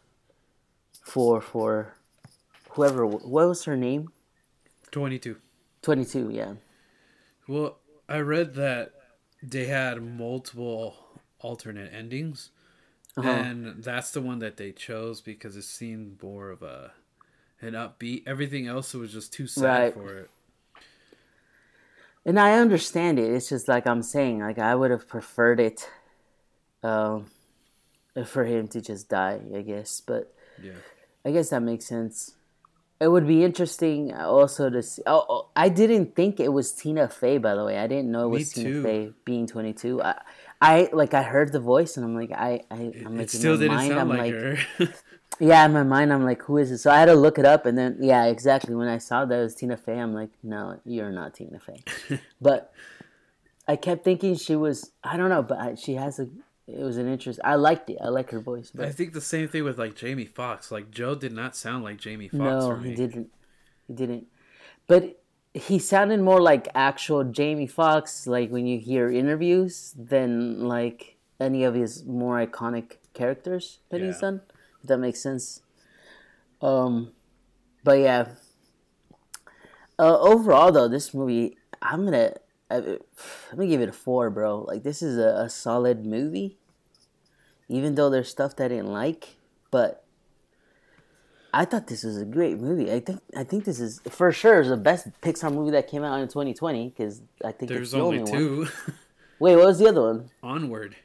for 1.02 1.40
for 1.40 1.94
whoever 2.70 3.06
what 3.06 3.48
was 3.48 3.64
her 3.64 3.76
name 3.76 4.12
22. 4.90 5.36
22 5.82 6.30
yeah 6.30 6.54
Well, 7.48 7.78
I 8.08 8.18
read 8.18 8.54
that 8.54 8.92
they 9.42 9.66
had 9.66 10.02
multiple 10.02 10.96
alternate 11.40 11.92
endings, 11.94 12.50
Uh-huh. 13.16 13.28
and 13.28 13.82
that's 13.82 14.10
the 14.10 14.20
one 14.20 14.40
that 14.40 14.56
they 14.58 14.72
chose 14.72 15.20
because 15.22 15.56
it 15.56 15.62
seemed 15.62 16.22
more 16.22 16.50
of 16.50 16.62
a 16.62 16.92
an 17.62 17.72
upbeat. 17.72 18.22
Everything 18.26 18.66
else 18.66 18.92
was 18.92 19.12
just 19.12 19.32
too 19.32 19.46
sad 19.46 19.64
Right. 19.84 19.94
for 19.94 20.18
it. 20.18 20.30
and 22.24 22.38
I 22.38 22.58
understand 22.58 23.18
it 23.18 23.32
it's 23.32 23.48
just 23.48 23.68
like 23.68 23.86
I'm 23.86 24.02
saying 24.02 24.40
like 24.40 24.58
I 24.58 24.74
would 24.74 24.90
have 24.90 25.08
preferred 25.08 25.60
it 25.60 25.88
um 26.82 27.26
for 28.26 28.44
him 28.44 28.68
to 28.68 28.80
just 28.80 29.08
die 29.08 29.40
I 29.54 29.62
guess 29.62 30.00
but 30.00 30.32
Yeah. 30.62 30.72
I 31.24 31.32
guess 31.32 31.50
that 31.50 31.60
makes 31.60 31.86
sense. 31.86 32.34
It 33.00 33.08
would 33.08 33.26
be 33.26 33.42
interesting 33.44 34.14
also 34.14 34.70
to 34.70 34.80
see. 34.82 35.02
Oh, 35.06 35.26
oh, 35.28 35.48
I 35.56 35.68
didn't 35.68 36.14
think 36.14 36.38
it 36.40 36.48
was 36.52 36.72
Tina 36.72 37.08
Fey. 37.08 37.36
By 37.36 37.54
the 37.54 37.62
way, 37.64 37.76
I 37.78 37.86
didn't 37.88 38.10
know 38.12 38.26
it 38.26 38.30
was 38.30 38.52
Tina. 38.52 38.80
Fey 38.82 39.12
being 39.26 39.46
twenty 39.46 39.72
two. 39.74 40.00
I, 40.00 40.18
I 40.60 40.88
like 40.92 41.14
I 41.14 41.22
heard 41.22 41.52
the 41.52 41.60
voice 41.60 41.96
and 41.96 42.04
I'm 42.04 42.14
like 42.14 42.32
I, 42.32 42.62
I 42.70 42.92
I'm 43.04 43.16
like 43.16 43.24
it 43.26 43.30
still 43.30 43.54
in 43.54 43.60
didn't 43.60 43.76
my 43.76 43.88
mind 43.88 43.88
sound 43.92 44.00
I'm 44.00 44.08
like, 44.08 44.34
like 44.34 44.58
her. 44.88 44.94
yeah 45.40 45.64
in 45.66 45.72
my 45.72 45.82
mind 45.82 46.12
I'm 46.12 46.24
like 46.24 46.42
who 46.42 46.56
is 46.56 46.70
it? 46.70 46.78
So 46.78 46.90
I 46.90 46.98
had 46.98 47.06
to 47.06 47.14
look 47.14 47.38
it 47.38 47.44
up 47.44 47.66
and 47.66 47.76
then 47.76 47.98
yeah 48.00 48.24
exactly 48.24 48.74
when 48.74 48.88
I 48.88 48.98
saw 48.98 49.24
that 49.26 49.38
it 49.38 49.42
was 49.42 49.54
Tina 49.54 49.76
Fey 49.76 49.98
I'm 49.98 50.14
like 50.14 50.30
no 50.42 50.80
you're 50.84 51.10
not 51.12 51.34
Tina 51.34 51.58
Fey, 51.60 51.82
but 52.40 52.72
I 53.68 53.76
kept 53.76 54.02
thinking 54.04 54.34
she 54.36 54.56
was 54.56 54.92
I 55.04 55.16
don't 55.16 55.28
know 55.28 55.42
but 55.42 55.58
I, 55.58 55.74
she 55.74 55.94
has 55.94 56.18
a 56.18 56.28
it 56.66 56.82
was 56.82 56.96
an 56.96 57.06
interest 57.06 57.38
I 57.44 57.56
liked 57.56 57.90
it 57.90 57.98
I 58.02 58.08
like 58.08 58.30
her 58.30 58.40
voice 58.40 58.72
I 58.78 58.90
think 58.90 59.12
the 59.12 59.20
same 59.20 59.48
thing 59.48 59.62
with 59.64 59.78
like 59.78 59.94
Jamie 59.94 60.24
Foxx. 60.24 60.72
Like 60.72 60.90
Joe 60.90 61.14
did 61.14 61.32
not 61.32 61.54
sound 61.54 61.84
like 61.84 61.98
Jamie 61.98 62.28
Foxx 62.28 62.64
No, 62.64 62.70
for 62.70 62.76
me. 62.78 62.88
he 62.90 62.94
didn't. 62.96 63.30
He 63.86 63.92
didn't. 63.94 64.26
But 64.88 65.20
he 65.56 65.78
sounded 65.78 66.20
more 66.20 66.40
like 66.40 66.68
actual 66.74 67.24
Jamie 67.24 67.66
Foxx, 67.66 68.26
like 68.26 68.50
when 68.50 68.66
you 68.66 68.78
hear 68.78 69.10
interviews, 69.10 69.94
than 69.96 70.68
like 70.68 71.16
any 71.40 71.64
of 71.64 71.74
his 71.74 72.04
more 72.04 72.44
iconic 72.44 72.96
characters 73.14 73.78
that 73.88 74.02
he's 74.02 74.20
done. 74.20 74.42
If 74.82 74.88
that 74.88 74.98
makes 74.98 75.22
sense. 75.22 75.62
Um, 76.60 77.12
but 77.84 78.00
yeah. 78.00 78.28
Uh, 79.98 80.18
overall, 80.20 80.72
though, 80.72 80.88
this 80.88 81.14
movie, 81.14 81.56
I'm 81.80 82.04
gonna, 82.04 82.34
I, 82.70 82.76
I'm 82.76 82.98
gonna 83.52 83.66
give 83.66 83.80
it 83.80 83.88
a 83.88 83.92
four, 83.92 84.28
bro. 84.28 84.58
Like 84.58 84.82
this 84.82 85.00
is 85.00 85.16
a, 85.16 85.44
a 85.44 85.48
solid 85.48 86.04
movie. 86.04 86.58
Even 87.68 87.94
though 87.94 88.10
there's 88.10 88.28
stuff 88.28 88.56
that 88.56 88.66
I 88.66 88.68
didn't 88.68 88.92
like, 88.92 89.36
but 89.70 90.04
I 91.58 91.64
thought 91.64 91.86
this 91.86 92.04
was 92.04 92.18
a 92.18 92.26
great 92.26 92.60
movie. 92.60 92.92
I 92.92 93.00
think 93.00 93.20
I 93.34 93.42
think 93.42 93.64
this 93.64 93.80
is 93.80 94.00
for 94.10 94.30
sure 94.30 94.60
is 94.60 94.68
the 94.68 94.76
best 94.76 95.08
Pixar 95.22 95.50
movie 95.50 95.70
that 95.70 95.88
came 95.88 96.04
out 96.04 96.20
in 96.20 96.28
2020 96.28 96.90
because 96.90 97.22
I 97.42 97.52
think 97.52 97.70
There's 97.70 97.92
the 97.92 98.00
only 98.00 98.18
only, 98.18 98.30
one. 98.30 98.38
two. 98.40 98.68
Wait, 99.38 99.56
what 99.56 99.64
was 99.64 99.78
the 99.78 99.88
other 99.88 100.02
one? 100.02 100.30
Onward. 100.42 100.96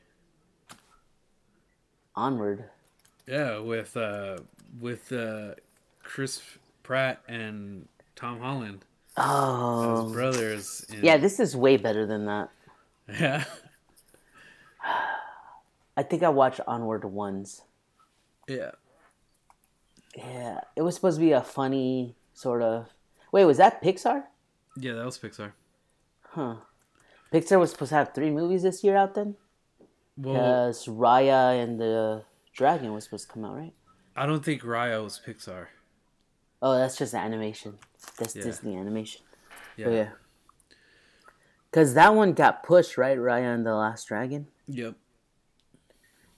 Onward. 2.16 2.66
Yeah, 3.26 3.60
with 3.60 3.96
uh 3.96 4.40
with 4.78 5.14
uh 5.14 5.56
Chris 6.04 6.42
Pratt 6.84 7.22
and 7.30 7.88
Tom 8.18 8.40
Holland 8.42 8.84
Oh, 9.16 10.04
his 10.04 10.14
brothers. 10.14 10.86
In, 10.92 11.06
yeah, 11.06 11.16
this 11.16 11.40
is 11.40 11.56
way 11.56 11.78
better 11.78 12.06
than 12.06 12.26
that. 12.26 12.50
yeah, 13.08 13.46
I 15.96 16.04
think 16.04 16.24
I 16.24 16.30
watched 16.30 16.60
Onward 16.68 17.06
once. 17.06 17.62
yeah. 18.50 18.72
Yeah, 20.16 20.60
it 20.76 20.82
was 20.82 20.96
supposed 20.96 21.18
to 21.18 21.26
be 21.26 21.32
a 21.32 21.42
funny 21.42 22.16
sort 22.34 22.62
of. 22.62 22.88
Wait, 23.32 23.46
was 23.46 23.58
that 23.58 23.82
Pixar? 23.82 24.24
Yeah, 24.78 24.94
that 24.94 25.06
was 25.06 25.18
Pixar. 25.18 25.54
Huh. 26.22 26.56
Pixar 27.34 27.60
was 27.60 27.72
supposed 27.72 27.90
to 27.90 27.96
have 27.96 28.14
three 28.14 28.30
movies 28.30 28.64
this 28.64 28.84
year 28.84 28.98
out 28.98 29.16
then. 29.16 29.36
Well, 30.18 30.34
Because 30.34 30.86
Raya 30.88 31.62
and 31.64 31.80
the 31.80 32.24
Dragon 32.54 32.94
was 32.94 33.06
supposed 33.06 33.28
to 33.28 33.34
come 33.34 33.46
out, 33.46 33.56
right? 33.56 33.74
I 34.16 34.26
don't 34.26 34.44
think 34.44 34.64
Raya 34.64 35.02
was 35.04 35.20
Pixar. 35.26 35.68
Oh, 36.62 36.78
that's 36.78 36.98
just 36.98 37.14
animation. 37.14 37.78
That's 38.18 38.36
Yeah. 38.36 38.44
Disney 38.44 38.76
animation. 38.76 39.22
Yeah. 39.78 39.86
But 39.86 39.94
yeah. 39.94 40.10
Because 41.70 41.94
that 41.94 42.14
one 42.14 42.34
got 42.34 42.64
pushed, 42.64 42.98
right? 42.98 43.18
Raya 43.18 43.56
and 43.56 43.66
the 43.66 43.74
Last 43.76 44.10
Dragon. 44.10 44.48
Yep. 44.68 44.96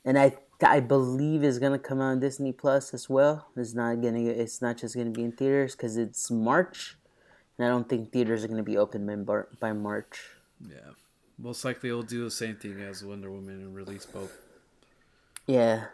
And 0.05 0.19
I 0.19 0.37
I 0.61 0.79
believe 0.79 1.43
is 1.43 1.59
gonna 1.59 1.79
come 1.79 1.99
out 1.99 2.11
on 2.11 2.19
Disney 2.19 2.51
Plus 2.53 2.93
as 2.93 3.09
well. 3.09 3.47
It's 3.55 3.73
not 3.73 4.01
gonna. 4.01 4.19
It's 4.19 4.61
not 4.61 4.77
just 4.77 4.95
gonna 4.95 5.09
be 5.11 5.23
in 5.23 5.31
theaters 5.31 5.75
because 5.75 5.97
it's 5.97 6.29
March, 6.31 6.97
and 7.57 7.65
I 7.65 7.69
don't 7.69 7.87
think 7.89 8.11
theaters 8.11 8.43
are 8.43 8.47
gonna 8.47 8.63
be 8.63 8.77
open 8.77 9.23
by, 9.25 9.41
by 9.59 9.73
March. 9.73 10.21
Yeah. 10.65 10.91
Most 11.37 11.65
likely, 11.65 11.89
it'll 11.89 12.03
do 12.03 12.23
the 12.23 12.31
same 12.31 12.55
thing 12.55 12.79
as 12.81 13.03
Wonder 13.03 13.31
Woman 13.31 13.55
and 13.61 13.75
release 13.75 14.05
both. 14.05 14.31
Yeah. 15.47 15.85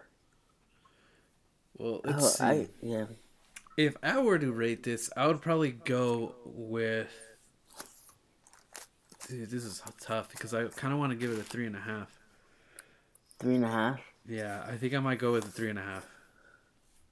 Well, 1.77 2.01
Oh, 2.05 2.09
let's 2.11 2.37
see. 2.37 2.43
I 2.43 2.67
yeah. 2.81 3.05
If 3.77 3.95
I 4.03 4.19
were 4.19 4.37
to 4.37 4.51
rate 4.51 4.83
this, 4.83 5.09
I 5.15 5.25
would 5.27 5.41
probably 5.41 5.71
go 5.71 6.35
with. 6.45 7.09
Dude, 9.27 9.49
this 9.49 9.63
is 9.63 9.81
tough 10.01 10.29
because 10.29 10.53
I 10.53 10.65
kind 10.67 10.91
of 10.93 10.99
want 10.99 11.11
to 11.11 11.15
give 11.15 11.31
it 11.31 11.39
a 11.39 11.43
three 11.43 11.65
and 11.65 11.75
a 11.75 11.79
half. 11.79 12.09
Three 13.39 13.55
and 13.55 13.63
a 13.65 13.69
half. 13.69 13.99
Yeah, 14.27 14.63
I 14.67 14.77
think 14.77 14.93
I 14.93 14.99
might 14.99 15.19
go 15.19 15.31
with 15.31 15.45
a 15.45 15.51
three 15.51 15.69
and 15.69 15.79
a 15.79 15.83
half. 15.83 16.07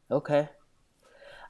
Okay. 0.09 0.49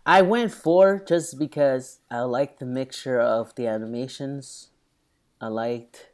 I 0.06 0.22
went 0.22 0.54
four 0.54 1.04
just 1.06 1.38
because 1.38 2.00
I 2.10 2.22
liked 2.22 2.60
the 2.60 2.66
mixture 2.66 3.20
of 3.20 3.54
the 3.56 3.68
animations. 3.68 4.70
I 5.42 5.48
liked. 5.48 6.08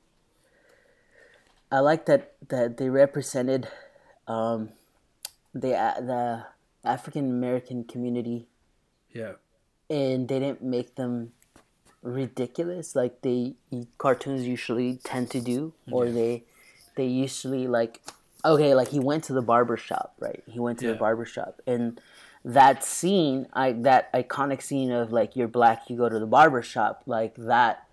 I 1.71 1.79
liked 1.79 2.07
that 2.07 2.33
that 2.49 2.77
they 2.77 2.89
represented, 2.89 3.67
um, 4.27 4.69
the 5.53 5.69
the 6.01 6.45
African 6.83 7.29
American 7.29 7.83
community, 7.83 8.47
Yeah, 9.13 9.33
and 9.89 10.27
they 10.27 10.39
didn't 10.39 10.63
make 10.63 10.95
them 10.95 11.33
ridiculous 12.01 12.95
like 12.95 13.21
they 13.21 13.55
cartoons 13.97 14.45
usually 14.45 14.97
tend 15.03 15.29
to 15.31 15.39
do, 15.39 15.73
or 15.91 16.09
they 16.09 16.43
they 16.95 17.05
usually 17.05 17.67
like 17.67 18.01
okay 18.45 18.73
like 18.75 18.89
he 18.89 18.99
went 18.99 19.23
to 19.23 19.33
the 19.33 19.41
barber 19.41 19.77
shop 19.77 20.13
right 20.19 20.43
he 20.47 20.59
went 20.59 20.79
to 20.79 20.87
the 20.87 20.93
barber 20.95 21.25
shop 21.25 21.61
and 21.65 21.99
that 22.45 22.83
scene 22.83 23.47
i 23.53 23.71
that 23.71 24.11
iconic 24.13 24.61
scene 24.61 24.91
of 24.91 25.11
like 25.11 25.35
you're 25.35 25.47
black 25.47 25.89
you 25.89 25.95
go 25.97 26.09
to 26.09 26.19
the 26.19 26.25
barber 26.25 26.61
shop 26.61 27.03
like 27.05 27.33
that 27.35 27.87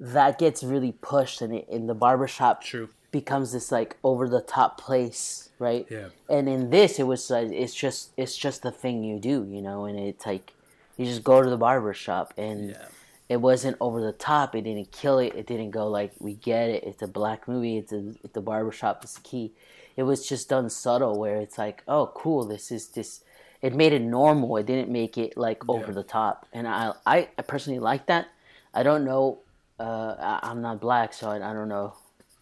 that 0.00 0.38
gets 0.38 0.62
really 0.62 0.92
pushed 0.92 1.40
and 1.42 1.54
it, 1.54 1.68
in 1.68 1.86
the 1.86 1.94
barber 1.94 2.26
shop 2.26 2.62
True. 2.62 2.88
becomes 3.10 3.52
this 3.52 3.70
like 3.70 3.96
over 4.02 4.28
the 4.28 4.40
top 4.40 4.80
place 4.80 5.50
right 5.58 5.86
Yeah. 5.90 6.08
and 6.30 6.48
in 6.48 6.70
this 6.70 6.98
it 6.98 7.04
was 7.06 7.28
like 7.30 7.50
it's 7.52 7.74
just 7.74 8.12
it's 8.16 8.36
just 8.36 8.62
the 8.62 8.70
thing 8.72 9.04
you 9.04 9.18
do 9.18 9.46
you 9.48 9.60
know 9.62 9.84
and 9.84 9.98
it's 9.98 10.24
like 10.26 10.52
you 10.96 11.04
just 11.04 11.22
go 11.24 11.42
to 11.42 11.50
the 11.50 11.56
barber 11.58 11.92
shop 11.92 12.32
and 12.38 12.70
Yeah. 12.70 12.86
It 13.28 13.38
wasn't 13.38 13.76
over 13.80 14.00
the 14.00 14.12
top. 14.12 14.54
It 14.54 14.62
didn't 14.62 14.92
kill 14.92 15.18
it. 15.18 15.34
It 15.34 15.46
didn't 15.46 15.70
go 15.70 15.88
like 15.88 16.12
we 16.18 16.34
get 16.34 16.68
it. 16.68 16.84
It's 16.84 17.02
a 17.02 17.06
black 17.08 17.48
movie. 17.48 17.78
It's 17.78 17.92
a 17.92 18.10
it's 18.22 18.32
the 18.34 18.40
barbershop 18.40 19.04
is 19.04 19.14
the 19.14 19.20
key. 19.22 19.52
It 19.96 20.02
was 20.02 20.28
just 20.28 20.48
done 20.48 20.68
subtle 20.70 21.18
where 21.18 21.36
it's 21.36 21.56
like, 21.56 21.82
oh, 21.88 22.10
cool. 22.14 22.44
This 22.44 22.70
is 22.70 22.88
this. 22.88 23.22
It 23.62 23.74
made 23.74 23.92
it 23.94 24.02
normal. 24.02 24.56
It 24.58 24.66
didn't 24.66 24.90
make 24.90 25.16
it 25.16 25.36
like 25.36 25.66
over 25.68 25.86
Yeah. 25.86 25.92
the 25.92 26.02
top. 26.02 26.46
And 26.52 26.68
I 26.68 26.92
I, 27.06 27.28
I 27.38 27.42
personally 27.42 27.78
like 27.80 28.06
that. 28.06 28.28
I 28.74 28.82
don't 28.82 29.04
know. 29.04 29.38
Uh, 29.80 30.14
I, 30.18 30.50
I'm 30.50 30.60
not 30.62 30.80
black, 30.80 31.12
so 31.14 31.30
I, 31.30 31.36
I 31.36 31.52
don't 31.52 31.68
know. 31.68 31.94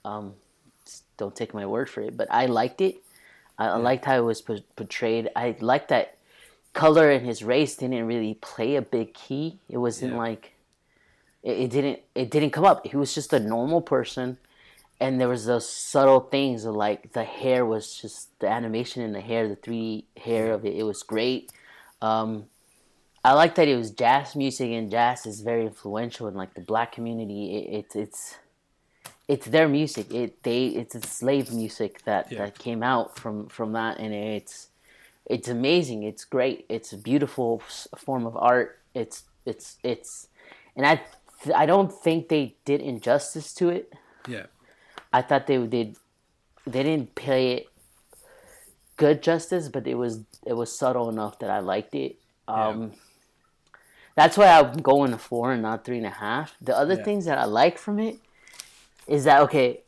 Um, 0.05 0.35
don't 1.17 1.37
take 1.37 1.55
my 1.55 1.65
word 1.67 1.89
for 1.89 2.01
it, 2.01 2.17
but 2.17 2.27
I 2.31 2.47
liked 2.47 2.81
it. 2.81 2.97
I, 3.59 3.67
I 3.69 3.77
liked 3.77 4.05
how 4.05 4.17
it 4.17 4.25
was 4.25 4.43
po- 4.43 4.59
portrayed. 4.77 5.29
I 5.37 5.55
liked 5.61 5.89
that 5.89 6.17
color 6.73 7.11
and 7.11 7.25
his 7.25 7.45
race 7.45 7.77
didn't 7.77 8.07
really 8.07 8.35
play 8.35 8.77
a 8.77 8.83
big 8.83 9.15
key. 9.15 9.59
It 9.69 9.79
wasn't 9.79 10.13
Yeah. 10.13 10.19
like 10.19 10.53
it, 11.43 11.59
it 11.59 11.71
didn't 11.71 12.01
it 12.15 12.31
didn't 12.31 12.51
come 12.51 12.65
up. 12.65 12.87
He 12.87 12.97
was 12.97 13.15
just 13.15 13.33
a 13.33 13.41
normal 13.41 13.81
person, 13.83 14.39
and 15.01 15.21
there 15.21 15.29
was 15.29 15.47
those 15.47 15.69
subtle 15.69 16.21
things 16.21 16.65
of 16.65 16.75
like 16.75 17.13
the 17.13 17.25
hair 17.25 17.65
was 17.65 17.95
just 18.01 18.39
the 18.41 18.49
animation 18.49 19.03
in 19.03 19.13
the 19.13 19.21
hair, 19.21 19.49
the 19.49 19.57
3D 19.57 20.05
hair 20.19 20.53
of 20.53 20.65
it. 20.65 20.75
It 20.75 20.85
was 20.85 21.03
great. 21.03 21.51
Um, 22.01 22.47
I 23.25 23.35
like 23.35 23.55
that 23.55 23.69
it 23.69 23.77
was 23.77 23.91
jazz 23.93 24.35
music, 24.35 24.71
and 24.71 24.91
jazz 24.91 25.27
is 25.27 25.41
very 25.43 25.67
influential 25.67 26.27
in 26.29 26.35
like 26.35 26.55
the 26.55 26.61
black 26.61 26.93
community. 26.93 27.57
It, 27.57 27.79
it's 27.79 27.97
it's 27.97 28.37
it's 29.29 29.47
their 29.47 29.69
music. 29.69 30.13
It 30.13 30.43
they 30.43 30.67
it's 30.67 30.95
a 30.95 31.01
slave 31.03 31.53
music 31.53 32.03
that 32.05 32.31
Yeah. 32.33 32.39
that 32.39 32.59
came 32.59 32.83
out 32.83 33.17
from 33.17 33.49
from 33.49 33.73
that, 33.73 33.99
and 33.99 34.13
it's 34.13 34.69
it's 35.27 35.49
amazing. 35.49 36.03
It's 36.03 36.25
great. 36.25 36.67
It's 36.69 36.93
a 36.93 36.99
beautiful 36.99 37.63
form 37.97 38.27
of 38.27 38.37
art. 38.37 38.81
It's 38.93 39.23
it's 39.47 39.77
it's, 39.85 40.27
and 40.77 40.85
I 40.85 41.01
I 41.55 41.67
don't 41.67 41.93
think 41.93 42.29
they 42.29 42.57
did 42.65 42.81
injustice 42.81 43.53
to 43.55 43.69
it. 43.71 43.93
Yeah. 44.29 44.47
I 45.13 45.23
thought 45.23 45.47
they 45.47 45.59
did 45.67 45.97
they 46.67 46.83
didn't 46.83 47.15
play 47.15 47.53
it 47.53 47.67
good 48.97 49.23
justice, 49.23 49.69
but 49.69 49.87
it 49.87 49.95
was 49.95 50.21
it 50.47 50.53
was 50.55 50.77
subtle 50.77 51.09
enough 51.09 51.39
that 51.41 51.51
I 51.51 51.59
liked 51.61 51.95
it. 51.95 52.17
Um, 52.49 52.93
That's 54.15 54.37
why 54.37 54.47
I'm 54.59 54.77
going 54.83 55.11
to 55.13 55.19
four 55.19 55.53
and 55.53 55.63
not 55.63 55.85
three 55.85 55.97
and 55.97 56.07
a 56.07 56.11
half. 56.11 56.55
The 56.61 56.77
other 56.77 56.95
Yeah. 56.95 57.05
things 57.05 57.25
that 57.25 57.39
I 57.39 57.45
like 57.45 57.79
from 57.79 57.99
it 57.99 58.19
is 59.07 59.25
that 59.25 59.41
okay, 59.43 59.81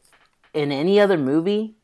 in 0.55 0.73
any 0.73 0.99
other 0.99 1.19
movie, 1.19 1.75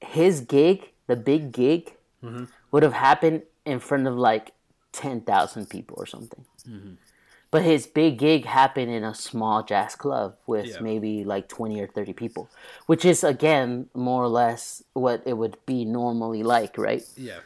his 0.00 0.40
gig, 0.40 0.90
the 1.06 1.16
big 1.16 1.52
gig, 1.52 1.94
Mm-hmm. 2.22 2.44
would 2.70 2.84
have 2.84 2.92
happened 2.92 3.42
in 3.66 3.80
front 3.80 4.06
of 4.06 4.14
like 4.16 4.52
ten 4.92 5.20
thousand 5.22 5.68
people 5.68 5.96
or 5.98 6.06
something. 6.06 6.44
Mm-hmm. 6.68 6.94
But 7.52 7.62
his 7.62 7.86
big 7.86 8.18
gig 8.18 8.46
happened 8.46 8.90
in 8.90 9.04
a 9.04 9.14
small 9.14 9.62
jazz 9.62 9.94
club 9.94 10.36
with 10.46 10.66
Yeah. 10.66 10.80
maybe 10.80 11.22
like 11.22 11.48
20 11.48 11.80
or 11.80 11.86
30 11.86 12.14
people, 12.14 12.48
which 12.86 13.04
is 13.04 13.22
again 13.22 13.90
more 13.94 14.24
or 14.24 14.28
less 14.28 14.82
what 14.94 15.22
it 15.26 15.34
would 15.34 15.58
be 15.66 15.84
normally 15.84 16.42
like, 16.42 16.78
right? 16.78 17.04
Yeah. 17.14 17.40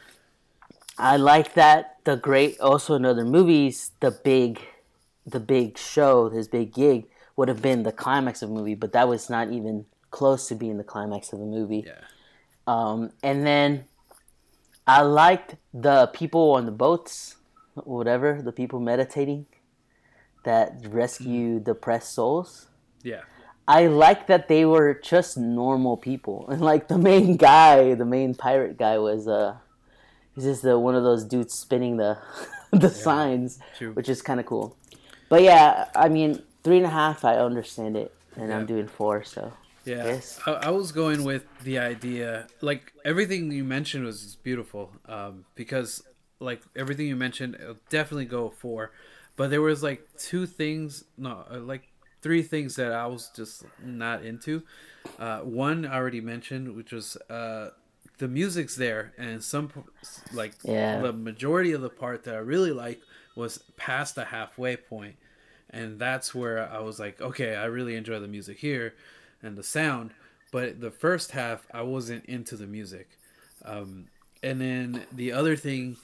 I 0.97 1.17
like 1.17 1.53
that 1.55 1.97
the 2.05 2.15
great 2.15 2.57
also 2.61 2.95
in 2.95 3.05
other 3.05 3.25
movies 3.25 3.91
the 3.99 4.09
big 4.11 4.61
the 5.25 5.41
big 5.41 5.77
show, 5.77 6.29
his 6.29 6.47
big 6.47 6.73
gig 6.73 7.05
would 7.35 7.49
have 7.49 7.61
been 7.61 7.83
the 7.83 7.91
climax 7.91 8.41
of 8.41 8.47
the 8.47 8.55
movie, 8.55 8.75
but 8.75 8.93
that 8.93 9.09
was 9.09 9.29
not 9.29 9.51
even 9.51 9.85
close 10.09 10.47
to 10.47 10.55
being 10.55 10.77
the 10.77 10.85
climax 10.85 11.33
of 11.33 11.39
the 11.39 11.45
movie. 11.45 11.83
Yeah. 11.85 11.99
Um, 12.65 13.11
and 13.21 13.45
then 13.45 13.83
I 14.87 15.01
liked 15.01 15.55
the 15.73 16.07
people 16.13 16.53
on 16.53 16.65
the 16.65 16.71
boats, 16.71 17.35
whatever, 17.75 18.41
the 18.41 18.53
people 18.53 18.79
meditating 18.79 19.47
that 20.47 20.77
rescue 20.87 21.59
depressed 21.59 22.13
souls. 22.13 22.67
Yeah. 23.03 23.21
I 23.67 23.87
like 23.87 24.27
that 24.27 24.47
they 24.47 24.63
were 24.63 24.93
just 24.93 25.37
normal 25.37 25.97
people, 25.97 26.47
and 26.49 26.61
like 26.71 26.87
the 26.87 26.97
main 26.97 27.35
guy, 27.35 27.93
the 27.93 28.05
main 28.05 28.33
pirate 28.33 28.77
guy 28.77 28.97
was 28.97 29.27
uh, 29.27 29.57
he's 30.33 30.45
just 30.45 30.61
the, 30.61 30.79
one 30.79 30.95
of 30.95 31.03
those 31.03 31.25
dudes 31.25 31.53
spinning 31.53 31.97
the 31.97 32.17
the 32.71 32.89
signs, 32.89 33.59
true. 33.77 33.91
which 33.91 34.07
is 34.07 34.21
kind 34.21 34.39
of 34.39 34.45
cool. 34.45 34.77
But 35.29 35.43
yeah, 35.43 35.89
I 35.93 36.07
mean, 36.07 36.41
three 36.63 36.77
and 36.77 36.85
a 36.85 36.89
half, 36.89 37.25
I 37.25 37.35
understand 37.35 37.97
it, 37.97 38.13
and 38.37 38.53
I'm 38.53 38.65
doing 38.65 38.87
four, 38.87 39.25
so 39.25 39.51
Yeah, 39.83 40.05
Yes. 40.05 40.39
I, 40.45 40.51
I 40.51 40.69
was 40.69 40.93
going 40.93 41.25
with 41.25 41.43
the 41.63 41.77
idea, 41.79 42.47
like 42.61 42.93
everything 43.03 43.51
you 43.51 43.65
mentioned 43.65 44.05
was 44.05 44.37
beautiful, 44.41 44.93
um, 45.05 45.43
because 45.55 46.03
like 46.39 46.61
everything 46.73 47.07
you 47.07 47.17
mentioned, 47.17 47.57
definitely 47.89 48.25
go 48.39 48.49
for, 48.49 48.91
but 49.37 49.49
there 49.49 49.61
was 49.61 49.81
like 49.83 50.05
two 50.17 50.45
things, 50.45 51.05
no, 51.17 51.45
uh, 51.49 51.59
like 51.59 51.83
three 52.21 52.43
things 52.43 52.75
that 52.75 52.91
I 52.91 53.07
was 53.07 53.29
just 53.35 53.63
not 53.83 54.25
into. 54.25 54.63
Uh, 55.17 55.39
one 55.39 55.85
I 55.85 55.95
already 55.95 56.21
mentioned, 56.21 56.75
which 56.75 56.91
was 56.91 57.15
uh, 57.29 57.69
the 58.17 58.27
music's 58.27 58.75
there, 58.75 59.13
and 59.17 59.43
some 59.43 59.71
like 60.33 60.53
Yeah. 60.63 61.01
the 61.01 61.13
majority 61.13 61.71
of 61.71 61.81
the 61.81 61.89
part 61.89 62.23
that 62.25 62.35
I 62.35 62.39
really 62.39 62.71
like 62.71 62.99
was 63.35 63.59
past 63.77 64.15
the 64.15 64.25
halfway 64.25 64.75
point, 64.75 65.15
and 65.69 65.99
that's 65.99 66.33
where 66.35 66.69
I 66.69 66.79
was 66.79 66.99
like, 66.99 67.21
okay, 67.21 67.55
I 67.55 67.65
really 67.65 67.95
enjoy 67.95 68.19
the 68.19 68.27
music 68.27 68.57
here 68.59 68.95
and 69.43 69.55
the 69.55 69.63
sound, 69.63 70.11
but 70.51 70.81
the 70.81 70.91
first 70.91 71.31
half 71.31 71.67
I 71.73 71.83
wasn't 71.83 72.25
into 72.25 72.57
the 72.57 72.67
music, 72.67 73.07
um, 73.63 74.07
and 74.43 74.59
then 74.59 75.05
the 75.11 75.31
other 75.31 75.55
thing 75.55 75.97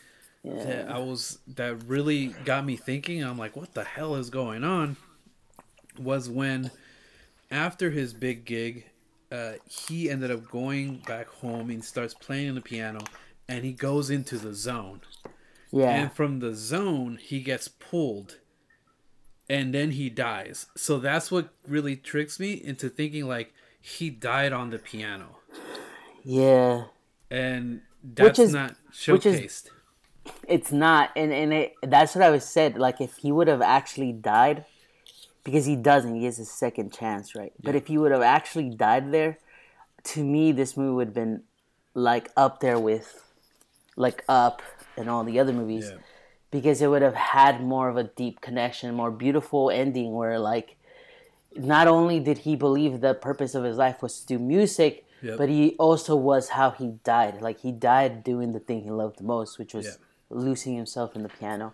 that 0.43 0.89
I 0.89 0.99
was 0.99 1.39
that 1.55 1.83
really 1.85 2.27
got 2.45 2.65
me 2.65 2.75
thinking, 2.75 3.23
I'm 3.23 3.37
like, 3.37 3.55
what 3.55 3.73
the 3.73 3.83
hell 3.83 4.15
is 4.15 4.29
going 4.29 4.63
on? 4.63 4.97
Was 5.97 6.29
when 6.29 6.71
after 7.51 7.91
his 7.91 8.13
big 8.13 8.45
gig, 8.45 8.85
uh, 9.31 9.53
he 9.67 10.09
ended 10.09 10.31
up 10.31 10.49
going 10.49 10.97
back 11.07 11.27
home 11.27 11.69
and 11.69 11.83
starts 11.83 12.13
playing 12.13 12.55
the 12.55 12.61
piano, 12.61 12.99
and 13.47 13.63
he 13.63 13.71
goes 13.73 14.09
into 14.09 14.37
the 14.37 14.53
zone. 14.53 15.01
yeah, 15.71 15.89
And 15.89 16.11
from 16.13 16.39
the 16.39 16.53
zone, 16.55 17.17
he 17.21 17.41
gets 17.41 17.67
pulled 17.67 18.37
and 19.49 19.73
then 19.73 19.91
he 19.91 20.09
dies. 20.09 20.67
So 20.75 20.99
that's 20.99 21.29
what 21.31 21.49
really 21.67 21.95
tricks 21.97 22.39
me 22.39 22.53
into 22.53 22.89
thinking 22.89 23.27
like 23.27 23.53
he 23.81 24.09
died 24.09 24.53
on 24.53 24.69
the 24.69 24.79
piano. 24.79 25.37
yeah. 26.23 26.85
And 27.29 27.81
that's 28.03 28.39
is- 28.39 28.53
not 28.53 28.75
which 29.07 29.25
is- 29.25 29.35
showcased. 29.35 29.69
It's 30.47 30.71
not, 30.71 31.11
and 31.15 31.31
and 31.33 31.53
it, 31.53 31.75
that's 31.81 32.15
what 32.15 32.23
I 32.23 32.29
was 32.29 32.45
said. 32.45 32.77
Like 32.77 33.01
if 33.01 33.17
he 33.17 33.31
would 33.31 33.47
have 33.47 33.61
actually 33.61 34.11
died, 34.13 34.65
because 35.43 35.65
he 35.65 35.75
doesn't, 35.75 36.15
he 36.15 36.21
gets 36.21 36.39
a 36.39 36.45
second 36.45 36.93
chance, 36.93 37.35
right? 37.35 37.53
But 37.61 37.75
if 37.75 37.87
he 37.87 37.97
would 37.97 38.11
have 38.11 38.21
actually 38.21 38.69
died 38.69 39.11
there, 39.11 39.37
to 40.05 40.23
me, 40.23 40.51
this 40.51 40.77
movie 40.77 40.93
would 40.93 41.07
have 41.07 41.13
been 41.13 41.43
like 41.93 42.31
up 42.37 42.59
there 42.59 42.79
with, 42.79 43.23
like 43.95 44.23
Up 44.27 44.61
and 44.97 45.09
all 45.09 45.23
the 45.23 45.39
other 45.39 45.53
movies, 45.53 45.89
Yeah. 45.91 45.97
because 46.51 46.81
it 46.81 46.87
would 46.87 47.01
have 47.01 47.15
had 47.15 47.61
more 47.61 47.89
of 47.89 47.97
a 47.97 48.03
deep 48.03 48.39
connection, 48.41 48.93
more 48.95 49.11
beautiful 49.11 49.69
ending, 49.69 50.13
where 50.13 50.39
like, 50.39 50.77
not 51.55 51.87
only 51.87 52.19
did 52.19 52.39
he 52.39 52.55
believe 52.55 53.01
the 53.01 53.13
purpose 53.13 53.55
of 53.55 53.63
his 53.63 53.77
life 53.77 54.01
was 54.01 54.19
to 54.21 54.25
do 54.25 54.39
music. 54.39 55.05
Yep. 55.21 55.37
But 55.37 55.47
he 55.47 55.75
also 55.79 56.17
was 56.17 56.49
how 56.49 56.71
he 56.71 56.95
died. 57.05 57.41
Like 57.41 57.61
he 57.61 57.71
died 57.71 58.25
doing 58.25 58.51
the 58.51 58.59
thing 58.59 58.83
he 58.83 58.89
loved 58.91 59.19
the 59.19 59.23
most, 59.23 59.57
which 59.57 59.73
was 59.73 59.85
Yeah. 59.85 59.91
Losing 60.33 60.75
himself 60.75 61.15
in 61.15 61.23
the 61.23 61.29
piano. 61.29 61.73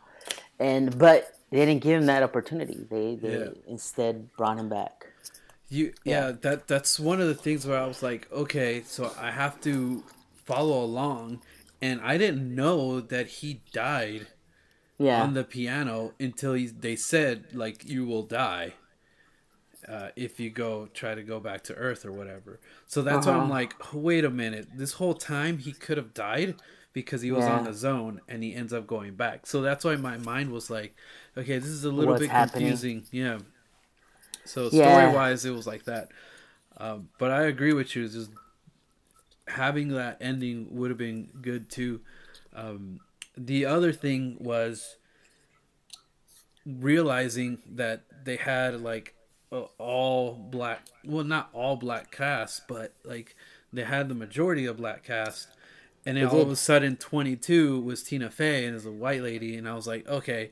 And 0.59 0.97
but 0.97 1.35
they 1.51 1.65
didn't 1.65 1.81
give 1.83 1.99
him 1.99 2.05
that 2.07 2.23
opportunity. 2.23 2.87
They 2.89 3.15
they 3.15 3.39
Yeah. 3.39 3.49
instead 3.67 4.35
brought 4.37 4.57
him 4.59 4.69
back. 4.69 5.07
You 5.69 5.93
yeah, 6.03 6.31
that 6.31 6.67
that's 6.67 6.99
one 6.99 7.21
of 7.21 7.27
the 7.27 7.35
things 7.35 7.65
where 7.65 7.79
I 7.79 7.85
was 7.85 8.01
like, 8.01 8.31
okay, 8.31 8.81
so 8.83 9.13
I 9.17 9.31
have 9.31 9.61
to 9.61 10.03
follow 10.45 10.83
along, 10.83 11.41
and 11.81 12.01
I 12.01 12.17
didn't 12.17 12.53
know 12.55 12.99
that 13.01 13.27
he 13.27 13.61
died 13.71 14.27
Yeah. 14.99 15.21
on 15.21 15.33
the 15.35 15.43
piano 15.43 16.13
until 16.19 16.53
he, 16.53 16.67
they 16.67 16.95
said 16.95 17.53
like 17.53 17.85
you 17.85 18.05
will 18.05 18.23
die 18.23 18.75
uh, 19.87 20.09
if 20.15 20.39
you 20.39 20.49
go 20.49 20.87
try 20.93 21.15
to 21.15 21.23
go 21.23 21.39
back 21.39 21.63
to 21.63 21.73
Earth 21.75 22.05
or 22.05 22.11
whatever. 22.11 22.59
So 22.85 23.01
that's 23.01 23.25
why 23.25 23.33
I'm 23.35 23.47
Uh-huh. 23.47 23.49
like, 23.49 23.75
wait 23.93 24.25
a 24.25 24.29
minute, 24.29 24.69
this 24.75 24.93
whole 24.93 25.13
time 25.13 25.59
he 25.59 25.71
could 25.73 25.97
have 25.97 26.13
died 26.13 26.55
because 27.01 27.21
he 27.21 27.31
was 27.31 27.47
on 27.47 27.63
the 27.63 27.73
zone 27.73 28.21
and 28.27 28.43
he 28.43 28.53
ends 28.53 28.73
up 28.73 28.87
going 28.87 29.15
back. 29.15 29.45
So 29.47 29.61
that's 29.61 29.85
why 29.85 29.95
my 29.95 30.17
mind 30.17 30.51
was 30.51 30.69
like, 30.69 30.95
okay, 31.37 31.57
this 31.59 31.69
is 31.69 31.83
a 31.85 31.91
little 31.91 32.13
What's 32.13 32.25
bit 32.25 32.31
happening? 32.31 32.73
confusing. 32.73 33.05
Yeah. 33.11 33.39
So 34.45 34.69
Yeah. 34.71 34.75
story 34.75 35.07
wise, 35.07 35.45
it 35.45 35.51
was 35.51 35.67
like 35.67 35.85
that. 35.85 36.09
Um, 36.77 37.09
but 37.17 37.31
I 37.31 37.43
agree 37.43 37.73
with 37.73 37.95
you. 37.95 38.07
Just 38.07 38.31
having 39.47 39.89
that 39.89 40.17
ending 40.21 40.67
would 40.71 40.91
have 40.91 40.97
been 40.97 41.29
good 41.41 41.69
too. 41.69 42.01
Um, 42.53 42.99
the 43.37 43.65
other 43.65 43.91
thing 43.91 44.37
was 44.39 44.97
realizing 46.65 47.59
that 47.75 48.03
they 48.23 48.35
had 48.35 48.81
like 48.81 49.15
all 49.77 50.35
black, 50.35 50.81
well, 51.03 51.23
not 51.23 51.49
all 51.53 51.75
black 51.75 52.11
cast, 52.11 52.67
but 52.67 52.93
like 53.03 53.35
they 53.73 53.83
had 53.83 54.09
the 54.09 54.15
majority 54.15 54.65
of 54.65 54.77
black 54.77 55.03
cast. 55.03 55.55
And 56.05 56.17
then 56.17 56.27
all 56.27 56.41
of 56.41 56.49
a 56.49 56.55
sudden, 56.55 56.95
22 56.95 57.81
was 57.81 58.03
Tina 58.03 58.29
Fey 58.29 58.65
and 58.65 58.75
is 58.75 58.85
a 58.85 58.91
white 58.91 59.21
lady. 59.21 59.55
And 59.57 59.67
I 59.67 59.75
was 59.75 59.85
like, 59.85 60.07
okay, 60.07 60.51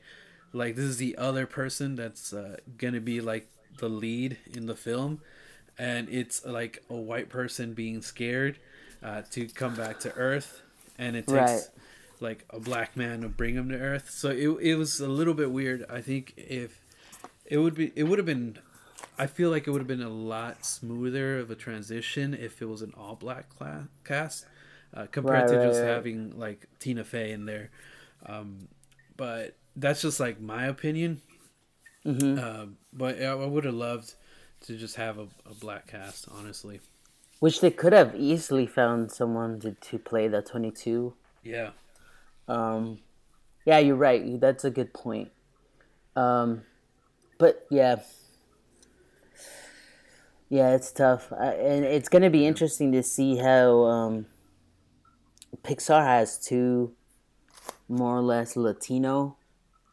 like 0.52 0.76
this 0.76 0.84
is 0.84 0.96
the 0.98 1.16
other 1.16 1.46
person 1.46 1.94
that's 1.96 2.32
uh, 2.32 2.58
going 2.76 2.94
to 2.94 3.00
be 3.00 3.20
like 3.20 3.48
the 3.78 3.88
lead 3.88 4.36
in 4.52 4.66
the 4.66 4.76
film. 4.76 5.20
And 5.78 6.08
it's 6.10 6.44
like 6.44 6.82
a 6.90 6.94
white 6.96 7.28
person 7.28 7.72
being 7.72 8.02
scared 8.02 8.58
uh, 9.02 9.22
to 9.32 9.46
come 9.48 9.74
back 9.74 10.00
to 10.00 10.14
Earth. 10.14 10.60
And 10.98 11.16
it 11.16 11.26
takes 11.26 11.32
Right. 11.32 11.60
like 12.20 12.44
a 12.50 12.60
black 12.60 12.96
man 12.96 13.22
to 13.22 13.28
bring 13.28 13.54
him 13.54 13.68
to 13.70 13.76
Earth. 13.78 14.10
So 14.10 14.28
it, 14.30 14.48
it 14.60 14.74
was 14.74 15.00
a 15.00 15.08
little 15.08 15.34
bit 15.34 15.50
weird. 15.50 15.84
I 15.88 16.00
think 16.02 16.34
if 16.36 16.84
it 17.46 17.58
would 17.58 17.74
be, 17.74 17.92
it 17.96 18.04
would 18.04 18.18
have 18.18 18.26
been, 18.26 18.58
I 19.18 19.26
feel 19.26 19.50
like 19.50 19.66
it 19.66 19.70
would 19.70 19.80
have 19.80 19.88
been 19.88 20.02
a 20.02 20.08
lot 20.10 20.66
smoother 20.66 21.38
of 21.38 21.50
a 21.50 21.54
transition 21.54 22.34
if 22.34 22.60
it 22.60 22.66
was 22.66 22.82
an 22.82 22.92
all 22.96 23.14
black 23.14 23.48
cla- 23.48 23.88
cast 24.04 24.44
uh, 24.94 25.06
compared 25.10 25.46
Right, 25.46 25.48
to 25.48 25.58
right, 25.58 25.58
just 25.58 25.82
right. 25.82 25.82
having 25.82 26.38
like 26.38 26.66
Tina 26.78 27.04
Fey 27.04 27.32
in 27.32 27.46
there. 27.46 27.70
Um, 28.26 28.68
but 29.16 29.56
that's 29.76 30.02
just 30.02 30.20
like 30.20 30.40
my 30.40 30.66
opinion. 30.66 31.22
hmm 32.04 32.38
Um, 32.38 32.76
but 32.92 33.20
I 33.20 33.26
I 33.26 33.34
would 33.46 33.64
have 33.64 33.74
loved 33.74 34.14
to 34.62 34.76
just 34.76 34.96
have 34.96 35.18
a, 35.18 35.28
a 35.46 35.54
black 35.54 35.86
cast, 35.88 36.26
honestly. 36.30 36.80
Which 37.40 37.60
they 37.60 37.72
could 37.72 37.92
have 37.92 38.14
easily 38.14 38.64
found 38.64 39.10
someone 39.10 39.58
to, 39.62 39.72
to 39.72 39.98
play 39.98 40.28
the 40.28 40.40
22. 40.40 41.14
Yeah. 41.42 41.70
Um, 42.46 42.98
yeah, 43.66 43.78
you're 43.78 43.96
right. 43.96 44.40
That's 44.40 44.64
a 44.64 44.70
good 44.70 44.94
point. 44.94 45.30
Um, 46.16 46.62
but 47.38 47.66
yeah, 47.70 47.96
yeah, 50.48 50.74
it's 50.74 50.90
tough, 50.92 51.30
uh, 51.32 51.36
and 51.36 51.84
it's 51.84 52.08
gonna 52.08 52.30
be 52.30 52.46
interesting 52.46 52.92
to 52.92 53.02
see 53.02 53.36
how 53.36 53.84
um, 53.84 54.26
Pixar 55.62 56.04
has 56.04 56.38
two 56.38 56.92
more 57.88 58.16
or 58.18 58.22
less 58.22 58.56
Latino 58.56 59.36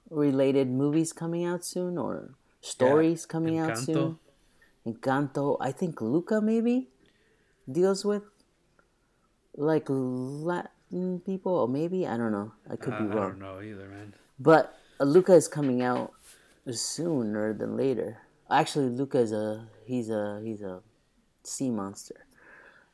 related 0.10 0.70
movies 0.70 1.14
coming 1.14 1.46
out 1.46 1.66
soon, 1.66 1.98
or 1.98 2.36
stories 2.62 3.26
coming 3.26 3.58
out 3.58 3.78
soon. 3.78 4.20
Encanto, 4.86 5.58
I 5.60 5.72
think 5.72 6.02
Luca 6.02 6.42
maybe 6.42 6.90
deals 7.72 8.06
with 8.06 8.24
like 9.56 9.86
Latin 9.88 11.22
people, 11.26 11.54
or 11.56 11.68
maybe 11.68 12.06
I 12.06 12.18
don't 12.18 12.32
know. 12.32 12.52
I 12.70 12.76
could 12.76 12.94
I, 12.94 13.00
be 13.00 13.06
wrong. 13.06 13.18
I 13.18 13.30
don't 13.30 13.40
know 13.40 13.62
either, 13.62 13.88
man. 13.88 14.14
But 14.40 14.78
Luca 15.00 15.34
is 15.34 15.48
coming 15.48 15.82
out 15.82 16.14
sooner 16.70 17.54
than 17.54 17.78
later. 17.78 18.22
Actually, 18.50 18.90
Luca 18.90 19.20
is 19.20 19.32
a 19.32 19.68
he's 19.86 20.10
a 20.10 20.42
he's 20.44 20.62
a 20.62 20.82
sea 21.44 21.72
monster. 21.72 22.26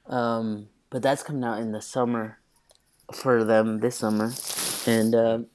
Um, 0.07 0.67
but 0.89 1.01
that's 1.01 1.23
coming 1.23 1.43
out 1.43 1.59
in 1.59 1.71
the 1.71 1.81
summer 1.81 2.39
for 3.11 3.43
them 3.43 3.79
this 3.79 3.97
summer, 3.97 4.31
and 4.85 5.13
um, 5.15 5.45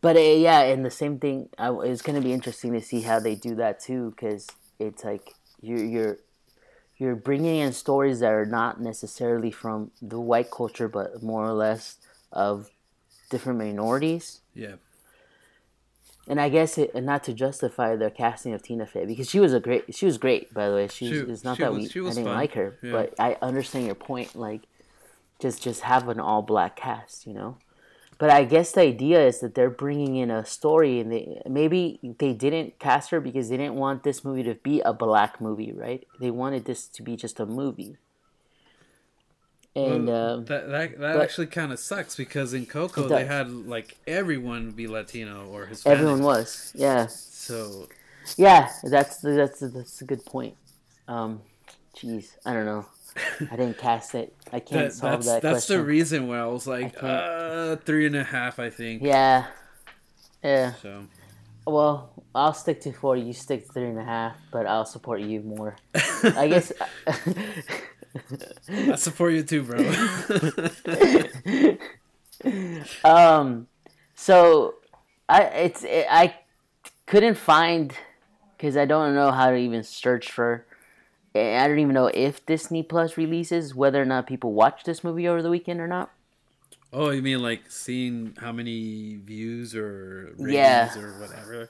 but 0.00 0.16
uh, 0.16 0.20
yeah, 0.20 0.60
and 0.62 0.84
the 0.84 0.90
same 0.90 1.18
thing. 1.18 1.48
I, 1.58 1.70
it's 1.84 2.02
gonna 2.02 2.20
be 2.20 2.32
interesting 2.32 2.72
to 2.74 2.80
see 2.80 3.02
how 3.02 3.18
they 3.20 3.34
do 3.34 3.54
that 3.56 3.80
too, 3.80 4.10
because 4.10 4.46
it's 4.78 5.04
like 5.04 5.34
you're 5.60 5.84
you're 5.84 6.18
you're 6.96 7.16
bringing 7.16 7.56
in 7.56 7.72
stories 7.72 8.20
that 8.20 8.32
are 8.32 8.46
not 8.46 8.80
necessarily 8.80 9.50
from 9.50 9.90
the 10.02 10.20
white 10.20 10.50
culture, 10.50 10.88
but 10.88 11.22
more 11.22 11.44
or 11.44 11.52
less 11.52 11.96
of 12.32 12.70
different 13.30 13.58
minorities 13.58 14.40
Yeah. 14.54 14.76
and 16.26 16.40
I 16.40 16.48
guess 16.48 16.76
it, 16.78 16.90
and 16.94 17.06
not 17.06 17.24
to 17.24 17.32
justify 17.32 17.94
the 17.96 18.10
casting 18.10 18.52
of 18.52 18.62
Tina 18.62 18.86
Fey 18.86 19.06
because 19.06 19.28
she 19.30 19.38
was 19.40 19.52
a 19.54 19.60
great, 19.60 19.94
she 19.94 20.06
was 20.06 20.18
great 20.18 20.52
by 20.52 20.68
the 20.68 20.74
way. 20.74 20.88
She, 20.88 21.08
She- 21.08 21.14
it's 21.18 21.44
not 21.44 21.56
she 21.56 21.62
that 21.62 21.72
was- 21.72 21.82
we 21.84 21.88
she 21.88 22.00
I 22.00 22.02
didn't 22.02 22.24
fun. 22.24 22.34
like 22.34 22.52
her, 22.54 22.78
Yeah. 22.82 22.92
but 22.92 23.14
I 23.18 23.36
understand 23.42 23.86
your 23.86 23.94
point. 23.94 24.34
Like, 24.34 24.62
just 25.40 25.62
just 25.62 25.82
have 25.82 26.08
an 26.08 26.18
all 26.20 26.42
black 26.42 26.76
cast, 26.76 27.26
you 27.26 27.32
know. 27.34 27.56
But 28.18 28.30
I 28.30 28.42
guess 28.44 28.72
the 28.72 28.80
idea 28.80 29.24
is 29.24 29.38
that 29.40 29.54
they're 29.54 29.70
bringing 29.70 30.16
in 30.16 30.28
a 30.30 30.44
story, 30.44 30.98
and 30.98 31.12
they 31.12 31.40
maybe 31.48 32.00
they 32.18 32.32
didn't 32.32 32.78
cast 32.80 33.10
her 33.10 33.20
because 33.20 33.48
they 33.48 33.56
didn't 33.56 33.76
want 33.76 34.02
this 34.02 34.24
movie 34.24 34.42
to 34.42 34.54
be 34.54 34.80
a 34.80 34.92
black 34.92 35.40
movie, 35.40 35.72
right? 35.72 36.04
They 36.18 36.30
wanted 36.32 36.64
this 36.64 36.88
to 36.88 37.02
be 37.02 37.14
just 37.16 37.38
a 37.38 37.46
movie. 37.46 37.96
And 39.76 40.08
Well, 40.08 40.34
um, 40.38 40.44
that 40.46 40.68
that, 40.68 40.98
that 40.98 41.14
but- 41.14 41.22
actually 41.22 41.46
kind 41.46 41.72
of 41.72 41.78
sucks 41.78 42.16
because 42.16 42.52
in 42.54 42.66
Coco 42.66 43.06
they 43.06 43.24
had 43.24 43.48
like 43.50 43.96
everyone 44.06 44.72
be 44.72 44.88
Latino 44.88 45.46
or 45.46 45.66
Hispanic. 45.66 45.98
everyone 45.98 46.22
was, 46.22 46.72
yeah. 46.74 47.06
So 47.06 47.86
Yeah, 48.36 48.68
that's 48.82 49.18
that's 49.20 49.60
that's 49.60 50.00
a 50.00 50.04
good 50.04 50.24
point. 50.26 50.56
Um, 51.06 51.42
jeez, 51.96 52.30
I 52.44 52.52
don't 52.52 52.66
know. 52.66 52.86
I 53.50 53.56
didn't 53.56 53.78
cast 53.78 54.14
it. 54.14 54.34
I 54.52 54.60
can't 54.60 54.88
that, 54.88 54.92
solve 54.92 55.24
that's 55.24 55.26
that 55.26 55.42
that's 55.42 55.66
the 55.66 55.82
reason 55.82 56.28
why 56.28 56.38
I 56.38 56.46
was 56.46 56.66
like 56.66 56.94
can't. 56.94 57.04
uh, 57.06 57.76
three 57.76 58.06
and 58.06 58.16
a 58.16 58.24
half, 58.24 58.58
I 58.58 58.70
think. 58.70 59.02
yeah, 59.02 59.46
yeah. 60.42 60.74
So 60.74 61.04
Well, 61.66 62.10
I'll 62.34 62.54
stick 62.54 62.80
to 62.82 62.92
four. 62.92 63.16
You 63.16 63.32
stick 63.32 63.66
to 63.66 63.72
three 63.72 63.88
and 63.88 63.98
a 63.98 64.04
half, 64.04 64.36
but 64.50 64.66
I'll 64.66 64.86
support 64.86 65.20
you 65.20 65.40
more. 65.40 65.76
I 66.24 66.48
guess. 66.52 66.72
I 68.68 68.96
support 68.96 69.34
you 69.34 69.42
too, 69.42 69.62
bro. 69.64 69.78
um, 73.04 73.66
so 74.14 74.74
I 75.28 75.42
it's 75.42 75.84
it, 75.84 76.06
I 76.10 76.34
couldn't 77.06 77.36
find 77.36 77.92
because 78.56 78.76
I 78.76 78.86
don't 78.86 79.14
know 79.14 79.30
how 79.30 79.50
to 79.50 79.56
even 79.56 79.82
search 79.84 80.30
for. 80.30 80.64
I 81.34 81.68
don't 81.68 81.78
even 81.78 81.94
know 81.94 82.06
if 82.12 82.44
Disney 82.46 82.82
Plus 82.82 83.16
releases 83.16 83.74
whether 83.74 84.00
or 84.02 84.04
not 84.04 84.26
people 84.26 84.52
watch 84.52 84.84
this 84.84 85.04
movie 85.04 85.28
over 85.28 85.42
the 85.42 85.50
weekend 85.50 85.80
or 85.80 85.86
not. 85.86 86.10
oh, 86.92 87.10
you 87.10 87.20
mean 87.22 87.42
like 87.42 87.70
seeing 87.70 88.34
how 88.40 88.50
many 88.52 89.16
views 89.16 89.74
or 89.74 90.32
ratings 90.38 90.54
Yeah. 90.54 90.98
or 90.98 91.20
whatever? 91.20 91.68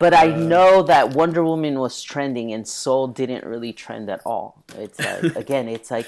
But 0.00 0.14
I 0.14 0.26
know 0.34 0.82
that 0.84 1.10
Wonder 1.10 1.44
Woman 1.44 1.78
was 1.78 2.02
trending 2.02 2.52
and 2.52 2.66
Soul 2.66 3.06
didn't 3.06 3.44
really 3.44 3.72
trend 3.72 4.08
at 4.10 4.20
all. 4.24 4.64
It's 4.76 4.98
like 4.98 5.36
again, 5.44 5.68
it's 5.68 5.90
like 5.90 6.06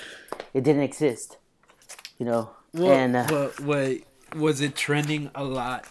it 0.54 0.64
didn't 0.64 0.82
exist, 0.82 1.36
you 2.18 2.26
know. 2.26 2.50
Well, 2.72 2.90
and 2.92 3.14
uh, 3.16 3.26
well, 3.30 3.50
wait, 3.62 4.06
was 4.34 4.60
it 4.62 4.74
trending 4.74 5.30
a 5.34 5.44
lot 5.44 5.84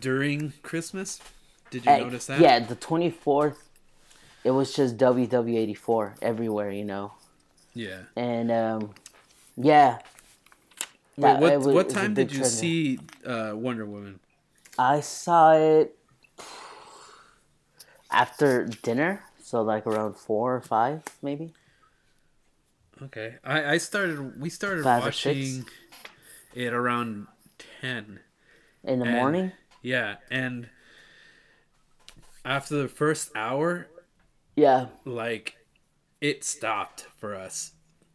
during 0.00 0.54
Christmas? 0.62 1.20
Did 1.70 1.84
you 1.84 1.92
uh, 1.92 1.98
notice 1.98 2.26
that? 2.26 2.40
yeah, 2.40 2.58
the 2.60 2.74
twenty 2.76 3.10
fourth, 3.10 3.68
it 4.44 4.50
was 4.50 4.74
just 4.74 4.96
WW 4.96 5.56
eighty 5.56 5.74
four 5.74 6.14
everywhere, 6.22 6.70
you 6.70 6.84
know. 6.84 7.12
Yeah. 7.74 8.00
And 8.16 8.50
um, 8.50 8.90
yeah, 9.56 9.98
Wait, 11.16 11.38
what 11.38 11.40
was- 11.40 11.66
what 11.66 11.72
it 11.72 11.84
was 11.86 11.92
a 11.92 11.96
time 11.96 12.14
did 12.14 12.32
you 12.32 12.44
see 12.44 12.98
uh, 13.26 13.52
Wonder 13.54 13.86
Woman? 13.86 14.20
I 14.78 15.00
saw 15.00 15.52
it 15.52 15.96
after 18.10 18.66
dinner, 18.66 19.22
so 19.42 19.62
like 19.62 19.86
around 19.86 20.14
four 20.16 20.54
or 20.56 20.60
five, 20.60 21.02
maybe. 21.22 21.52
Okay, 23.02 23.36
I 23.44 23.74
I 23.74 23.78
started. 23.78 24.40
We 24.40 24.48
started 24.50 24.84
Five 24.84 25.02
watching 25.02 25.64
it 26.54 26.72
around 26.72 27.26
ten. 27.80 28.20
In 28.84 28.98
the 29.00 29.06
And- 29.06 29.14
morning. 29.16 29.52
Yeah, 29.84 30.16
and 30.30 30.68
after 32.44 32.76
the 32.80 32.88
first 32.88 33.30
hour, 33.34 33.88
Yeah. 34.56 34.86
like 35.04 35.56
it 36.20 36.44
stopped 36.44 37.06
for 37.18 37.34
us. 37.34 37.72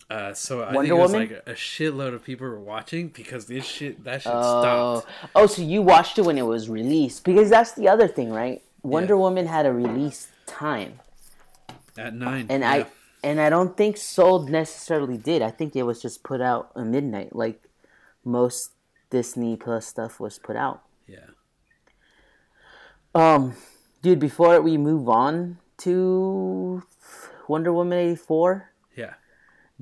Uh, 0.09 0.33
so 0.33 0.61
I 0.61 0.73
Wonder 0.73 0.81
think 0.81 0.89
it 0.89 1.01
was 1.01 1.11
Woman? 1.11 1.29
like 1.29 1.43
a 1.47 1.51
shitload 1.53 2.13
of 2.13 2.23
people 2.23 2.47
were 2.47 2.59
watching 2.59 3.09
because 3.09 3.47
this 3.47 3.65
shit 3.65 4.03
that 4.05 4.21
shit 4.21 4.31
Oh, 4.33 4.99
stopped. 5.01 5.07
oh, 5.35 5.47
so 5.47 5.61
you 5.61 5.81
watched 5.81 6.17
it 6.17 6.21
when 6.21 6.37
it 6.37 6.45
was 6.45 6.69
released 6.69 7.25
because 7.25 7.49
that's 7.49 7.73
the 7.73 7.89
other 7.89 8.07
thing, 8.07 8.29
right? 8.31 8.61
Wonder 8.83 9.15
Yeah. 9.15 9.19
Woman 9.19 9.47
had 9.47 9.65
a 9.65 9.73
release 9.73 10.29
time. 10.45 10.99
At 11.97 12.13
nine. 12.13 12.45
and 12.49 12.61
yeah. 12.61 12.71
I 12.71 12.85
and 13.23 13.41
I 13.41 13.49
don't 13.49 13.75
think 13.75 13.97
Soul 13.97 14.43
necessarily 14.47 15.17
did. 15.17 15.41
I 15.41 15.49
think 15.51 15.75
it 15.75 15.83
was 15.83 16.01
just 16.01 16.23
put 16.23 16.39
out 16.39 16.71
at 16.77 16.85
midnight, 16.85 17.35
like 17.35 17.61
most 18.23 18.71
Disney 19.09 19.57
Plus 19.57 19.87
stuff 19.87 20.19
was 20.21 20.37
put 20.39 20.55
out. 20.55 20.83
Yeah. 21.07 21.31
Um, 23.15 23.55
dude, 24.01 24.19
before 24.19 24.61
we 24.61 24.77
move 24.77 25.09
on 25.09 25.57
to 25.79 26.83
Wonder 27.47 27.71
Woman 27.73 27.97
eighty 27.97 28.15
four, 28.15 28.71
Yeah. 28.95 29.13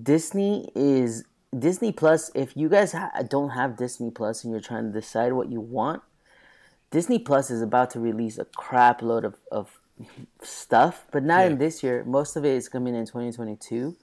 Disney 0.02 0.70
is 0.76 1.24
Disney 1.58 1.92
Plus. 1.92 2.32
If 2.36 2.56
you 2.58 2.70
guys 2.70 2.92
ha- 2.92 3.12
don't 3.30 3.50
have 3.52 3.78
Disney 3.78 4.12
Plus 4.12 4.44
and 4.44 4.52
you're 4.52 4.62
trying 4.62 4.92
to 4.92 4.92
decide 4.92 5.34
what 5.34 5.50
you 5.52 5.62
want, 5.62 6.02
Disney 6.92 7.20
Plus 7.20 7.50
is 7.50 7.62
about 7.62 7.90
to 7.92 8.00
release 8.00 8.38
a 8.38 8.46
crap 8.46 9.02
load 9.02 9.24
of, 9.26 9.36
of 9.52 9.80
stuff, 10.42 11.06
but 11.12 11.24
not 11.24 11.40
Yeah. 11.42 11.48
in 11.48 11.58
this 11.58 11.82
year. 11.84 12.04
Most 12.06 12.36
of 12.36 12.46
it 12.46 12.54
is 12.56 12.68
coming 12.70 12.94
in 12.96 13.06
2022. 13.06 13.96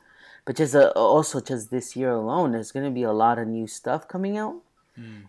But 0.45 0.57
just 0.57 0.74
uh, 0.74 0.88
also 0.97 1.40
just 1.40 1.70
this 1.70 1.95
year 1.95 2.11
alone, 2.11 2.51
there's 2.53 2.72
going 2.72 2.84
to 2.84 2.90
be 2.90 3.05
a 3.05 3.12
lot 3.12 3.38
of 3.38 3.47
new 3.47 3.66
stuff 3.68 4.09
coming 4.09 4.36
out. 4.36 4.57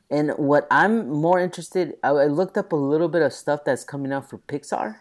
And 0.09 0.32
what 0.32 0.68
I'm 0.70 1.07
more 1.07 1.39
interested, 1.39 1.95
I, 2.03 2.09
I 2.09 2.26
looked 2.26 2.57
up 2.57 2.74
a 2.74 2.76
little 2.76 3.07
bit 3.07 3.22
of 3.22 3.32
stuff 3.32 3.61
that's 3.64 3.86
coming 3.86 4.11
out 4.11 4.30
for 4.30 4.38
Pixar, 4.39 4.97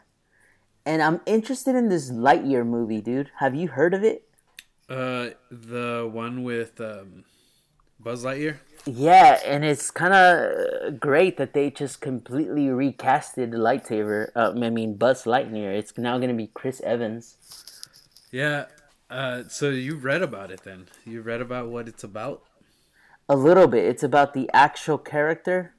and 0.85 1.03
I'm 1.03 1.21
interested 1.27 1.75
in 1.75 1.89
this 1.89 2.11
Lightyear 2.11 2.67
movie, 2.67 3.01
dude. 3.01 3.31
Have 3.39 3.55
you 3.55 3.69
heard 3.69 3.95
of 3.95 4.03
it? 4.03 4.29
Uh, 4.89 5.31
the 5.51 6.09
one 6.13 6.43
with 6.43 6.81
um, 6.81 7.25
Buzz 8.01 8.25
Lightyear. 8.25 8.59
Yeah, 8.85 9.39
and 9.47 9.65
it's 9.65 9.91
kind 9.93 10.13
of 10.13 10.99
great 10.99 11.37
that 11.37 11.55
they 11.55 11.71
just 11.71 12.01
completely 12.01 12.67
recasted 12.67 13.53
the 13.53 13.59
lightsaber. 13.59 14.31
Uh, 14.35 14.53
I 14.57 14.71
mean, 14.71 14.97
Buzz 14.97 15.25
Lightyear. 15.25 15.73
It's 15.73 15.97
now 15.97 16.19
going 16.19 16.31
to 16.31 16.37
be 16.37 16.49
Chris 16.53 16.81
Evans. 16.81 17.37
Yeah. 18.33 18.67
Uh, 19.09 19.45
so 19.49 19.71
you 19.71 19.97
read 19.97 20.23
about 20.23 20.51
it 20.51 20.63
then? 20.65 20.89
You 21.05 21.23
read 21.23 21.41
about 21.41 21.69
what 21.69 21.87
it's 21.87 22.03
about? 22.03 22.43
A 23.29 23.37
little 23.37 23.69
bit. 23.69 23.85
It's 23.85 24.03
about 24.03 24.35
the 24.35 24.51
actual 24.53 24.99
character 24.99 25.75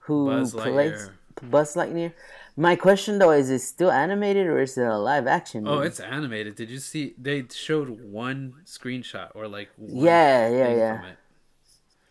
who 0.00 0.26
Buzz 0.26 0.52
plays 0.52 0.92
Lightyear. 0.92 1.10
Buzz 1.50 1.74
Lightyear. 1.74 2.12
My 2.58 2.74
question 2.74 3.20
though 3.20 3.30
is: 3.30 3.50
Is 3.50 3.62
it 3.62 3.64
still 3.64 3.92
animated 3.92 4.48
or 4.48 4.60
is 4.60 4.76
it 4.76 4.84
a 4.84 4.98
live 4.98 5.28
action? 5.28 5.68
Oh, 5.68 5.78
it's 5.78 6.00
animated. 6.00 6.56
Did 6.56 6.70
you 6.70 6.80
see? 6.80 7.14
They 7.16 7.46
showed 7.54 7.88
one 7.88 8.54
screenshot 8.66 9.30
or 9.36 9.46
like 9.46 9.68
one 9.76 10.04
Yeah, 10.04 10.48
yeah, 10.48 10.74
yeah. 10.74 11.06
it. 11.06 11.18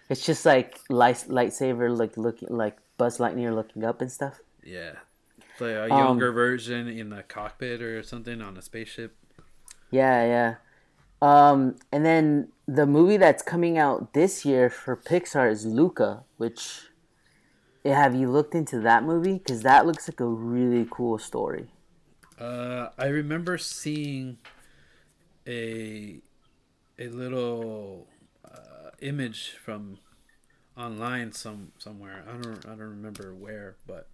It's 0.10 0.26
just 0.26 0.46
like 0.46 0.80
light 0.90 1.26
lightsaber, 1.28 1.96
like 1.96 2.16
looking 2.16 2.48
like 2.48 2.78
Buzz 2.98 3.18
Lightyear 3.18 3.54
looking 3.54 3.84
up 3.84 4.00
and 4.00 4.10
stuff. 4.10 4.40
Yeah. 4.64 4.94
It's 5.38 5.60
like 5.60 5.72
a 5.72 5.92
Um, 5.92 6.00
younger 6.00 6.32
version 6.32 6.88
in 6.88 7.10
the 7.10 7.24
cockpit 7.24 7.82
or 7.82 8.02
something 8.04 8.42
on 8.42 8.56
a 8.56 8.62
spaceship. 8.62 9.18
Yeah, 9.92 10.24
yeah. 10.26 10.56
Um, 11.22 11.76
and 11.92 12.06
then 12.06 12.54
the 12.68 12.86
movie 12.86 13.18
that's 13.18 13.44
coming 13.44 13.78
out 13.78 14.14
this 14.14 14.46
year 14.46 14.70
for 14.70 14.96
Pixar 14.96 15.52
is 15.52 15.66
Luca, 15.66 16.24
which 16.38 16.88
have 17.90 18.16
you 18.16 18.30
looked 18.30 18.56
into 18.56 18.80
that 18.82 19.04
movie? 19.04 19.34
Because 19.38 19.62
that 19.64 19.86
looks 19.86 20.08
like 20.08 20.20
a 20.20 20.26
really 20.28 20.88
cool 20.90 21.18
story. 21.18 21.68
Uh, 22.40 22.90
I 22.98 23.08
remember 23.08 23.58
seeing 23.58 24.38
a 25.48 26.22
a 27.00 27.08
little 27.10 28.08
uh, 28.46 28.92
image 29.02 29.52
from 29.64 29.98
online 30.78 31.32
some 31.32 31.72
somewhere. 31.78 32.24
I 32.28 32.34
don't 32.34 32.66
I 32.66 32.70
don't 32.70 32.80
remember 32.80 33.34
where, 33.34 33.78
but 33.88 34.08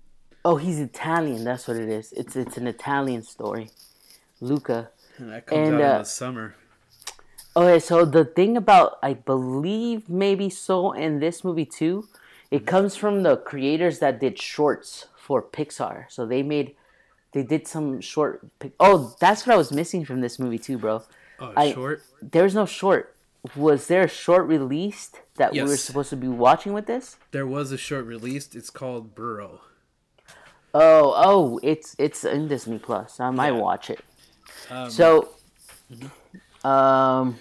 Oh, 0.46 0.58
he's 0.58 0.80
Italian. 0.80 1.44
That's 1.44 1.68
what 1.68 1.78
it 1.78 1.90
is. 1.90 2.12
It's 2.14 2.36
it's 2.36 2.58
an 2.58 2.68
Italian 2.68 3.24
story, 3.24 3.72
Luca. 4.42 4.92
and 5.18 5.32
that 5.32 5.46
comes 5.46 5.70
And, 5.70 5.76
out 5.76 5.82
in 5.82 5.96
uh, 5.96 5.98
the 6.00 6.06
summer. 6.06 6.56
Okay, 7.56 7.80
so 7.80 8.04
the 8.06 8.26
thing 8.26 8.58
about 8.58 8.98
I 9.04 9.14
believe 9.14 10.10
maybe 10.10 10.50
so 10.50 10.92
in 10.92 11.20
this 11.20 11.44
movie 11.44 11.66
too, 11.66 12.08
it 12.56 12.66
comes 12.74 12.96
from 12.96 13.24
the 13.24 13.36
creators 13.38 13.96
that 14.00 14.20
did 14.20 14.36
shorts 14.40 15.08
for 15.26 15.42
Pixar. 15.42 16.06
So 16.16 16.26
they 16.26 16.44
made, 16.44 16.76
they 17.34 17.44
did 17.54 17.68
some 17.68 18.00
short. 18.02 18.46
Oh, 18.80 19.16
that's 19.20 19.46
what 19.46 19.54
I 19.54 19.58
was 19.58 19.72
missing 19.72 20.06
from 20.06 20.22
this 20.22 20.38
movie 20.38 20.60
too, 20.68 20.78
bro. 20.78 21.02
Oh, 21.40 21.54
I- 21.58 21.74
short. 21.74 22.04
There's 22.22 22.54
no 22.56 22.66
short. 22.66 23.16
Was 23.58 23.88
there 23.88 24.04
a 24.04 24.08
short 24.08 24.48
released 24.48 25.20
that 25.36 25.52
we 25.52 25.62
were 25.64 25.76
supposed 25.76 26.10
to 26.12 26.16
be 26.16 26.30
watching 26.30 26.72
with 26.74 26.86
this? 26.86 27.18
There 27.32 27.46
was 27.48 27.74
a 27.74 27.78
short 27.78 28.06
released. 28.06 28.56
It's 28.56 28.70
called 28.70 29.16
Burrow. 29.16 29.60
Oh, 30.74 31.14
oh, 31.30 31.60
it's 31.62 31.96
it's 32.00 32.24
in 32.24 32.48
Disney 32.48 32.80
Plus. 32.80 33.20
I 33.20 33.30
might 33.32 33.54
Yeah. 33.54 33.60
watch 33.68 33.90
it. 33.90 34.00
Um, 34.70 34.90
So, 34.90 35.30
um, 36.64 37.38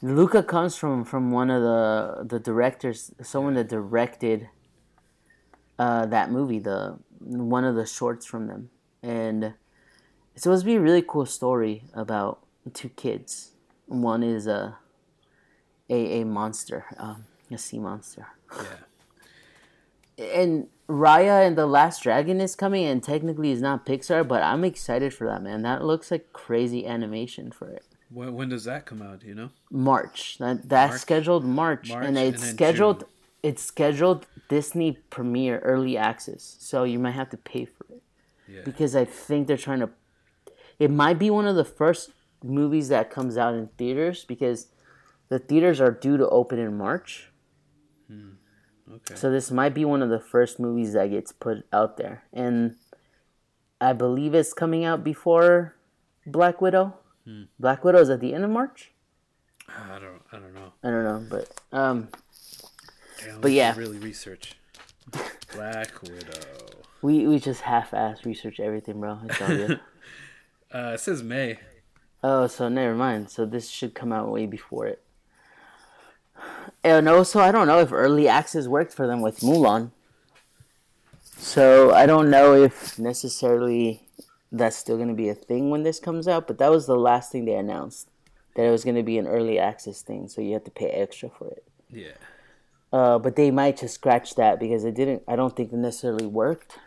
Luca 0.00 0.42
comes 0.42 0.76
from 0.76 1.04
from 1.04 1.32
one 1.32 1.50
of 1.50 1.62
the 1.62 2.24
the 2.24 2.38
directors, 2.38 3.12
someone 3.22 3.54
that 3.54 3.68
directed 3.68 4.48
uh, 5.78 6.06
that 6.06 6.30
movie, 6.30 6.58
the 6.60 6.98
one 7.20 7.64
of 7.64 7.74
the 7.74 7.86
shorts 7.86 8.24
from 8.24 8.46
them, 8.46 8.70
and 9.02 9.54
it's 10.34 10.44
supposed 10.44 10.62
to 10.62 10.66
be 10.66 10.76
a 10.76 10.80
really 10.80 11.02
cool 11.02 11.26
story 11.26 11.82
about 11.94 12.40
two 12.72 12.90
kids. 12.90 13.52
One 13.86 14.22
is 14.22 14.46
a 14.46 14.78
a, 15.90 16.20
a 16.20 16.24
monster, 16.24 16.84
um, 16.98 17.24
a 17.50 17.58
sea 17.58 17.78
monster 17.78 18.28
yeah. 20.18 20.24
and 20.24 20.68
Raya 20.88 21.46
and 21.46 21.56
the 21.56 21.66
Last 21.66 22.02
Dragon 22.02 22.40
is 22.40 22.54
coming, 22.54 22.86
and 22.86 23.02
technically 23.02 23.52
it's 23.52 23.60
not 23.60 23.84
Pixar, 23.84 24.26
but 24.26 24.42
I'm 24.42 24.64
excited 24.64 25.12
for 25.12 25.26
that, 25.26 25.42
man. 25.42 25.62
That 25.62 25.84
looks 25.84 26.10
like 26.10 26.32
crazy 26.32 26.86
animation 26.86 27.50
for 27.50 27.68
it. 27.68 27.84
When, 28.10 28.34
when 28.34 28.48
does 28.48 28.64
that 28.64 28.86
come 28.86 29.02
out? 29.02 29.22
You 29.22 29.34
know. 29.34 29.50
March. 29.70 30.38
That 30.38 30.68
that's 30.68 30.92
March? 30.92 31.00
scheduled 31.00 31.44
March, 31.44 31.90
March, 31.90 32.06
and 32.06 32.18
it's 32.18 32.42
and 32.42 32.52
scheduled. 32.54 33.00
June. 33.00 33.08
It's 33.42 33.62
scheduled 33.62 34.26
Disney 34.48 34.92
Premiere 35.10 35.58
Early 35.60 35.96
Access, 35.96 36.56
so 36.58 36.82
you 36.84 36.98
might 36.98 37.12
have 37.12 37.30
to 37.30 37.36
pay 37.36 37.66
for 37.66 37.84
it 37.90 38.02
Yeah. 38.48 38.62
because 38.64 38.96
I 38.96 39.04
think 39.04 39.46
they're 39.46 39.56
trying 39.56 39.80
to. 39.80 39.90
It 40.78 40.90
might 40.90 41.18
be 41.18 41.30
one 41.30 41.46
of 41.46 41.54
the 41.54 41.64
first 41.64 42.10
movies 42.42 42.88
that 42.88 43.10
comes 43.10 43.36
out 43.36 43.54
in 43.54 43.68
theaters 43.78 44.24
because 44.24 44.68
the 45.28 45.38
theaters 45.38 45.80
are 45.80 45.90
due 45.92 46.16
to 46.16 46.28
open 46.30 46.58
in 46.58 46.76
March. 46.76 47.30
Hmm. 48.08 48.30
Okay. 48.92 49.14
So 49.14 49.30
this 49.30 49.50
might 49.50 49.74
be 49.74 49.84
one 49.84 50.02
of 50.02 50.08
the 50.08 50.20
first 50.20 50.58
movies 50.58 50.94
that 50.94 51.10
gets 51.10 51.30
put 51.30 51.64
out 51.72 51.96
there, 51.96 52.24
and 52.32 52.74
I 53.80 53.92
believe 53.92 54.34
it's 54.34 54.52
coming 54.52 54.84
out 54.84 55.04
before 55.04 55.76
Black 56.26 56.60
Widow. 56.60 56.94
Black 57.58 57.84
Widow 57.84 58.00
is 58.00 58.10
at 58.10 58.20
the 58.20 58.34
end 58.34 58.44
of 58.44 58.50
March. 58.50 58.90
I 59.68 59.98
don't. 59.98 60.22
I 60.32 60.36
don't 60.38 60.54
know. 60.54 60.72
I 60.82 60.90
don't 60.90 61.04
know, 61.04 61.26
but 61.28 61.76
um, 61.76 62.08
Damn, 63.22 63.40
But 63.40 63.52
yeah. 63.52 63.74
really 63.76 63.98
research. 63.98 64.54
Black 65.54 66.00
Widow. 66.02 66.40
we 67.02 67.26
we 67.26 67.38
just 67.38 67.62
half-ass 67.62 68.24
research 68.24 68.60
everything, 68.60 69.00
bro. 69.00 69.18
It's 69.24 69.40
all 69.40 69.48
good. 69.48 69.80
Uh, 70.70 70.92
it 70.94 71.00
says 71.00 71.22
May. 71.22 71.58
oh, 72.22 72.46
so 72.46 72.68
never 72.68 72.94
mind. 72.94 73.30
So 73.30 73.46
this 73.46 73.70
should 73.70 73.94
come 73.94 74.12
out 74.12 74.30
way 74.30 74.44
before 74.44 74.86
it. 74.86 75.02
And 76.84 77.08
also, 77.08 77.40
I 77.40 77.50
don't 77.50 77.66
know 77.66 77.80
if 77.80 77.90
early 77.90 78.28
access 78.28 78.66
worked 78.68 78.92
for 78.92 79.06
them 79.06 79.22
with 79.22 79.40
Mulan. 79.40 79.92
So 81.38 81.90
I 81.94 82.04
don't 82.04 82.28
know 82.28 82.52
if 82.52 82.98
necessarily 82.98 84.02
that's 84.50 84.76
still 84.76 84.96
going 84.96 85.08
to 85.08 85.14
be 85.14 85.28
a 85.28 85.34
thing 85.34 85.70
when 85.70 85.82
this 85.82 86.00
comes 86.00 86.26
out. 86.28 86.46
But 86.46 86.58
that 86.58 86.70
was 86.70 86.86
the 86.86 86.96
last 86.96 87.30
thing 87.32 87.44
they 87.44 87.54
announced 87.54 88.08
that 88.56 88.64
it 88.64 88.70
was 88.70 88.84
going 88.84 88.96
to 88.96 89.02
be 89.02 89.18
an 89.18 89.26
early 89.26 89.58
access 89.58 90.02
thing. 90.02 90.28
So 90.28 90.40
you 90.40 90.52
have 90.54 90.64
to 90.64 90.70
pay 90.70 90.88
extra 90.90 91.28
for 91.28 91.48
it. 91.48 91.64
Yeah. 91.90 92.12
Uh, 92.92 93.18
but 93.18 93.36
they 93.36 93.50
might 93.50 93.76
just 93.76 93.94
scratch 93.94 94.34
that 94.36 94.58
because 94.58 94.84
it 94.84 94.94
didn't. 94.94 95.22
I 95.28 95.36
don't 95.36 95.54
think 95.54 95.72
it 95.72 95.76
necessarily 95.76 96.26
worked. 96.26 96.78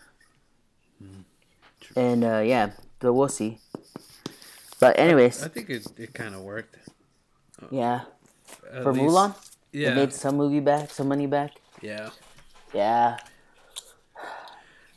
And 1.95 2.23
uh, 2.23 2.39
yeah, 2.39 2.71
but 2.99 3.13
we'll 3.13 3.27
see. 3.27 3.59
But 4.79 4.97
anyways, 4.97 5.43
I 5.43 5.47
think 5.49 5.69
it 5.69 5.85
it 5.97 6.13
kind 6.13 6.33
of 6.33 6.41
worked. 6.41 6.77
yeah, 7.69 8.01
At 8.71 8.83
for 8.83 8.93
least- 8.93 9.05
Mulan, 9.05 9.35
Yeah. 9.71 9.89
they 9.89 9.95
made 9.97 10.13
some 10.13 10.37
movie 10.37 10.59
back, 10.61 10.89
some 10.89 11.07
money 11.07 11.27
back. 11.27 11.51
Yeah. 11.81 12.09
Yeah, 12.73 13.17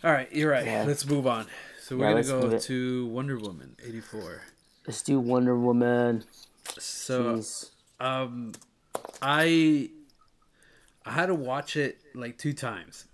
All 0.04 0.12
right, 0.12 0.30
you're 0.32 0.50
right. 0.52 0.64
Yeah. 0.64 0.84
Let's 0.86 1.04
move 1.04 1.26
on. 1.26 1.46
So 1.84 1.98
we're 1.98 2.16
Yeah, 2.16 2.22
gonna 2.22 2.48
go 2.50 2.58
to 2.58 3.06
Wonder 3.08 3.36
Woman 3.38 3.76
'84. 3.84 4.40
let's 4.86 5.02
do 5.02 5.20
Wonder 5.20 5.54
Woman. 5.54 6.24
So 6.78 7.34
Jeez. 7.36 7.70
um, 8.00 8.52
I 9.20 9.90
I 11.04 11.12
had 11.12 11.26
to 11.26 11.34
watch 11.34 11.76
it 11.76 11.98
like 12.14 12.38
two 12.38 12.54
times. 12.54 13.04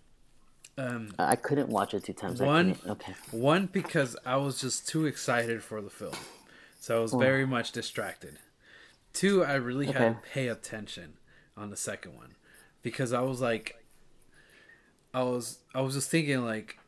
Um, 0.78 1.12
I 1.18 1.34
couldn't 1.34 1.68
watch 1.68 1.94
it 1.94 2.04
two 2.04 2.12
times. 2.12 2.40
One- 2.40 2.78
okay. 2.86 3.14
one 3.32 3.66
because 3.66 4.16
I 4.24 4.36
was 4.36 4.60
just 4.60 4.86
too 4.86 5.04
excited 5.04 5.64
for 5.64 5.82
the 5.82 5.90
film, 5.90 6.14
so 6.78 6.96
I 6.96 7.00
was 7.00 7.12
very 7.12 7.44
much 7.44 7.72
distracted. 7.72 8.38
Two, 9.12 9.42
I 9.42 9.54
really 9.54 9.86
had 9.86 9.98
to 9.98 10.28
pay 10.32 10.46
attention 10.46 11.14
on 11.56 11.70
the 11.70 11.76
second 11.76 12.14
one 12.14 12.36
because 12.82 13.12
I 13.12 13.22
was 13.22 13.40
like, 13.40 13.84
I 15.12 15.24
was 15.24 15.58
I 15.74 15.80
was 15.80 15.94
just 15.94 16.08
thinking 16.08 16.44
like, 16.44 16.78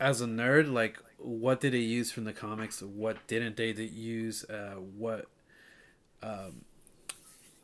as 0.00 0.20
a 0.20 0.26
nerd, 0.26 0.72
like 0.72 0.98
what 1.18 1.60
did 1.60 1.74
they 1.74 1.78
use 1.78 2.10
from 2.10 2.24
the 2.24 2.32
comics? 2.32 2.82
What 2.82 3.18
didn't 3.26 3.56
they 3.56 3.72
use? 3.72 4.44
Uh, 4.44 4.76
what, 4.96 5.26
um, 6.22 6.64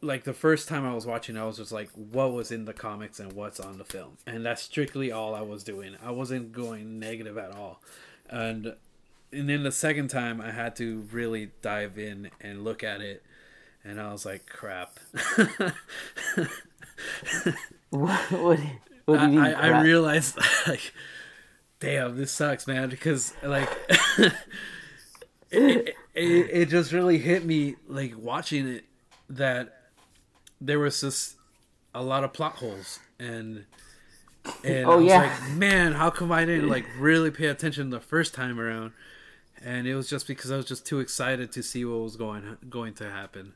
like 0.03 0.25
the 0.25 0.35
first 0.35 0.69
time 0.69 0.87
I 0.87 0.95
was 0.95 1.07
watching, 1.07 1.37
I 1.37 1.45
was 1.45 1.57
just 1.57 1.73
like, 1.73 1.89
what 1.91 2.33
was 2.33 2.53
in 2.53 2.67
the 2.67 2.75
comics 2.75 3.19
and 3.19 3.33
what's 3.33 3.59
on 3.59 3.79
the 3.79 3.85
film, 3.85 4.19
and 4.27 4.45
that's 4.45 4.63
strictly 4.63 5.11
all 5.11 5.35
I 5.35 5.41
was 5.41 5.65
doing. 5.65 5.97
I 6.05 6.11
wasn't 6.11 6.53
going 6.53 6.99
negative 6.99 7.39
at 7.39 7.53
all, 7.53 7.81
and 8.29 8.75
and 9.33 9.49
then 9.49 9.63
the 9.63 9.73
second 9.73 10.09
time 10.09 10.41
I 10.41 10.51
had 10.51 10.77
to 10.77 11.09
really 11.11 11.51
dive 11.63 11.99
in 11.99 12.31
and 12.41 12.63
look 12.63 12.85
at 12.85 13.01
it, 13.01 13.25
and 13.85 14.01
I 14.01 14.13
was 14.13 14.27
like, 14.27 14.47
crap. 14.47 14.99
what, 17.91 18.21
what, 18.31 18.61
what 19.07 19.21
do 19.21 19.27
you 19.27 19.29
mean? 19.29 19.41
I, 19.41 19.79
I 19.79 19.83
realized 19.83 20.39
like 20.67 20.93
damn 21.81 22.17
this 22.17 22.33
sucks 22.33 22.67
man 22.67 22.89
because 22.89 23.35
like 23.43 23.69
it, 24.19 24.35
it, 25.51 25.95
it 26.15 26.69
just 26.69 26.93
really 26.93 27.19
hit 27.19 27.45
me 27.45 27.77
like 27.87 28.15
watching 28.17 28.67
it 28.67 28.85
that 29.29 29.75
there 30.61 30.79
was 30.79 31.01
just 31.01 31.37
a 31.95 32.03
lot 32.03 32.25
of 32.25 32.33
plot 32.33 32.53
holes 32.57 32.99
and 33.19 33.65
and 34.65 34.87
Oh, 34.87 34.93
I 34.93 34.97
was 34.97 35.07
yeah. 35.07 35.19
like 35.19 35.51
man 35.57 35.93
how 35.93 36.11
come 36.11 36.33
I 36.33 36.45
didn't 36.45 36.69
like 36.69 36.87
really 36.99 37.31
pay 37.31 37.47
attention 37.47 37.91
the 37.91 38.01
first 38.01 38.35
time 38.35 38.59
around 38.61 38.93
and 39.65 39.87
it 39.87 39.95
was 39.95 40.09
just 40.09 40.27
because 40.27 40.51
I 40.51 40.57
was 40.57 40.67
just 40.67 40.87
too 40.87 41.01
excited 41.01 41.53
to 41.53 41.63
see 41.63 41.85
what 41.85 42.01
was 42.01 42.17
going 42.17 42.57
going 42.69 42.95
to 42.95 43.11
happen 43.11 43.55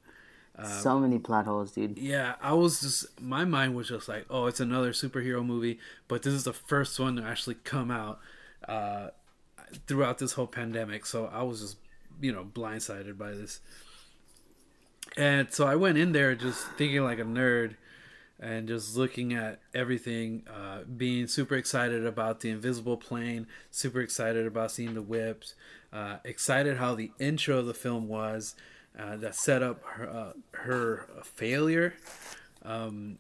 so 0.65 0.99
many 0.99 1.19
plot 1.19 1.47
holes, 1.47 1.73
dude. 1.73 1.99
yeah, 1.99 2.35
I 2.43 2.53
was 2.53 2.81
just 2.81 3.21
my 3.21 3.45
mind 3.45 3.75
was 3.75 3.89
just 3.89 4.09
like, 4.09 4.27
oh, 4.31 4.47
it's 4.47 4.61
another 4.61 4.93
superhero 4.93 5.45
movie, 5.45 5.79
but 6.09 6.23
this 6.23 6.35
is 6.35 6.45
the 6.45 6.53
first 6.53 6.99
one 6.99 7.17
to 7.17 7.23
actually 7.23 7.57
come 7.57 7.91
out 7.91 8.21
uh, 8.69 9.09
throughout 9.87 10.19
this 10.19 10.33
whole 10.33 10.47
pandemic. 10.47 11.07
So 11.07 11.27
I 11.33 11.43
was 11.43 11.61
just, 11.61 11.77
you 12.21 12.33
know, 12.33 12.45
blindsided 12.45 13.17
by 13.17 13.33
this. 13.33 13.61
And 15.17 15.53
so 15.53 15.67
I 15.67 15.77
went 15.77 15.99
in 15.99 16.13
there 16.13 16.35
just 16.35 16.67
thinking 16.73 17.03
like 17.03 17.19
a 17.19 17.25
nerd 17.25 17.77
and 18.39 18.69
just 18.69 18.97
looking 18.97 19.35
at 19.35 19.61
everything, 19.75 20.45
uh, 20.49 20.85
being 20.85 21.27
super 21.27 21.57
excited 21.57 22.07
about 22.07 22.41
the 22.41 22.51
invisible 22.51 22.97
plane, 22.97 23.47
super 23.71 24.01
excited 24.01 24.47
about 24.47 24.71
seeing 24.71 24.95
the 24.95 25.03
whips, 25.03 25.55
uh, 25.93 26.17
excited 26.25 26.79
how 26.79 26.95
the 26.95 27.11
intro 27.19 27.59
of 27.59 27.67
the 27.67 27.75
film 27.75 28.09
was 28.09 28.55
uh, 28.99 29.17
that 29.17 29.35
set 29.35 29.63
up 29.63 29.83
her, 29.85 30.09
uh, 30.09 30.33
her 30.53 31.07
failure, 31.25 31.95
um, 32.65 33.19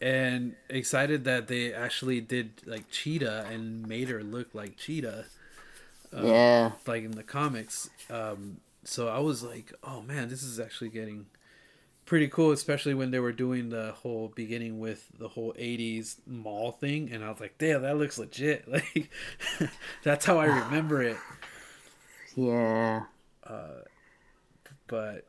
and 0.00 0.54
excited 0.68 1.24
that 1.24 1.48
they 1.48 1.72
actually 1.72 2.20
did 2.20 2.62
like 2.66 2.90
Cheetah 2.90 3.46
and 3.50 3.86
made 3.86 4.08
her 4.08 4.22
look 4.22 4.54
like 4.54 4.76
Cheetah 4.76 5.24
yeah. 6.12 6.72
like 6.86 7.04
in 7.04 7.12
the 7.12 7.22
comics. 7.22 7.90
Um, 8.10 8.58
so 8.84 9.08
I 9.08 9.18
was 9.18 9.42
like, 9.42 9.72
oh 9.82 10.02
man, 10.02 10.28
this 10.28 10.42
is 10.42 10.60
actually 10.60 10.90
getting 10.90 11.26
pretty 12.04 12.28
cool, 12.28 12.52
especially 12.52 12.94
when 12.94 13.10
they 13.10 13.18
were 13.18 13.32
doing 13.32 13.68
the 13.68 13.92
whole 13.92 14.32
beginning 14.34 14.78
with 14.78 15.06
the 15.18 15.28
whole 15.28 15.52
'80s 15.54 16.16
mall 16.26 16.72
thing, 16.72 17.10
and 17.12 17.24
I 17.24 17.30
was 17.30 17.40
like, 17.40 17.58
damn, 17.58 17.82
that 17.82 17.98
looks 17.98 18.18
legit. 18.18 18.66
Like 18.72 19.10
that's 20.02 20.24
how 20.24 20.38
I 20.38 20.46
remember 20.46 21.02
it. 21.02 21.16
Yeah. 22.34 23.04
But 24.86 25.26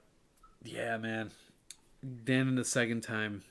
yeah, 0.64 0.98
man. 0.98 1.32
Then 2.04 2.48
in 2.50 2.56
the 2.56 2.66
second 2.66 3.02
time, 3.02 3.44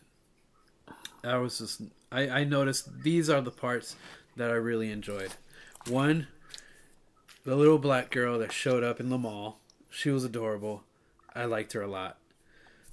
I 1.24 1.36
was 1.38 1.58
just 1.58 1.82
I, 2.12 2.28
I 2.28 2.44
noticed 2.44 3.02
these 3.02 3.28
are 3.28 3.40
the 3.40 3.50
parts 3.50 3.96
that 4.36 4.50
I 4.50 4.54
really 4.54 4.90
enjoyed. 4.90 5.32
One, 5.88 6.28
the 7.44 7.56
little 7.56 7.78
black 7.78 8.10
girl 8.10 8.38
that 8.38 8.52
showed 8.52 8.84
up 8.84 9.00
in 9.00 9.08
the 9.08 9.18
mall. 9.18 9.58
She 9.90 10.10
was 10.10 10.24
adorable. 10.24 10.84
I 11.34 11.44
liked 11.44 11.72
her 11.72 11.82
a 11.82 11.88
lot. 11.88 12.18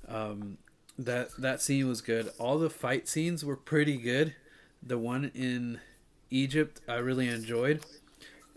Um, 0.07 0.57
that 0.97 1.29
that 1.37 1.61
scene 1.61 1.87
was 1.87 2.01
good. 2.01 2.31
All 2.37 2.57
the 2.59 2.69
fight 2.69 3.07
scenes 3.07 3.43
were 3.43 3.55
pretty 3.55 3.97
good. 3.97 4.35
The 4.81 4.97
one 4.97 5.31
in 5.33 5.79
Egypt 6.29 6.81
I 6.87 6.95
really 6.95 7.27
enjoyed. 7.27 7.81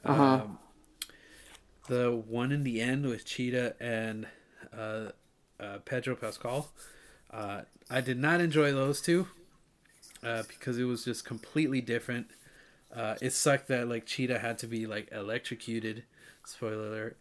Uh-huh. 0.04 0.22
Um, 0.22 0.59
the 1.88 2.11
one 2.11 2.52
in 2.52 2.64
the 2.64 2.80
end 2.80 3.07
with 3.07 3.24
Cheetah 3.24 3.74
and 3.80 4.26
uh, 4.76 5.10
uh, 5.60 5.78
Pedro 5.84 6.14
Pascal. 6.16 6.70
Uh, 7.30 7.62
I 7.90 8.00
did 8.00 8.18
not 8.18 8.40
enjoy 8.40 8.72
those 8.72 9.00
two 9.00 9.26
uh, 10.22 10.42
because 10.48 10.78
it 10.78 10.84
was 10.84 11.04
just 11.04 11.24
completely 11.24 11.80
different. 11.80 12.28
Uh, 12.94 13.16
it 13.20 13.32
sucked 13.32 13.68
that 13.68 13.88
like 13.88 14.06
Cheetah 14.06 14.38
had 14.38 14.58
to 14.58 14.66
be 14.66 14.86
like 14.86 15.08
electrocuted. 15.12 16.04
Spoiler 16.44 16.86
alert. 16.88 17.16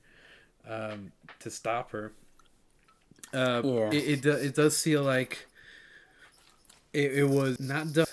Um, 0.67 1.11
to 1.39 1.49
stop 1.51 1.91
her. 1.91 2.11
Uh, 3.33 3.61
Yeah. 3.63 3.89
it, 3.91 3.95
it, 4.09 4.21
do- 4.21 4.31
it 4.31 4.55
does 4.55 4.81
feel 4.81 5.03
like 5.03 5.47
it, 6.93 7.13
it 7.13 7.29
was 7.29 7.59
not 7.59 7.93
the 7.93 8.07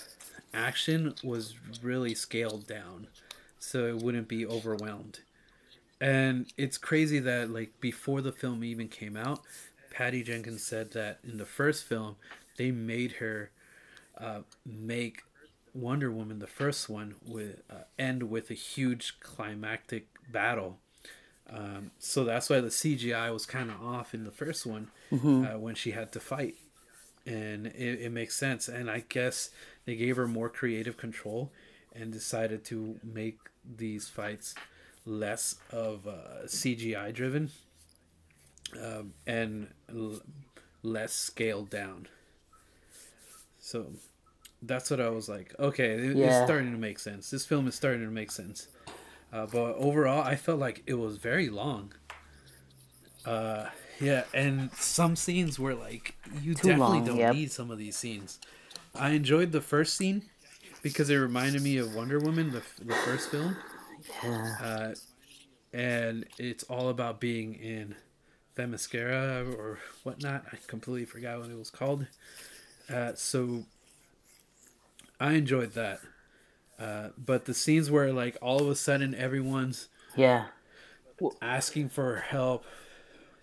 action 0.52 1.14
was 1.22 1.54
really 1.82 2.14
scaled 2.14 2.66
down 2.66 3.06
so 3.58 3.86
it 3.86 3.96
wouldn't 3.96 4.28
be 4.28 4.44
overwhelmed 4.44 5.20
and 6.02 6.52
it's 6.56 6.78
crazy 6.78 7.18
that 7.18 7.50
like 7.50 7.80
before 7.80 8.20
the 8.20 8.32
film 8.32 8.64
even 8.64 8.88
came 8.88 9.16
out 9.16 9.40
patty 9.90 10.22
jenkins 10.22 10.62
said 10.62 10.92
that 10.92 11.18
in 11.24 11.38
the 11.38 11.46
first 11.46 11.84
film 11.84 12.16
they 12.56 12.70
made 12.70 13.12
her 13.12 13.50
uh, 14.18 14.40
make 14.64 15.22
wonder 15.74 16.10
woman 16.10 16.38
the 16.38 16.46
first 16.46 16.88
one 16.88 17.14
with 17.26 17.62
uh, 17.70 17.84
end 17.98 18.24
with 18.24 18.50
a 18.50 18.54
huge 18.54 19.18
climactic 19.20 20.06
battle. 20.30 20.78
Um, 21.48 21.90
so 21.98 22.24
that's 22.24 22.48
why 22.48 22.60
the 22.60 22.68
cgi 22.68 23.32
was 23.32 23.46
kind 23.46 23.70
of 23.70 23.82
off 23.82 24.14
in 24.14 24.24
the 24.24 24.30
first 24.30 24.64
one 24.64 24.90
uh, 25.44 25.58
when 25.58 25.74
she 25.74 25.90
had 25.90 26.12
to 26.12 26.20
fight. 26.20 26.54
And 27.26 27.66
it, 27.66 28.00
it 28.00 28.12
makes 28.12 28.36
sense. 28.36 28.68
And 28.68 28.90
i 28.90 29.04
guess 29.08 29.50
they 29.84 29.96
gave 29.96 30.16
her 30.16 30.28
more 30.28 30.48
creative 30.48 30.96
control 30.96 31.52
and 31.94 32.12
decided 32.12 32.64
to 32.66 32.98
make 33.02 33.38
these 33.64 34.08
fights 34.08 34.54
less 35.04 35.56
of 35.70 36.06
uh, 36.06 36.44
cgi 36.46 37.12
driven 37.12 37.50
um, 38.82 39.12
and 39.26 39.68
l- 39.90 40.20
less 40.82 41.12
scaled 41.12 41.68
down 41.70 42.06
so 43.58 43.86
that's 44.62 44.90
what 44.90 45.00
i 45.00 45.08
was 45.08 45.28
like 45.28 45.54
okay 45.58 45.92
it- 45.92 46.16
Yeah. 46.16 46.26
it's 46.42 46.44
starting 46.46 46.72
to 46.72 46.78
make 46.78 46.98
sense 46.98 47.30
this 47.30 47.44
film 47.46 47.66
is 47.66 47.74
starting 47.74 48.02
to 48.04 48.10
make 48.10 48.30
sense 48.30 48.68
uh, 49.32 49.46
but 49.46 49.74
overall 49.76 50.22
i 50.22 50.36
felt 50.36 50.58
like 50.60 50.82
it 50.86 50.94
was 50.94 51.16
very 51.16 51.48
long 51.50 51.92
uh, 53.24 53.66
yeah, 54.00 54.24
and 54.34 54.72
some 54.72 55.14
scenes 55.14 55.56
were 55.56 55.74
like 55.76 56.16
you 56.42 56.54
Too 56.54 56.70
definitely 56.70 56.98
long, 56.98 57.04
don't 57.04 57.16
yep. 57.18 57.34
need 57.36 57.52
some 57.52 57.70
of 57.70 57.78
these 57.78 57.96
scenes. 57.96 58.40
I 58.96 59.10
enjoyed 59.10 59.52
the 59.52 59.60
first 59.60 59.94
scene 59.96 60.22
because 60.82 61.08
it 61.08 61.14
reminded 61.14 61.62
me 61.62 61.76
of 61.76 61.94
Wonder 61.94 62.18
Woman, 62.18 62.50
the 62.50 62.62
the 62.84 62.94
first 62.96 63.30
film, 63.30 63.56
Yeah. 64.22 64.56
uh, 64.62 64.94
and 65.72 66.26
it's 66.38 66.64
all 66.64 66.88
about 66.88 67.20
being 67.20 67.54
in 67.54 67.94
Themyscira 68.56 69.56
or 69.56 69.78
whatnot. 70.02 70.44
I 70.52 70.58
completely 70.66 71.06
forgot 71.06 71.40
what 71.40 71.50
it 71.50 71.58
was 71.58 71.70
called. 71.70 72.06
Uh, 72.92 73.12
so 73.14 73.64
I 75.20 75.32
enjoyed 75.32 75.72
that. 75.74 76.00
Uh, 76.78 77.08
but 77.16 77.44
the 77.44 77.54
scenes 77.54 77.90
where 77.90 78.12
like 78.12 78.36
all 78.42 78.60
of 78.60 78.68
a 78.68 78.74
sudden 78.76 79.14
everyone's 79.14 79.88
Yeah. 80.16 80.46
asking 81.40 81.88
for 81.90 82.16
help 82.16 82.64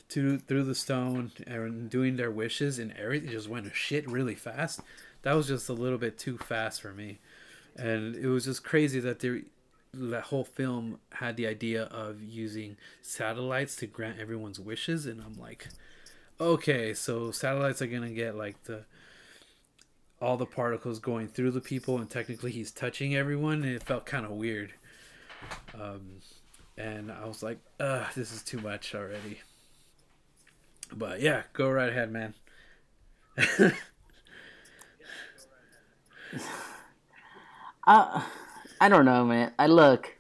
to 0.10 0.40
through 0.40 0.64
the 0.64 0.76
stone 0.76 1.32
and 1.48 1.90
doing 1.90 2.18
their 2.18 2.32
wishes 2.32 2.80
and 2.80 2.92
everything 2.94 3.30
just 3.30 3.48
went 3.48 3.66
to 3.66 3.74
shit 3.74 4.10
really 4.10 4.36
fast. 4.36 4.82
That 5.22 5.34
was 5.34 5.48
just 5.48 5.70
a 5.70 5.74
little 5.74 5.98
bit 5.98 6.18
too 6.18 6.38
fast 6.38 6.82
for 6.82 6.94
me, 6.94 7.20
and 7.76 8.16
it 8.16 8.28
was 8.28 8.46
just 8.46 8.64
crazy 8.64 9.00
that 9.02 9.20
they 9.20 9.44
that 9.94 10.26
whole 10.26 10.44
film 10.44 11.00
had 11.14 11.36
the 11.36 11.48
idea 11.48 11.84
of 11.84 12.22
using 12.22 12.78
satellites 13.02 13.76
to 13.78 13.88
grant 13.88 14.20
everyone's 14.20 14.60
wishes, 14.60 15.06
and 15.06 15.22
I'm 15.22 15.40
like, 15.40 15.68
okay, 16.40 16.94
so 16.94 17.32
satellites 17.32 17.82
are 17.82 17.88
gonna 17.88 18.12
get 18.12 18.36
like 18.36 18.64
the 18.66 18.86
all 20.22 20.38
the 20.38 20.46
particles 20.46 21.00
going 21.00 21.28
through 21.28 21.52
the 21.52 21.62
people, 21.62 21.98
and 21.98 22.10
technically 22.10 22.52
he's 22.52 22.72
touching 22.72 23.16
everyone, 23.16 23.64
and 23.64 23.74
it 23.74 23.84
felt 23.84 24.06
kind 24.06 24.26
of 24.26 24.32
weird. 24.32 24.74
Um, 25.74 26.20
and 26.78 27.12
I 27.12 27.26
was 27.26 27.42
like, 27.42 27.60
"Ugh, 27.80 28.06
this 28.16 28.34
is 28.34 28.44
too 28.44 28.60
much 28.60 28.94
already." 28.94 29.40
But 30.96 31.22
yeah, 31.22 31.44
go 31.54 31.70
right 31.70 31.90
ahead, 31.90 32.12
man. 32.12 32.34
I 37.86 38.24
I 38.80 38.90
don't 38.90 39.06
know, 39.06 39.26
man. 39.26 39.52
I 39.60 39.68
look 39.68 40.16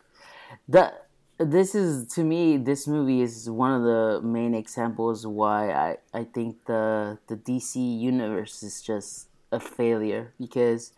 the 0.68 0.93
this 1.38 1.74
is 1.74 2.05
to 2.14 2.24
me 2.24 2.57
this 2.57 2.86
movie 2.88 3.22
is 3.22 3.49
one 3.49 3.72
of 3.72 3.84
the 3.84 4.22
main 4.22 4.53
examples 4.53 5.26
why 5.26 5.72
I 5.72 5.97
I 6.14 6.24
think 6.26 6.66
the 6.66 7.18
the 7.28 7.36
DC 7.38 7.99
universe 7.99 8.62
is 8.62 8.82
just 8.82 9.28
a 9.51 9.60
failure 9.60 10.34
because 10.39 10.91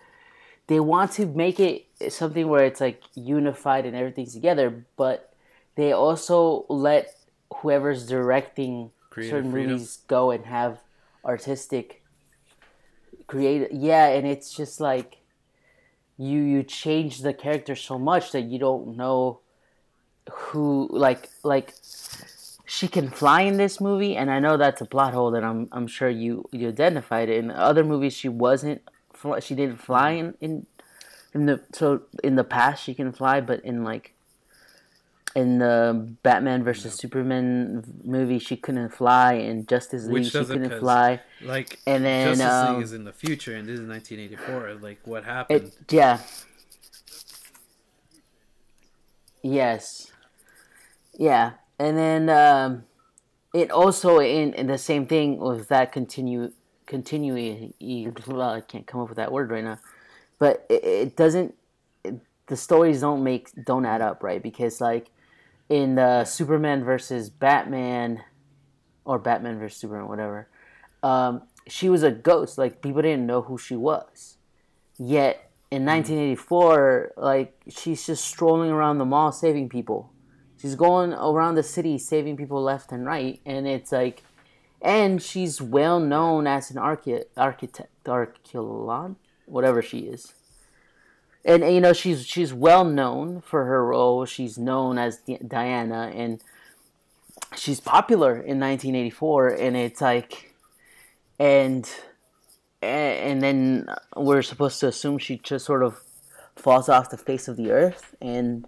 they 0.67 0.79
want 0.79 1.11
to 1.13 1.25
make 1.25 1.59
it 1.59 1.85
something 2.09 2.47
where 2.47 2.63
it's 2.63 2.81
like 2.81 3.03
unified 3.13 3.85
and 3.85 3.95
everything's 3.95 4.33
together, 4.33 4.85
but 4.95 5.33
they 5.75 5.91
also 5.91 6.65
let 6.69 7.15
whoever's 7.57 8.07
directing 8.07 8.91
Creative 9.09 9.31
certain 9.31 9.51
freedom. 9.51 9.71
movies 9.73 9.99
go 10.07 10.31
and 10.31 10.45
have 10.45 10.79
artistic 11.25 12.03
create 13.27 13.67
yeah 13.71 14.07
and 14.07 14.25
it's 14.25 14.53
just 14.53 14.79
like 14.79 15.20
you 16.17 16.39
you 16.39 16.63
change 16.63 17.19
the 17.19 17.33
character 17.33 17.75
so 17.75 17.97
much 17.97 18.31
that 18.31 18.41
you 18.41 18.59
don't 18.59 18.95
know 18.95 19.39
who 20.29 20.87
like 20.91 21.29
like 21.43 21.73
she 22.65 22.87
can 22.87 23.09
fly 23.09 23.41
in 23.41 23.57
this 23.57 23.81
movie 23.81 24.15
and 24.15 24.29
i 24.31 24.39
know 24.39 24.55
that's 24.55 24.81
a 24.81 24.85
plot 24.85 25.13
hole 25.13 25.31
that 25.31 25.43
i'm 25.43 25.67
i'm 25.71 25.87
sure 25.87 26.09
you 26.09 26.45
you 26.51 26.67
identified 26.67 27.29
in 27.29 27.51
other 27.51 27.83
movies 27.83 28.13
she 28.13 28.29
wasn't 28.29 28.81
she 29.39 29.55
didn't 29.55 29.77
fly 29.77 30.11
in 30.11 30.33
in 30.41 30.65
in 31.33 31.45
the 31.45 31.61
so 31.73 32.01
in 32.23 32.35
the 32.35 32.43
past 32.43 32.83
she 32.83 32.93
can 32.93 33.11
fly 33.11 33.41
but 33.41 33.63
in 33.65 33.83
like 33.83 34.13
in 35.35 35.59
the 35.59 36.15
Batman 36.23 36.63
versus 36.63 36.93
Superman 36.93 37.83
movie, 38.03 38.39
she 38.39 38.57
couldn't 38.57 38.89
fly. 38.89 39.33
In 39.33 39.65
Justice 39.65 40.05
League, 40.05 40.25
she 40.25 40.43
couldn't 40.43 40.79
fly. 40.79 41.21
Like 41.41 41.79
And 41.85 42.03
then, 42.03 42.35
Justice 42.35 42.45
um, 42.45 42.75
League 42.75 42.83
is 42.83 42.93
in 42.93 43.03
the 43.03 43.13
future, 43.13 43.55
and 43.55 43.67
this 43.67 43.79
is 43.79 43.87
1984. 43.87 44.79
Like 44.81 44.99
what 45.05 45.23
happened? 45.23 45.71
It 45.87 45.93
yeah. 45.93 46.19
Yes. 49.43 50.11
Yeah, 51.17 51.53
and 51.77 51.97
then 51.97 52.29
um, 52.29 52.83
it 53.53 53.69
also 53.71 54.19
in, 54.19 54.53
in 54.53 54.67
the 54.67 54.77
same 54.77 55.05
thing 55.05 55.39
was 55.39 55.67
that 55.67 55.91
continue 55.91 56.51
continuing. 56.85 57.73
I 57.79 58.61
can't 58.67 58.87
come 58.87 59.01
up 59.01 59.09
with 59.09 59.17
that 59.17 59.31
word 59.31 59.49
right 59.51 59.63
now, 59.63 59.79
but 60.39 60.65
it, 60.69 60.83
it 60.83 61.15
doesn't. 61.15 61.55
It, 62.03 62.19
the 62.47 62.57
stories 62.57 63.01
don't 63.01 63.23
make 63.23 63.49
don't 63.65 63.85
add 63.85 64.01
up 64.01 64.23
right 64.23 64.41
because 64.41 64.81
like 64.81 65.11
in 65.71 65.95
the 65.95 66.25
Superman 66.25 66.83
versus 66.83 67.29
Batman 67.29 68.21
or 69.05 69.17
Batman 69.17 69.57
versus 69.57 69.79
Superman 69.79 70.09
whatever, 70.09 70.49
um, 71.01 71.43
she 71.65 71.87
was 71.87 72.03
a 72.03 72.11
ghost. 72.11 72.57
Like 72.57 72.81
people 72.81 73.01
didn't 73.01 73.25
know 73.25 73.41
who 73.43 73.57
she 73.57 73.77
was. 73.77 74.37
Yet 74.99 75.49
in 75.71 75.85
1984, 75.85 77.13
like 77.15 77.57
she's 77.69 78.05
just 78.05 78.25
strolling 78.25 78.69
around 78.69 78.97
the 78.97 79.05
mall 79.05 79.31
saving 79.31 79.69
people. 79.69 80.11
She's 80.57 80.75
going 80.75 81.13
around 81.13 81.55
the 81.55 81.63
city 81.63 81.97
saving 81.97 82.35
people 82.35 82.61
left 82.61 82.91
and 82.91 83.05
right, 83.05 83.39
and 83.45 83.65
it's 83.65 83.93
like, 83.93 84.23
and 84.81 85.21
she's 85.21 85.61
well 85.61 86.01
known 86.01 86.47
as 86.47 86.69
an 86.69 86.77
archi- 86.77 87.23
architect, 87.37 88.07
archaeologist, 88.07 89.19
whatever 89.45 89.81
she 89.81 89.99
is. 89.99 90.33
And, 91.43 91.63
and, 91.63 91.73
you 91.73 91.81
know 91.81 91.93
she's 91.93 92.25
she's 92.25 92.53
well 92.53 92.85
known 92.85 93.41
for 93.41 93.65
her 93.65 93.85
role. 93.85 94.25
She's 94.25 94.57
known 94.57 94.97
as 94.97 95.21
Diana, 95.47 96.11
and 96.15 96.41
she's 97.55 97.79
popular 97.79 98.33
in 98.33 98.59
1984. 98.59 99.49
And 99.49 99.75
it's 99.75 100.01
like, 100.01 100.53
and 101.39 101.89
and 102.81 103.41
then 103.43 103.87
we're 104.15 104.41
supposed 104.41 104.79
to 104.79 104.87
assume 104.87 105.17
she 105.17 105.37
just 105.37 105.65
sort 105.65 105.83
of 105.83 106.01
falls 106.55 106.89
off 106.89 107.09
the 107.09 107.17
face 107.17 107.47
of 107.47 107.57
the 107.57 107.71
earth 107.71 108.15
and 108.21 108.67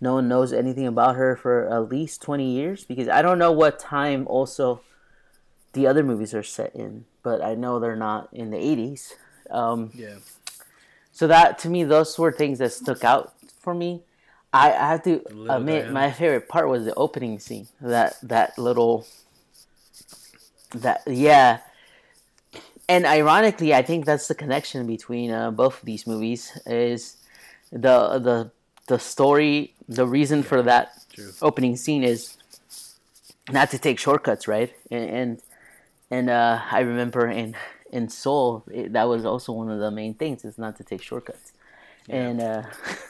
no 0.00 0.14
one 0.14 0.28
knows 0.28 0.52
anything 0.52 0.86
about 0.86 1.16
her 1.16 1.36
for 1.36 1.68
at 1.72 1.88
least 1.88 2.22
20 2.22 2.48
years 2.48 2.84
because 2.84 3.08
i 3.08 3.22
don't 3.22 3.38
know 3.38 3.52
what 3.52 3.78
time 3.78 4.26
also 4.28 4.80
the 5.72 5.86
other 5.86 6.02
movies 6.02 6.34
are 6.34 6.42
set 6.42 6.74
in 6.74 7.04
but 7.22 7.42
i 7.42 7.54
know 7.54 7.78
they're 7.78 7.96
not 7.96 8.28
in 8.32 8.50
the 8.50 8.56
80s 8.56 9.12
um, 9.50 9.90
yeah. 9.94 10.16
So 11.16 11.26
that 11.26 11.58
to 11.58 11.70
me 11.70 11.82
those 11.82 12.18
were 12.18 12.30
things 12.30 12.58
that 12.58 12.70
stuck 12.70 13.02
out 13.02 13.32
for 13.58 13.74
me 13.74 14.02
i, 14.52 14.70
I 14.70 14.88
have 14.92 15.02
to 15.04 15.22
Little 15.30 15.56
admit 15.56 15.82
Diana. 15.84 15.92
my 15.92 16.10
favorite 16.12 16.46
part 16.46 16.68
was 16.68 16.84
the 16.84 16.94
opening 16.94 17.38
scene 17.38 17.68
that 17.80 18.16
that 18.22 18.58
little 18.58 19.06
that 20.74 21.00
yeah 21.06 21.60
and 22.86 23.06
ironically 23.06 23.72
i 23.72 23.80
think 23.80 24.04
that's 24.04 24.28
the 24.28 24.34
connection 24.34 24.86
between 24.86 25.30
uh, 25.30 25.50
both 25.50 25.78
of 25.80 25.86
these 25.86 26.06
movies 26.06 26.52
is 26.66 27.16
the 27.72 28.18
the 28.18 28.50
the 28.86 28.98
story 28.98 29.74
the 29.88 30.06
reason 30.06 30.42
for 30.42 30.60
that 30.62 30.92
True. 31.14 31.32
opening 31.40 31.76
scene 31.76 32.04
is 32.04 32.36
not 33.50 33.70
to 33.70 33.78
take 33.78 33.98
shortcuts 33.98 34.46
right 34.46 34.74
and 34.90 35.08
and, 35.08 35.42
and 36.10 36.28
uh, 36.28 36.60
i 36.70 36.80
remember 36.80 37.26
in 37.26 37.56
in 37.90 38.08
soul 38.08 38.64
it, 38.72 38.92
that 38.92 39.04
was 39.04 39.24
also 39.24 39.52
one 39.52 39.70
of 39.70 39.78
the 39.78 39.90
main 39.90 40.14
things 40.14 40.44
is 40.44 40.58
not 40.58 40.76
to 40.76 40.84
take 40.84 41.02
shortcuts 41.02 41.52
and 42.08 42.40
uh, 42.40 42.62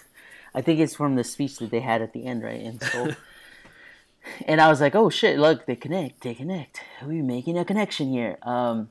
i 0.54 0.60
think 0.60 0.80
it's 0.80 0.94
from 0.94 1.14
the 1.14 1.24
speech 1.24 1.58
that 1.58 1.70
they 1.70 1.80
had 1.80 2.02
at 2.02 2.12
the 2.12 2.26
end 2.26 2.42
right 2.42 2.60
in 2.60 2.80
soul 2.80 3.10
and 4.46 4.60
i 4.60 4.68
was 4.68 4.80
like 4.80 4.94
oh 4.94 5.08
shit 5.08 5.38
look 5.38 5.66
they 5.66 5.76
connect 5.76 6.20
they 6.22 6.34
connect 6.34 6.80
we're 7.02 7.22
making 7.22 7.56
a 7.58 7.64
connection 7.64 8.10
here 8.10 8.38
um 8.42 8.88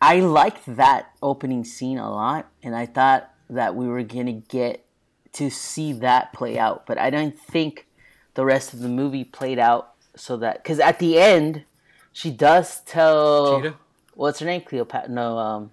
I 0.00 0.20
liked 0.20 0.64
that 0.76 1.10
opening 1.22 1.64
scene 1.64 1.98
a 1.98 2.10
lot, 2.10 2.50
and 2.62 2.74
I 2.74 2.86
thought 2.86 3.30
that 3.50 3.74
we 3.74 3.86
were 3.86 4.02
gonna 4.02 4.32
get 4.32 4.84
to 5.32 5.50
see 5.50 5.92
that 5.94 6.32
play 6.32 6.58
out. 6.58 6.86
But 6.86 6.98
I 6.98 7.10
don't 7.10 7.38
think 7.38 7.86
the 8.34 8.44
rest 8.44 8.72
of 8.72 8.80
the 8.80 8.88
movie 8.88 9.24
played 9.24 9.58
out 9.58 9.92
so 10.16 10.36
that 10.38 10.62
because 10.62 10.80
at 10.80 10.98
the 10.98 11.18
end, 11.18 11.64
she 12.12 12.30
does 12.30 12.80
tell 12.80 13.60
Cheetah? 13.60 13.76
What's 14.20 14.38
her 14.40 14.46
name, 14.46 14.60
Cleopatra? 14.60 15.10
No, 15.10 15.38
um, 15.38 15.70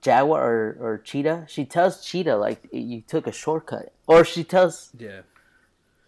Jaguar 0.00 0.42
or, 0.42 0.76
or 0.80 0.98
Cheetah. 0.98 1.44
She 1.48 1.64
tells 1.66 2.04
Cheetah 2.04 2.36
like 2.36 2.66
you 2.72 3.02
took 3.02 3.26
a 3.26 3.32
shortcut, 3.32 3.92
or 4.06 4.24
she 4.24 4.42
tells 4.42 4.90
Yeah. 4.98 5.20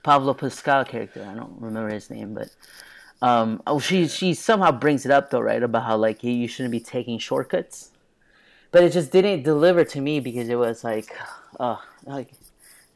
Pablo 0.02 0.32
Pascal 0.34 0.84
character. 0.84 1.26
I 1.30 1.34
don't 1.34 1.60
remember 1.60 1.90
his 1.90 2.08
name, 2.08 2.32
but 2.34 2.48
um, 3.20 3.62
oh, 3.66 3.78
she 3.78 4.08
she 4.08 4.32
somehow 4.32 4.72
brings 4.72 5.04
it 5.04 5.12
up 5.12 5.30
though, 5.30 5.40
right? 5.40 5.62
About 5.62 5.84
how 5.84 5.96
like 5.96 6.24
you 6.24 6.48
shouldn't 6.48 6.72
be 6.72 6.80
taking 6.80 7.18
shortcuts, 7.18 7.90
but 8.70 8.82
it 8.82 8.92
just 8.92 9.12
didn't 9.12 9.42
deliver 9.42 9.84
to 9.84 10.00
me 10.00 10.18
because 10.18 10.48
it 10.48 10.56
was 10.56 10.82
like, 10.82 11.14
uh, 11.60 11.76
like 12.06 12.32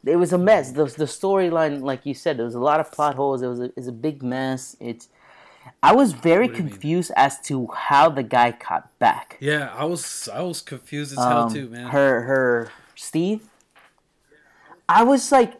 it 0.03 0.15
was 0.15 0.33
a 0.33 0.39
mess. 0.39 0.71
The 0.71 0.85
the 0.85 1.05
storyline, 1.05 1.81
like 1.81 2.03
you 2.03 2.15
said, 2.15 2.37
there 2.37 2.45
was 2.45 2.55
a 2.55 2.59
lot 2.59 2.79
of 2.79 2.91
plot 2.91 3.13
holes. 3.13 3.43
It 3.43 3.47
was 3.47 3.59
a, 3.59 3.65
it 3.65 3.75
was 3.75 3.87
a 3.87 3.99
big 4.07 4.23
mess. 4.23 4.75
It's 4.79 5.07
I 5.83 5.93
was 5.95 6.13
very 6.13 6.47
you 6.47 6.53
mean? 6.53 6.69
confused 6.69 7.11
as 7.15 7.39
to 7.41 7.67
how 7.67 8.09
the 8.09 8.23
guy 8.23 8.51
got 8.51 8.97
back. 8.99 9.37
Yeah, 9.39 9.73
I 9.75 9.85
was 9.85 10.27
I 10.33 10.41
was 10.41 10.61
confused 10.61 11.11
as 11.13 11.17
hell 11.19 11.43
Um, 11.43 11.53
too, 11.53 11.69
man. 11.69 11.87
Her 11.87 12.21
her 12.21 12.71
Steve. 12.95 13.41
I 14.89 15.03
was 15.03 15.31
like, 15.31 15.59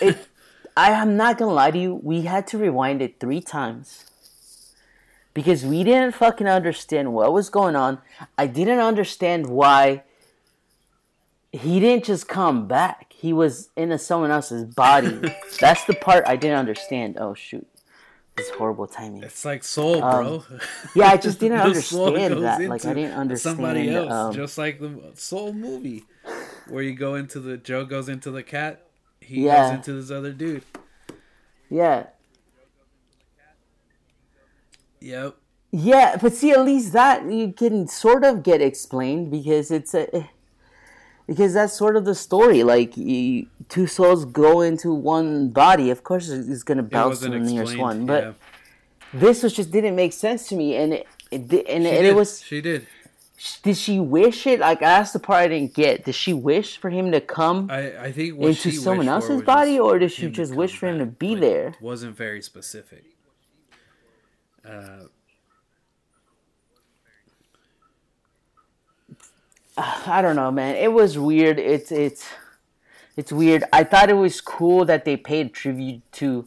it, 0.00 0.28
I 0.76 0.90
am 0.92 1.16
not 1.16 1.38
gonna 1.38 1.52
lie 1.52 1.70
to 1.70 1.78
you. 1.78 1.94
We 1.94 2.22
had 2.22 2.46
to 2.48 2.58
rewind 2.58 3.02
it 3.02 3.18
three 3.20 3.40
times 3.40 4.04
because 5.34 5.64
we 5.64 5.84
didn't 5.84 6.14
fucking 6.14 6.46
understand 6.48 7.12
what 7.12 7.32
was 7.32 7.48
going 7.50 7.76
on. 7.76 7.98
I 8.36 8.46
didn't 8.46 8.80
understand 8.80 9.46
why 9.46 10.02
he 11.52 11.80
didn't 11.80 12.04
just 12.04 12.28
come 12.28 12.68
back. 12.68 13.12
He 13.12 13.32
was 13.32 13.70
in 13.76 13.90
a, 13.90 13.98
someone 13.98 14.30
else's 14.30 14.64
body. 14.64 15.20
That's 15.60 15.84
the 15.84 15.94
part 15.94 16.24
I 16.26 16.36
didn't 16.36 16.58
understand. 16.58 17.16
Oh 17.18 17.34
shoot, 17.34 17.66
is 18.38 18.48
horrible 18.50 18.86
timing. 18.86 19.22
It's 19.22 19.44
like 19.44 19.64
soul, 19.64 20.00
bro. 20.00 20.44
Yeah, 20.94 21.08
I 21.08 21.16
just 21.16 21.40
didn't 21.40 21.60
understand 21.60 22.42
that. 22.44 22.60
Like 22.62 22.84
I 22.84 22.94
didn't 22.94 23.12
understand. 23.18 23.56
somebody 23.56 23.90
else, 23.90 24.12
um, 24.12 24.32
just 24.34 24.58
like 24.58 24.80
the 24.80 25.12
Soul 25.14 25.52
movie, 25.52 26.04
where 26.68 26.82
you 26.82 26.94
go 26.94 27.14
into 27.14 27.40
the 27.40 27.56
Joe 27.56 27.84
goes 27.84 28.08
into 28.08 28.30
the 28.30 28.42
cat, 28.42 28.86
he 29.20 29.44
Yeah. 29.46 29.68
goes 29.68 29.76
into 29.76 29.92
this 30.00 30.10
other 30.10 30.32
dude. 30.32 30.64
yeah, 31.70 32.06
Yep. 35.00 35.36
Yeah, 35.70 36.16
but 36.20 36.32
see, 36.32 36.50
at 36.52 36.64
least 36.64 36.92
that 36.94 37.30
you 37.30 37.52
can 37.52 37.86
sort 37.88 38.24
of 38.24 38.42
get 38.42 38.62
explained 38.62 39.30
because 39.30 39.70
it's 39.70 39.92
a 39.94 40.28
because 41.28 41.52
that's 41.52 41.74
sort 41.74 41.96
of 41.96 42.04
the 42.06 42.14
story. 42.14 42.64
Like 42.64 42.96
you, 42.96 43.46
two 43.68 43.86
souls 43.86 44.24
go 44.24 44.62
into 44.62 44.92
one 44.92 45.50
body. 45.50 45.90
Of 45.90 46.02
course, 46.02 46.30
it's 46.30 46.62
going 46.64 46.78
to 46.78 46.82
bounce 46.82 47.20
to 47.20 47.28
the 47.28 47.38
nearest 47.38 47.76
one. 47.76 48.06
But 48.06 48.24
yeah. 48.24 48.32
this 49.12 49.42
was 49.42 49.52
just 49.52 49.70
didn't 49.70 49.94
make 49.94 50.14
sense 50.14 50.48
to 50.48 50.56
me, 50.56 50.74
and 50.74 50.94
it, 50.94 51.06
it 51.30 51.52
and, 51.68 51.84
She 51.84 51.90
and 51.90 52.06
it 52.06 52.16
was. 52.16 52.42
She 52.42 52.60
did. 52.60 52.88
Did 53.62 53.76
she 53.76 54.00
wish 54.00 54.48
it? 54.48 54.58
Like 54.58 54.80
that's 54.80 55.12
the 55.12 55.20
part 55.20 55.42
I 55.42 55.48
didn't 55.48 55.74
get. 55.74 56.06
Did 56.06 56.16
she 56.16 56.32
wish 56.32 56.78
for 56.78 56.90
him 56.90 57.12
to 57.12 57.20
come? 57.20 57.68
I 57.70 58.06
I 58.06 58.12
think 58.12 58.40
Into 58.40 58.72
someone 58.72 59.08
else's 59.08 59.42
body, 59.42 59.78
or 59.78 59.98
did 59.98 60.10
she 60.10 60.30
just 60.30 60.54
wish 60.54 60.76
for 60.76 60.88
him 60.88 60.98
to 60.98 61.06
be 61.06 61.34
but 61.34 61.40
there? 61.42 61.68
it 61.68 61.80
Wasn't 61.80 62.16
very 62.16 62.42
specific. 62.42 63.04
Uh, 64.64 65.04
I 70.06 70.20
don't 70.22 70.36
know, 70.36 70.50
man. 70.50 70.76
It 70.76 70.92
was 70.92 71.18
weird. 71.18 71.58
It's 71.58 71.92
it's 71.92 72.28
it's 73.16 73.32
weird. 73.32 73.64
I 73.72 73.84
thought 73.84 74.10
it 74.10 74.14
was 74.14 74.40
cool 74.40 74.84
that 74.84 75.04
they 75.04 75.16
paid 75.16 75.54
tribute 75.54 76.02
to 76.12 76.46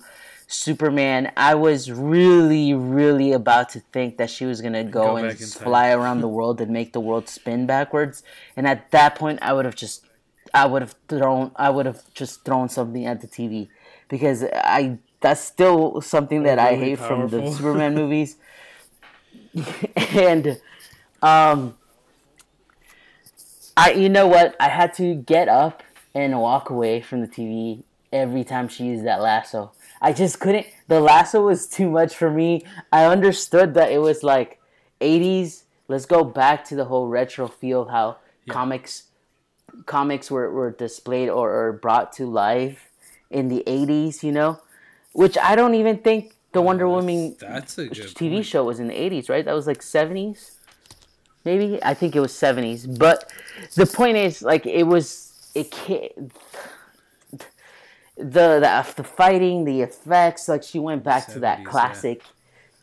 Superman, 0.52 1.32
I 1.38 1.56
was 1.56 1.90
really, 1.90 2.74
really 2.74 3.32
about 3.32 3.70
to 3.70 3.80
think 3.80 4.18
that 4.18 4.30
she 4.30 4.46
was 4.46 4.60
gonna 4.60 4.84
go, 4.84 5.16
Go 5.16 5.16
and 5.16 5.40
fly 5.40 5.92
around 5.92 6.20
the 6.20 6.28
world 6.28 6.60
and 6.60 6.72
make 6.72 6.92
the 6.92 7.00
world 7.00 7.30
spin 7.30 7.66
backwards. 7.66 8.22
And 8.58 8.68
at 8.68 8.92
that 8.92 9.16
point, 9.16 9.40
I 9.42 9.54
would 9.54 9.64
have 9.64 9.76
just, 9.76 10.06
I 10.54 10.66
would 10.66 10.82
have 10.82 10.96
thrown, 11.08 11.52
I 11.56 11.70
would 11.70 11.86
have 11.86 12.02
just 12.14 12.44
thrown 12.44 12.68
something 12.68 13.06
at 13.06 13.22
the 13.22 13.28
TV 13.28 13.70
because 14.10 14.44
I 14.54 14.98
that's 15.22 15.40
still 15.40 16.02
something 16.02 16.44
that 16.44 16.60
I 16.60 16.72
Overly 16.72 16.90
hate 16.90 17.00
from 17.00 17.30
the. 17.30 17.50
Superman 17.54 17.96
movies. 18.02 18.36
and 19.96 20.60
um, 21.22 21.78
I, 23.82 23.94
you 23.94 24.10
know 24.10 24.28
what? 24.28 24.56
I 24.60 24.70
had 24.70 24.94
to 24.96 25.16
get 25.16 25.50
up 25.50 25.82
and 26.14 26.40
walk 26.40 26.70
away 26.70 27.02
from 27.02 27.22
the 27.22 27.28
TV 27.28 27.84
every 28.14 28.44
time 28.44 28.68
she 28.68 28.86
used 28.86 29.06
that 29.06 29.22
lasso. 29.22 29.72
I 30.00 30.14
just 30.14 30.40
couldn't. 30.40 30.68
The 30.88 31.00
lasso 31.00 31.42
was 31.42 31.68
too 31.68 31.90
much 31.90 32.16
for 32.16 32.30
me. 32.30 32.64
I 32.92 33.06
understood 33.06 33.74
that 33.74 33.92
it 33.92 33.98
was 33.98 34.22
like 34.22 34.60
80s. 35.00 35.64
Let's 35.88 36.06
go 36.06 36.24
back 36.24 36.64
to 36.66 36.76
the 36.76 36.86
whole 36.86 37.08
retro 37.08 37.48
feel, 37.48 37.86
how 37.86 38.18
comics 38.50 39.06
comics 39.86 40.30
were, 40.30 40.52
were 40.52 40.72
displayed 40.72 41.30
or, 41.30 41.52
or 41.52 41.74
brought 41.74 42.12
to 42.14 42.26
life 42.26 42.90
in 43.30 43.48
the 43.48 43.64
80s, 43.66 44.22
you 44.22 44.32
know? 44.32 44.60
Which 45.14 45.38
I 45.38 45.56
don't 45.56 45.76
even 45.76 45.98
think 45.98 46.36
the 46.52 46.62
Wonder 46.62 46.88
Woman 46.88 47.36
That's 47.40 47.78
a 47.78 47.88
good 47.88 47.96
TV 47.96 48.34
point. 48.34 48.46
show 48.46 48.64
was 48.64 48.80
in 48.80 48.88
the 48.88 48.94
80s, 48.94 49.30
right? 49.30 49.46
That 49.46 49.54
was 49.54 49.68
like 49.68 49.80
70s, 49.80 50.58
maybe. 51.46 51.82
I 51.84 51.94
think 51.94 52.16
it 52.16 52.20
was 52.20 52.32
70s. 52.32 52.98
But 52.98 53.32
the 53.76 53.86
point 53.86 54.18
is, 54.18 54.42
like, 54.42 54.66
it 54.66 54.84
was 54.84 55.52
it 55.54 55.72
can't, 55.72 56.32
the 57.32 58.60
the 58.60 58.94
the 58.96 59.04
fighting, 59.04 59.66
the 59.66 59.82
effects. 59.82 60.48
Like, 60.48 60.64
she 60.64 60.80
went 60.80 61.04
back 61.04 61.28
to 61.28 61.34
70s, 61.34 61.42
that 61.42 61.60
yeah. 61.60 61.66
classic 61.66 62.24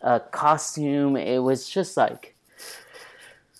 uh, 0.02 0.18
costume. 0.18 1.16
It 1.16 1.38
was 1.38 1.68
just 1.68 1.96
like, 1.96 2.34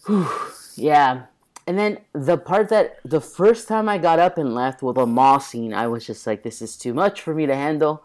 whew, 0.07 0.29
yeah. 0.77 1.23
And 1.67 1.79
then 1.79 1.99
the 2.15 2.39
part 2.39 2.71
that 2.71 2.99
the 3.05 3.21
first 3.21 3.69
time 3.69 3.91
I 3.91 3.99
got 3.99 4.19
up 4.19 4.39
and 4.39 4.55
left 4.55 4.83
with 4.83 4.97
a 4.97 5.05
mall 5.05 5.39
scene, 5.39 5.75
I 5.75 5.87
was 5.87 6.07
just 6.07 6.27
like, 6.27 6.43
this 6.43 6.63
is 6.63 6.77
too 6.77 6.95
much 6.95 7.21
for 7.21 7.35
me 7.35 7.45
to 7.45 7.55
handle. 7.55 8.03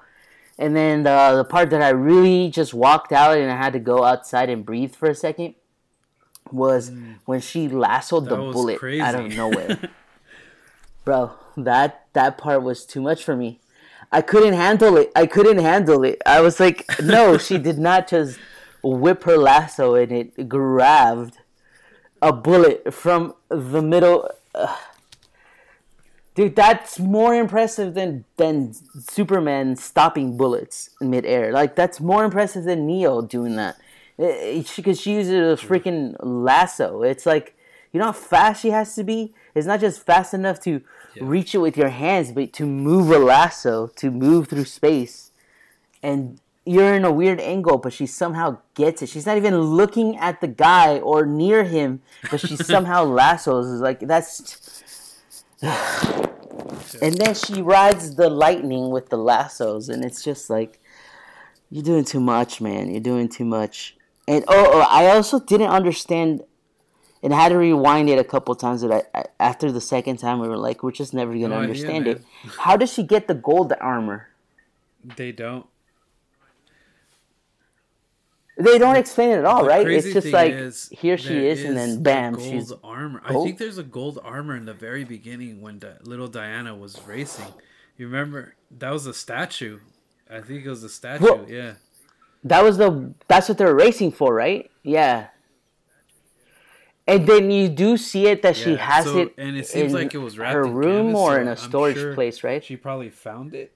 And 0.59 0.75
then 0.75 1.03
the 1.03 1.33
the 1.37 1.45
part 1.45 1.69
that 1.71 1.81
I 1.81 1.89
really 1.89 2.49
just 2.49 2.73
walked 2.73 3.11
out 3.11 3.37
and 3.37 3.49
I 3.49 3.55
had 3.55 3.73
to 3.73 3.79
go 3.79 4.03
outside 4.03 4.49
and 4.49 4.65
breathe 4.65 4.93
for 4.93 5.09
a 5.09 5.15
second 5.15 5.55
was 6.51 6.91
when 7.25 7.39
she 7.41 7.67
lassoed 7.67 8.25
the 8.25 8.35
Mm. 8.35 8.39
That 8.39 8.43
was 8.45 8.53
bullet 8.53 8.79
crazy. 8.79 9.01
out 9.01 9.15
of 9.15 9.35
nowhere. 9.35 9.79
Bro, 11.05 11.31
that 11.57 12.05
that 12.13 12.37
part 12.37 12.63
was 12.63 12.85
too 12.85 13.01
much 13.01 13.23
for 13.23 13.35
me. 13.35 13.59
I 14.11 14.21
couldn't 14.21 14.53
handle 14.53 14.95
it. 14.97 15.11
I 15.15 15.25
couldn't 15.25 15.57
handle 15.57 16.03
it. 16.03 16.21
I 16.25 16.39
was 16.41 16.59
like, 16.59 16.85
no, 17.01 17.37
she 17.37 17.57
did 17.57 17.79
not 17.79 18.07
just 18.07 18.37
whip 18.83 19.23
her 19.23 19.37
lasso 19.37 19.95
and 19.95 20.11
it 20.11 20.47
grabbed 20.47 21.37
a 22.21 22.31
bullet 22.31 22.93
from 22.93 23.33
the 23.49 23.81
middle. 23.81 24.29
Ugh. 24.55 24.77
Dude, 26.35 26.55
that's 26.55 26.99
more 26.99 27.35
impressive 27.35 27.93
than 27.93 28.25
than 28.37 28.73
Superman 28.99 29.75
stopping 29.75 30.35
bullets 30.37 30.89
in 31.01 31.09
midair. 31.11 31.51
Like 31.51 31.75
that's 31.75 31.99
more 31.99 32.23
impressive 32.23 32.63
than 32.63 32.87
Neo 32.87 33.21
doing 33.21 33.55
that. 33.57 33.77
Eh, 34.19 34.63
because 34.75 35.01
she 35.01 35.13
uses 35.13 35.63
a 35.63 35.65
freaking 35.65 36.15
lasso. 36.19 37.01
It's 37.01 37.25
like 37.25 37.55
you 37.91 37.99
know 37.99 38.07
how 38.07 38.11
fast 38.11 38.61
she 38.61 38.69
has 38.69 38.95
to 38.95 39.03
be. 39.03 39.33
It's 39.55 39.67
not 39.67 39.79
just 39.79 40.05
fast 40.05 40.33
enough 40.33 40.59
to 40.61 40.81
reach 41.21 41.53
it 41.53 41.59
with 41.59 41.77
your 41.77 41.89
hands, 41.89 42.31
but 42.31 42.53
to 42.53 42.65
move 42.65 43.11
a 43.11 43.19
lasso, 43.19 43.87
to 43.87 44.11
move 44.11 44.47
through 44.47 44.65
space, 44.65 45.31
and 46.01 46.39
you're 46.65 46.93
in 46.93 47.03
a 47.03 47.11
weird 47.11 47.41
angle, 47.41 47.77
but 47.77 47.93
she 47.93 48.05
somehow 48.05 48.57
gets 48.73 49.01
it. 49.01 49.09
She's 49.09 49.25
not 49.25 49.37
even 49.37 49.59
looking 49.59 50.17
at 50.17 50.41
the 50.41 50.47
guy 50.47 50.99
or 50.99 51.25
near 51.25 51.63
him, 51.63 52.01
but 52.31 52.39
she 52.39 52.55
somehow 52.73 53.03
lassos. 53.03 53.71
It's 53.71 53.81
like 53.81 53.99
that's 53.99 55.23
and 55.61 57.15
then 57.17 57.33
she 57.35 57.61
rides 57.61 58.15
the 58.15 58.29
lightning 58.29 58.89
with 58.89 59.09
the 59.09 59.17
lassos, 59.17 59.89
and 59.89 60.03
it's 60.05 60.23
just 60.23 60.49
like 60.49 60.79
you're 61.69 61.83
doing 61.83 62.05
too 62.05 62.19
much, 62.19 62.61
man. 62.61 62.89
You're 62.91 63.01
doing 63.01 63.27
too 63.27 63.45
much. 63.45 63.95
And 64.27 64.43
oh, 64.47 64.69
oh 64.73 64.87
I 64.89 65.07
also 65.07 65.39
didn't 65.39 65.69
understand, 65.69 66.43
and 67.21 67.33
had 67.33 67.49
to 67.49 67.57
rewind 67.57 68.09
it 68.09 68.17
a 68.19 68.23
couple 68.23 68.55
times. 68.55 68.81
That 68.81 69.09
I, 69.13 69.19
I 69.19 69.25
after 69.39 69.71
the 69.71 69.81
second 69.81 70.17
time, 70.17 70.39
we 70.39 70.47
were 70.47 70.57
like, 70.57 70.83
we're 70.83 70.91
just 70.91 71.13
never 71.13 71.33
gonna 71.33 71.49
No 71.49 71.55
idea, 71.55 71.63
understand 71.63 72.07
it. 72.07 72.21
How 72.59 72.77
does 72.77 72.91
she 72.91 73.03
get 73.03 73.27
the 73.27 73.33
gold 73.35 73.73
armor? 73.79 74.29
They 75.03 75.31
don't. 75.31 75.65
They 78.55 78.77
don't 78.77 78.95
explain 78.95 79.31
it 79.31 79.39
at 79.39 79.45
all, 79.45 79.63
The 79.63 79.69
right? 79.69 79.87
It's 79.87 80.13
just 80.13 80.27
like 80.27 80.53
is, 80.53 80.87
here 80.91 81.17
she 81.17 81.47
is, 81.47 81.63
and 81.63 81.75
then 81.75 82.03
bam, 82.03 82.35
gold 82.35 82.47
she's 82.47 82.71
armor. 82.83 83.21
I 83.25 83.33
think 83.33 83.57
there's 83.57 83.79
a 83.79 83.83
gold 83.83 84.19
armor 84.23 84.55
in 84.55 84.65
the 84.65 84.75
very 84.75 85.03
beginning 85.03 85.59
when 85.61 85.79
the 85.79 85.97
little 86.03 86.27
Diana 86.27 86.75
was 86.75 87.01
racing. 87.07 87.51
You 87.97 88.05
remember 88.05 88.53
that 88.77 88.91
was 88.91 89.07
a 89.07 89.13
statue. 89.13 89.79
I 90.29 90.41
think 90.41 90.65
it 90.65 90.69
was 90.69 90.83
a 90.83 90.89
statue. 90.89 91.23
Well- 91.23 91.45
yeah. 91.49 91.73
That 92.43 92.63
was 92.63 92.77
the 92.77 93.13
that's 93.27 93.47
what 93.49 93.57
they're 93.57 93.75
racing 93.75 94.11
for, 94.11 94.33
right? 94.33 94.69
Yeah. 94.83 95.27
And 97.05 97.27
then 97.27 97.51
you 97.51 97.67
do 97.67 97.97
see 97.97 98.27
it 98.27 98.41
that 98.43 98.55
she 98.55 98.75
has 98.77 99.05
so- 99.05 99.19
it 99.19 99.33
and 99.37 99.57
it 99.57 99.67
seems 99.67 99.93
in 99.93 99.99
like 99.99 100.13
it 100.13 100.19
was 100.19 100.35
her 100.35 100.63
room 100.65 101.07
canvas, 101.07 101.19
or 101.21 101.35
so 101.35 101.41
in 101.41 101.47
a 101.47 101.57
storage 101.57 101.97
sure 101.97 102.13
place, 102.13 102.43
right? 102.43 102.63
She 102.63 102.77
probably 102.77 103.09
found 103.09 103.53
it. 103.53 103.73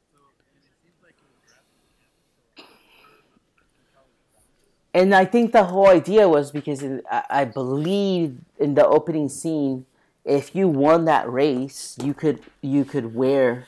And 4.94 5.14
I 5.14 5.26
think 5.26 5.52
the 5.52 5.66
whole 5.66 5.88
idea 5.88 6.28
was 6.28 6.52
because 6.52 6.82
in, 6.82 7.02
I, 7.12 7.24
I 7.30 7.46
believe 7.46 8.40
in 8.58 8.74
the 8.74 8.86
opening 8.88 9.30
scene, 9.30 9.86
if 10.26 10.56
you 10.56 10.68
won 10.68 11.06
that 11.06 11.32
race, 11.32 11.98
you 12.02 12.14
could 12.14 12.42
you 12.62 12.84
could 12.84 13.14
wear 13.14 13.68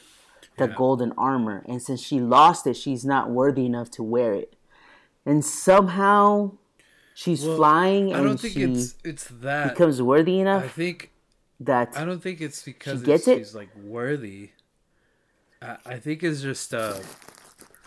the 0.57 0.67
Yeah. 0.67 0.75
golden 0.75 1.11
armor, 1.17 1.63
and 1.67 1.81
since 1.81 2.01
she 2.01 2.19
lost 2.19 2.65
it, 2.67 2.75
she's 2.75 3.05
not 3.05 3.29
worthy 3.29 3.65
enough 3.65 3.91
to 3.91 4.03
wear 4.03 4.33
it. 4.33 4.53
And 5.29 5.45
somehow, 5.45 6.53
she's 7.13 7.45
Well, 7.45 7.57
flying, 7.57 8.15
I 8.15 8.23
don't 8.23 8.39
think 8.39 8.55
she 8.55 8.63
it's 8.63 8.95
it's 9.03 9.25
that. 9.41 9.73
becomes 9.73 10.01
worthy 10.01 10.39
enough 10.39 10.63
I 10.63 10.67
think 10.67 11.11
that 11.59 11.95
I 11.95 12.03
don't 12.03 12.21
think 12.21 12.41
it's 12.41 12.63
because 12.63 13.01
she 13.01 13.05
gets 13.05 13.27
it's, 13.27 13.27
it? 13.27 13.37
she's 13.37 13.55
like 13.55 13.69
worthy. 13.75 14.51
I, 15.61 15.77
I 15.85 15.97
think 15.99 16.23
it's 16.23 16.41
just 16.41 16.73
uh, 16.73 16.97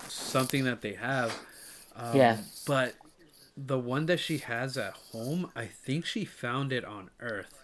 something 0.06 0.62
that 0.64 0.82
they 0.82 0.92
have. 0.94 1.36
Um, 1.96 2.16
Yeah. 2.16 2.36
But 2.64 2.94
the 3.56 3.78
one 3.78 4.06
that 4.06 4.20
she 4.20 4.38
has 4.38 4.76
at 4.76 4.92
home, 5.10 5.50
I 5.56 5.66
think 5.66 6.06
she 6.06 6.24
found 6.24 6.72
it 6.72 6.84
on 6.84 7.10
Earth 7.18 7.58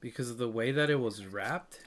because 0.00 0.30
of 0.30 0.38
the 0.38 0.48
way 0.48 0.72
that 0.72 0.90
it 0.90 0.98
was 0.98 1.26
wrapped, 1.26 1.78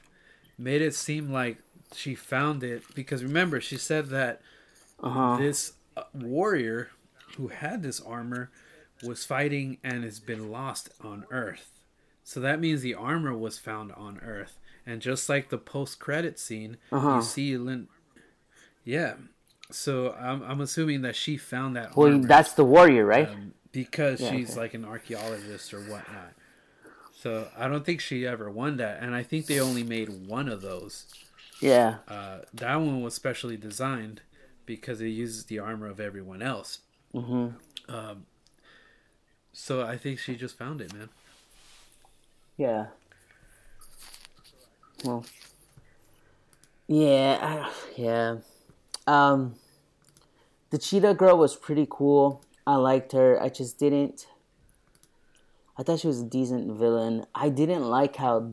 made 0.56 0.80
it 0.80 0.94
seem 0.94 1.30
like 1.30 1.58
she 1.94 2.14
found 2.14 2.64
it. 2.64 2.82
Because 2.94 3.22
remember, 3.22 3.60
she 3.60 3.76
said 3.76 4.06
that 4.06 4.40
uh-huh. 5.02 5.36
this 5.36 5.74
uh, 5.98 6.04
warrior 6.14 6.90
who 7.36 7.48
had 7.48 7.82
this 7.82 8.00
armor 8.00 8.50
was 9.02 9.24
fighting 9.24 9.78
and 9.84 10.04
has 10.04 10.20
been 10.20 10.50
lost 10.50 10.88
on 11.02 11.24
Earth. 11.30 11.80
So 12.24 12.40
that 12.40 12.60
means 12.60 12.80
the 12.82 12.94
armor 12.94 13.36
was 13.36 13.58
found 13.58 13.92
on 13.92 14.18
Earth. 14.20 14.58
And 14.84 15.00
just 15.02 15.28
like 15.28 15.48
the 15.50 15.58
post 15.58 15.98
credit 15.98 16.38
scene, 16.38 16.76
Uh-huh. 16.92 17.16
you 17.16 17.22
see 17.22 17.56
Lynn. 17.58 17.88
Yeah. 18.84 19.14
So 19.70 20.12
I'm, 20.12 20.42
I'm 20.42 20.60
assuming 20.60 21.02
that 21.02 21.16
she 21.16 21.36
found 21.36 21.76
that 21.76 21.96
well, 21.96 22.12
armor 22.12 22.26
that's 22.26 22.52
the 22.52 22.64
warrior, 22.64 23.04
right? 23.04 23.28
um, 23.28 23.52
because 23.72 24.20
Yeah, 24.20 24.30
she's 24.30 24.52
okay. 24.52 24.60
like 24.60 24.74
an 24.74 24.84
archaeologist 24.84 25.74
or 25.74 25.80
whatnot. 25.80 26.32
So 27.14 27.48
I 27.56 27.66
don't 27.68 27.84
think 27.84 28.00
she 28.00 28.26
ever 28.26 28.50
won 28.50 28.76
that. 28.76 29.02
And 29.02 29.14
I 29.14 29.22
think 29.22 29.46
they 29.46 29.58
only 29.60 29.82
made 29.82 30.28
one 30.28 30.48
of 30.48 30.62
those. 30.62 31.06
yeah. 31.60 31.96
Uh, 32.06 32.38
that 32.54 32.76
one 32.76 33.02
was 33.02 33.14
specially 33.14 33.56
designed 33.56 34.20
because 34.66 35.00
it 35.00 35.08
uses 35.08 35.44
the 35.46 35.58
armor 35.58 35.86
of 35.88 35.98
everyone 36.00 36.42
else. 36.42 36.78
Hmm 37.16 37.48
Um, 37.88 38.26
so 39.52 39.82
I 39.82 39.96
think 39.96 40.18
she 40.18 40.36
just 40.36 40.58
found 40.58 40.80
it, 40.80 40.92
man. 40.92 41.08
Yeah. 42.58 42.86
Well. 45.04 45.24
Yeah, 46.88 47.38
I, 47.40 47.72
yeah. 47.96 48.36
Um, 49.06 49.54
the 50.70 50.78
cheetah 50.78 51.14
girl 51.14 51.38
was 51.38 51.56
pretty 51.56 51.86
cool. 51.88 52.44
I 52.66 52.76
liked 52.76 53.12
her. 53.12 53.40
I 53.40 53.48
just 53.48 53.78
didn't. 53.78 54.26
I 55.78 55.82
thought 55.82 56.00
she 56.00 56.06
was 56.06 56.20
a 56.20 56.24
decent 56.24 56.72
villain. 56.78 57.26
I 57.34 57.48
didn't 57.48 57.84
like 57.84 58.16
how 58.16 58.52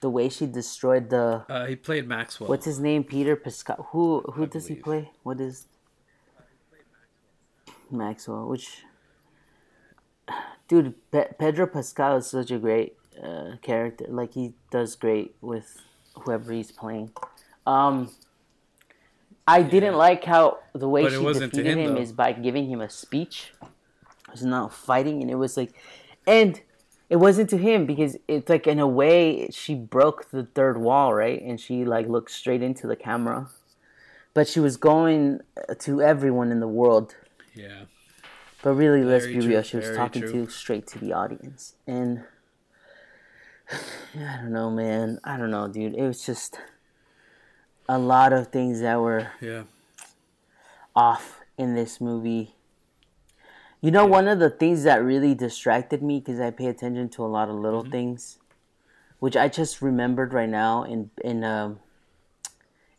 the 0.00 0.10
way 0.10 0.28
she 0.28 0.46
destroyed 0.46 1.10
the. 1.10 1.44
Uh, 1.48 1.66
he 1.66 1.76
played 1.76 2.06
Maxwell. 2.06 2.48
What's 2.48 2.66
his 2.66 2.78
name? 2.78 3.04
Peter 3.04 3.36
Pascal. 3.36 3.88
Who 3.90 4.20
who 4.32 4.46
does 4.46 4.66
he 4.66 4.74
play? 4.74 5.10
What 5.22 5.40
is 5.40 5.66
Maxwell? 7.90 8.48
Which 8.48 8.84
dude? 10.68 10.94
Pe- 11.10 11.32
Pedro 11.38 11.66
Pascal 11.66 12.16
is 12.16 12.26
such 12.26 12.50
a 12.50 12.58
great 12.58 12.96
uh, 13.22 13.56
character. 13.62 14.06
Like 14.08 14.34
he 14.34 14.54
does 14.70 14.96
great 14.96 15.34
with 15.40 15.80
whoever 16.14 16.52
he's 16.52 16.72
playing. 16.72 17.10
Um, 17.66 18.10
I 19.46 19.62
didn't 19.62 19.96
like 19.96 20.24
how 20.24 20.58
the 20.74 20.88
way 20.88 21.02
But 21.02 21.12
she 21.12 21.24
defeated 21.24 21.66
him, 21.66 21.78
him, 21.78 21.96
is 21.98 22.12
by 22.12 22.32
giving 22.32 22.68
him 22.68 22.80
a 22.80 22.88
speech. 22.88 23.52
It 23.62 24.32
was 24.32 24.44
not 24.44 24.72
fighting, 24.72 25.20
and 25.20 25.30
it 25.30 25.36
was 25.36 25.56
like, 25.56 25.74
and 26.26 26.60
it 27.10 27.16
wasn't 27.16 27.50
to 27.50 27.58
him 27.58 27.84
because 27.86 28.16
it's 28.26 28.48
like 28.48 28.66
in 28.66 28.78
a 28.78 28.88
way 28.88 29.48
she 29.50 29.74
broke 29.74 30.30
the 30.30 30.44
third 30.44 30.78
wall, 30.78 31.12
right? 31.14 31.40
And 31.40 31.60
she 31.60 31.84
like 31.84 32.08
looked 32.08 32.30
straight 32.30 32.62
into 32.62 32.86
the 32.86 32.96
camera, 32.96 33.48
but 34.32 34.48
she 34.48 34.60
was 34.60 34.76
going 34.76 35.40
to 35.80 36.02
everyone 36.02 36.50
in 36.50 36.60
the 36.60 36.68
world. 36.68 37.14
Yeah. 37.54 37.84
But 38.62 38.74
really, 38.74 39.04
let's 39.04 39.26
be 39.26 39.34
true, 39.34 39.48
real. 39.48 39.62
She 39.62 39.76
was 39.76 39.94
talking 39.96 40.22
true. 40.22 40.46
to 40.46 40.50
straight 40.50 40.86
to 40.88 40.98
the 40.98 41.12
audience, 41.12 41.74
and 41.86 42.24
I 43.72 44.38
don't 44.40 44.52
know, 44.52 44.70
man. 44.70 45.18
I 45.24 45.36
don't 45.36 45.50
know, 45.50 45.68
dude. 45.68 45.94
It 45.94 46.02
was 46.06 46.24
just 46.24 46.58
a 47.88 47.98
lot 47.98 48.32
of 48.32 48.48
things 48.48 48.80
that 48.80 49.00
were 49.00 49.28
Yeah. 49.40 49.64
off 50.96 51.40
in 51.58 51.74
this 51.74 52.00
movie. 52.00 52.54
You 53.82 53.90
know, 53.90 54.06
one 54.06 54.28
of 54.28 54.38
the 54.38 54.48
things 54.48 54.84
that 54.84 55.04
really 55.04 55.34
distracted 55.34 56.02
me 56.02 56.18
because 56.20 56.40
I 56.40 56.50
pay 56.50 56.66
attention 56.66 57.10
to 57.10 57.24
a 57.24 57.28
lot 57.28 57.48
of 57.50 57.56
Mm-hmm. 57.56 57.64
little 57.64 57.84
things, 57.84 58.38
which 59.18 59.36
I 59.36 59.48
just 59.48 59.82
remembered 59.82 60.32
right 60.32 60.48
now 60.48 60.84
in 60.84 61.10
in 61.22 61.44
um, 61.44 61.80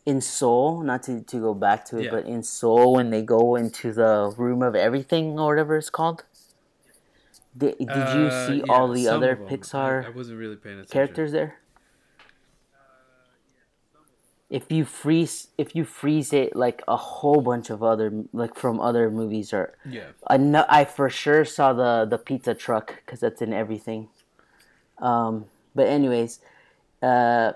in 0.06 0.22
Soul. 0.22 0.82
Not 0.82 1.04
to, 1.04 1.22
to 1.22 1.38
go 1.40 1.54
back 1.54 1.86
to 1.86 1.98
it, 1.98 2.06
Yeah. 2.06 2.12
but 2.12 2.26
in 2.26 2.44
Soul 2.44 2.94
when 2.96 3.10
they 3.10 3.22
go 3.22 3.56
into 3.56 3.92
the 3.92 4.34
room 4.38 4.62
of 4.62 4.76
everything 4.76 5.40
or 5.40 5.48
whatever 5.50 5.78
it's 5.78 5.90
called. 5.90 6.24
Did, 7.58 7.78
did 7.78 7.90
you 7.90 8.28
Uh, 8.28 8.48
see 8.48 8.58
yeah, 8.58 8.64
all 8.74 8.88
the 8.92 9.08
other. 9.08 9.36
Pixar 9.36 10.04
I, 10.04 10.08
I 10.08 10.10
wasn't 10.10 10.40
really 10.40 10.58
paying 10.58 10.76
attention. 10.76 10.92
characters 10.94 11.32
there? 11.32 11.56
If 14.48 14.72
you 14.72 14.86
freeze, 14.86 15.48
if 15.58 15.76
you 15.76 15.84
freeze 15.86 16.32
it, 16.32 16.56
like 16.56 16.84
a 16.88 16.96
whole 16.96 17.42
bunch 17.42 17.72
of 17.72 17.82
other, 17.82 18.12
like 18.32 18.56
from 18.56 18.80
other 18.80 19.10
movies, 19.10 19.52
or 19.52 19.74
Yeah. 19.90 20.10
I 20.28 20.38
know 20.38 20.66
I 20.70 20.86
for 20.86 21.10
sure 21.10 21.44
saw 21.46 21.74
the 21.74 22.06
the 22.06 22.20
pizza 22.20 22.54
truck 22.54 23.02
because 23.04 23.20
that's 23.22 23.42
in 23.42 23.54
everything. 23.54 24.10
Um, 25.00 25.46
but 25.74 25.88
anyways, 25.88 26.40
uh, 27.02 27.54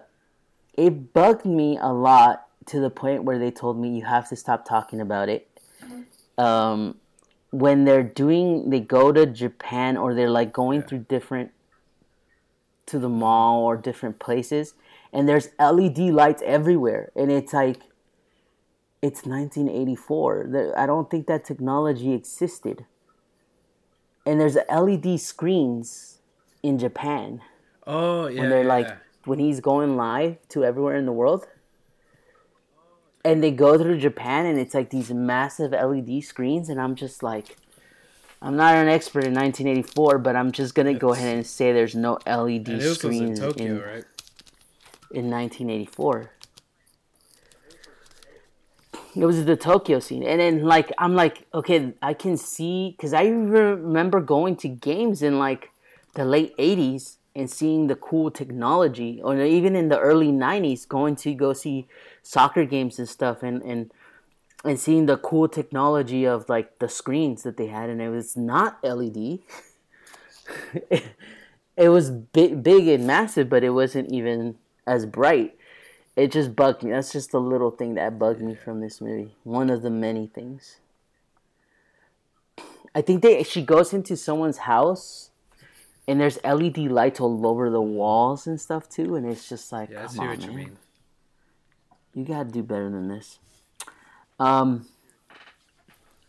it 0.79 1.13
bugged 1.13 1.45
me 1.45 1.77
a 1.77 1.91
lot 1.91 2.47
to 2.67 2.79
the 2.79 2.89
point 2.89 3.23
where 3.25 3.37
they 3.37 3.51
told 3.51 3.77
me 3.77 3.89
you 3.97 4.05
have 4.05 4.29
to 4.29 4.35
stop 4.35 4.65
talking 4.65 5.01
about 5.01 5.27
it. 5.27 5.47
Um, 6.37 6.95
when 7.51 7.83
they're 7.83 8.03
doing, 8.03 8.69
they 8.69 8.79
go 8.79 9.11
to 9.11 9.25
Japan 9.25 9.97
or 9.97 10.13
they're 10.13 10.29
like 10.29 10.53
going 10.53 10.79
Yeah. 10.81 10.87
through 10.87 11.05
different 11.09 11.51
to 12.85 12.97
the 12.99 13.09
mall 13.09 13.63
or 13.63 13.75
different 13.77 14.19
places, 14.19 14.73
and 15.13 15.27
there's 15.27 15.49
LED 15.59 15.99
lights 16.11 16.41
everywhere, 16.45 17.11
and 17.15 17.31
it's 17.31 17.53
like 17.53 17.81
it's 19.01 19.25
1984. 19.25 20.47
There- 20.49 20.77
I 20.77 20.85
don't 20.85 21.09
think 21.09 21.27
that 21.27 21.45
technology 21.45 22.13
existed. 22.13 22.85
And 24.25 24.39
there's 24.39 24.57
LED 24.69 25.17
screens 25.17 26.19
in 26.61 26.77
Japan 26.77 27.41
Oh 27.87 28.27
yeah. 28.27 28.41
when 28.41 28.49
they're 28.49 28.61
yeah, 28.63 28.77
like 28.77 28.87
yeah. 28.87 28.97
When 29.29 29.39
he's 29.39 29.59
going 29.59 29.95
live 29.95 30.37
to 30.49 30.65
everywhere 30.65 30.95
in 30.95 31.05
the 31.05 31.11
world. 31.11 31.47
And 33.23 33.43
they 33.43 33.51
go 33.51 33.77
through 33.77 33.99
Japan 33.99 34.47
and 34.47 34.57
it's 34.57 34.73
like 34.73 34.89
these 34.89 35.11
massive 35.11 35.71
LED 35.71 36.23
screens 36.23 36.67
and 36.67 36.81
I'm 36.81 36.95
just 36.95 37.21
like 37.21 37.55
I'm 38.41 38.55
not 38.55 38.75
an 38.75 38.87
expert 38.87 39.25
in 39.25 39.33
1984, 39.33 40.17
but 40.19 40.35
I'm 40.35 40.51
just 40.51 40.73
gonna 40.73 40.93
go 40.93 41.13
ahead 41.13 41.35
and 41.35 41.45
say 41.45 41.73
there's 41.73 41.95
no 41.95 42.17
LED 42.25 42.69
And 42.69 42.81
it 42.81 42.85
in 42.85 42.95
screens 42.95 43.39
Tokyo, 43.39 43.65
in, 43.65 43.81
right? 43.81 44.05
in 45.11 45.29
1984. 45.29 46.31
It 49.15 49.25
was 49.25 49.43
the 49.43 49.57
Tokyo 49.57 49.99
scene, 49.99 50.23
and 50.23 50.39
then 50.39 50.63
like 50.63 50.91
I'm 50.97 51.15
like, 51.15 51.45
okay, 51.53 51.93
I 52.01 52.13
can 52.13 52.37
see 52.37 52.95
because 52.95 53.13
I 53.13 53.25
remember 53.25 54.21
going 54.21 54.55
to 54.57 54.69
games 54.69 55.21
in 55.21 55.37
like 55.37 55.71
the 56.13 56.23
late 56.23 56.55
80s 56.57 57.18
and 57.35 57.49
seeing 57.49 57.87
the 57.87 57.95
cool 57.95 58.31
technology, 58.31 59.21
or 59.23 59.39
even 59.41 59.75
in 59.75 59.89
the 59.89 59.99
early 59.99 60.31
90s, 60.31 60.87
going 60.87 61.15
to 61.17 61.33
go 61.33 61.53
see 61.53 61.87
soccer 62.23 62.65
games 62.65 62.99
and 62.99 63.07
stuff, 63.07 63.43
and 63.43 63.61
and 63.63 63.91
and 64.65 64.79
seeing 64.79 65.05
the 65.05 65.17
cool 65.17 65.47
technology 65.47 66.25
of 66.25 66.49
like 66.49 66.79
the 66.79 66.89
screens 66.89 67.43
that 67.43 67.57
they 67.57 67.67
had, 67.67 67.89
and 67.89 68.01
it 68.01 68.09
was 68.09 68.35
not 68.35 68.83
LED. 68.83 69.39
it 71.77 71.89
was 71.89 72.11
big, 72.11 72.61
big 72.61 72.87
and 72.87 73.07
massive, 73.07 73.49
but 73.49 73.63
it 73.63 73.69
wasn't 73.69 74.11
even 74.11 74.55
as 74.85 75.05
bright. 75.05 75.55
It 76.15 76.31
just 76.31 76.55
bugged 76.55 76.83
me. 76.83 76.91
That's 76.91 77.13
just 77.13 77.33
a 77.33 77.39
little 77.39 77.71
thing 77.71 77.93
that 77.95 78.19
bugged 78.19 78.41
me 78.41 78.55
from 78.55 78.81
this 78.81 78.99
movie. 78.99 79.35
One 79.43 79.69
of 79.69 79.81
the 79.81 79.89
many 79.89 80.27
things. 80.27 80.77
I 82.93 83.01
think 83.01 83.21
they 83.21 83.43
she 83.43 83.61
goes 83.61 83.93
into 83.93 84.17
someone's 84.17 84.57
house, 84.59 85.28
and 86.09 86.19
there's 86.19 86.37
LED 86.43 86.77
lights 86.91 87.19
all 87.19 87.45
over 87.47 87.69
the 87.69 87.81
walls 87.81 88.47
and 88.47 88.59
stuff 88.59 88.89
too, 88.89 89.15
and 89.15 89.25
it's 89.25 89.47
just 89.47 89.71
like, 89.71 89.89
Yeah, 89.89 89.99
I 89.99 90.01
come 90.07 90.09
see 90.15 90.19
on, 90.21 90.27
what 90.29 90.41
you 90.41 90.47
man. 90.47 90.55
mean. 90.57 90.77
You 92.13 92.25
gotta 92.25 92.49
do 92.49 92.63
better 92.63 92.89
than 92.89 93.07
this. 93.07 93.39
Um. 94.39 94.87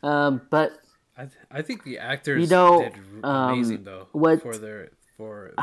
Um, 0.03 0.43
but 0.51 0.73
I, 1.17 1.23
th- 1.23 1.33
I 1.51 1.63
think 1.63 1.85
the 1.85 1.99
actors 1.99 2.43
You 2.43 2.49
know, 2.57 2.83
did 2.83 2.95
r- 3.23 3.51
amazing 3.53 3.79
um, 3.79 3.85
though 3.85 4.09
what- 4.13 4.41
for 4.43 4.57
their 4.57 4.91
for, 5.17 5.53
for 5.57 5.63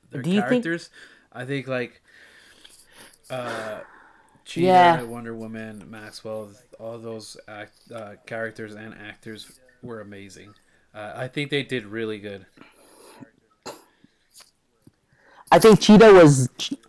their 0.10 0.22
Do 0.22 0.30
you 0.30 0.40
think- 0.40 0.64
characters. 0.64 0.90
I 1.32 1.44
think 1.44 1.68
like 1.68 2.02
uh 3.30 3.80
Cheetah, 4.44 4.66
Yeah. 4.66 5.02
Wonder 5.02 5.34
Woman, 5.34 5.84
Maxwell, 5.90 6.52
all 6.78 6.98
those 6.98 7.36
act, 7.48 7.72
uh, 7.94 8.12
characters 8.26 8.74
and 8.74 8.94
actors 8.94 9.58
were 9.82 10.00
amazing. 10.00 10.54
Uh, 10.94 11.12
I 11.16 11.26
think 11.28 11.50
they 11.50 11.62
did 11.64 11.84
really 11.84 12.18
good. 12.20 12.46
I 15.52 15.58
think 15.58 15.80
Cheetah 15.80 16.12
was 16.12 16.48